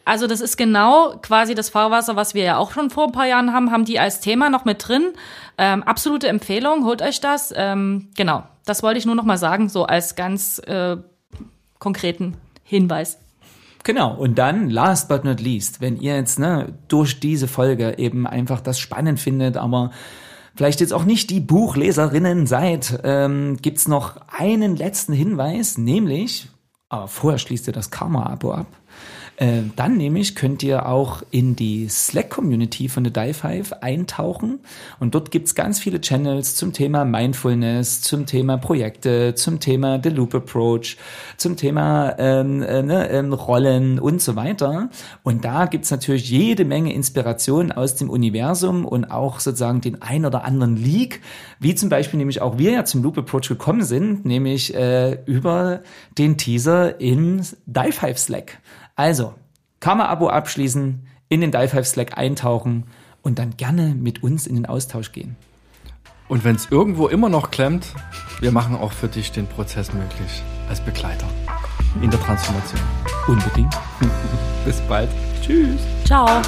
Also 0.07 0.29
das 0.29 0.41
ist 0.41 0.57
genau 0.57 1.19
quasi 1.21 1.57
das 1.57 1.69
Fahrwasser, 1.69 2.15
was 2.15 2.33
wir 2.33 2.45
ja 2.45 2.59
auch 2.59 2.71
schon 2.71 2.91
vor 2.91 3.07
ein 3.07 3.13
paar 3.13 3.27
Jahren 3.27 3.53
haben, 3.53 3.73
haben 3.73 3.85
die 3.85 3.99
als 3.99 4.21
Thema 4.21 4.51
noch 4.51 4.65
mit 4.65 4.87
drin. 4.87 5.13
Ähm, 5.59 5.83
absolute 5.83 6.29
Empfehlung, 6.29 6.85
holt 6.85 7.03
euch 7.03 7.21
das. 7.21 7.53
Ähm, 7.57 8.09
genau, 8.17 8.45
das 8.65 8.85
wollte 8.85 9.01
ich 9.01 9.05
nur 9.07 9.17
noch 9.17 9.25
mal 9.25 9.37
sagen, 9.37 9.69
so 9.69 9.85
als 9.85 10.15
ganz 10.15 10.61
äh, 10.61 10.97
konkreten 11.81 12.37
Hinweis. 12.63 13.19
Genau, 13.83 14.15
und 14.15 14.39
dann, 14.39 14.71
last 14.71 15.09
but 15.09 15.25
not 15.25 15.41
least, 15.41 15.81
wenn 15.81 15.97
ihr 15.97 16.15
jetzt 16.15 16.39
ne, 16.39 16.73
durch 16.87 17.19
diese 17.19 17.49
Folge 17.49 17.99
eben 17.99 18.29
einfach 18.29 18.61
das 18.61 18.79
spannend 18.79 19.19
findet, 19.19 19.57
aber 19.57 19.91
vielleicht 20.55 20.81
jetzt 20.81 20.93
auch 20.93 21.05
nicht 21.05 21.31
die 21.31 21.41
Buchleserinnen 21.41 22.47
seid, 22.47 23.01
ähm, 23.03 23.57
gibt's 23.61 23.89
noch 23.89 24.19
einen 24.29 24.77
letzten 24.77 25.15
Hinweis, 25.15 25.79
nämlich, 25.79 26.49
aber 26.89 27.09
vorher 27.09 27.39
schließt 27.39 27.67
ihr 27.67 27.73
das 27.73 27.91
Karma-Abo 27.91 28.53
ab. 28.53 28.67
Äh, 29.37 29.63
dann 29.77 29.99
nämlich 29.99 30.35
könnt 30.35 30.63
ihr 30.63 30.87
auch 30.87 31.23
in 31.31 31.57
die 31.57 31.89
Slack-Community 31.89 32.89
von 32.89 33.05
The 33.05 33.13
Die 33.13 33.35
Five 33.35 33.73
eintauchen 33.83 34.61
und 34.99 35.15
dort 35.15 35.31
gibt's 35.31 35.55
ganz 35.55 35.79
viele 35.79 36.01
Channels 36.01 36.55
zum 36.55 36.73
Thema 36.73 37.05
Mindfulness, 37.05 38.01
zum 38.01 38.25
Thema 38.25 38.57
Projekte, 38.57 39.35
zum 39.35 39.61
Thema 39.61 40.01
The 40.03 40.09
Loop 40.09 40.35
Approach, 40.35 40.97
zum 41.37 41.57
Thema 41.57 42.15
ähm, 42.19 42.63
äh, 42.63 42.83
ne, 42.83 43.11
ähm, 43.11 43.35
Rollen 43.35 43.99
und 43.99 44.23
so 44.23 44.37
weiter. 44.37 44.89
Und 45.23 45.45
da 45.45 45.67
gibt's 45.67 45.91
natürlich 45.91 46.31
jede 46.31 46.65
Menge 46.65 46.95
Inspiration 46.95 47.73
aus 47.73 47.95
dem 47.95 48.09
Universum 48.09 48.87
und 48.87 49.11
auch 49.11 49.41
sozusagen 49.41 49.83
den 49.83 50.01
ein 50.01 50.25
oder 50.25 50.45
anderen 50.45 50.77
Leak, 50.77 51.21
wie 51.61 51.75
zum 51.75 51.91
Beispiel 51.91 52.17
nämlich 52.17 52.41
auch 52.41 52.57
wir 52.57 52.71
ja 52.71 52.85
zum 52.87 53.03
Loop 53.03 53.19
Approach 53.19 53.49
gekommen 53.49 53.83
sind, 53.83 54.25
nämlich 54.25 54.75
äh, 54.75 55.19
über 55.27 55.81
den 56.17 56.39
Teaser 56.39 56.99
im 57.01 57.43
Die 57.67 57.93
Five 57.93 58.19
Slack. 58.19 58.59
Also, 58.97 59.35
Karma-Abo 59.81 60.29
abschließen, 60.29 61.07
in 61.29 61.41
den 61.41 61.53
Die5 61.53 61.85
Slack 61.85 62.19
eintauchen 62.19 62.85
und 63.23 63.39
dann 63.39 63.57
gerne 63.57 63.95
mit 63.95 64.23
uns 64.23 64.47
in 64.47 64.55
den 64.55 64.67
Austausch 64.67 65.13
gehen. 65.13 65.37
Und 66.29 66.45
wenn 66.45 66.57
es 66.57 66.69
irgendwo 66.71 67.07
immer 67.07 67.29
noch 67.29 67.51
klemmt, 67.51 67.95
wir 68.41 68.51
machen 68.51 68.75
auch 68.75 68.93
für 68.93 69.09
dich 69.09 69.33
den 69.33 69.47
Prozess 69.47 69.93
möglich 69.93 70.43
als 70.69 70.81
Begleiter 70.81 71.29
in 72.03 72.11
der 72.11 72.21
Transformation. 72.21 72.81
Unbedingt. 73.29 73.77
Bis 74.65 74.81
bald. 74.83 75.11
Tschüss. 75.43 75.81
Ciao. 76.05 76.43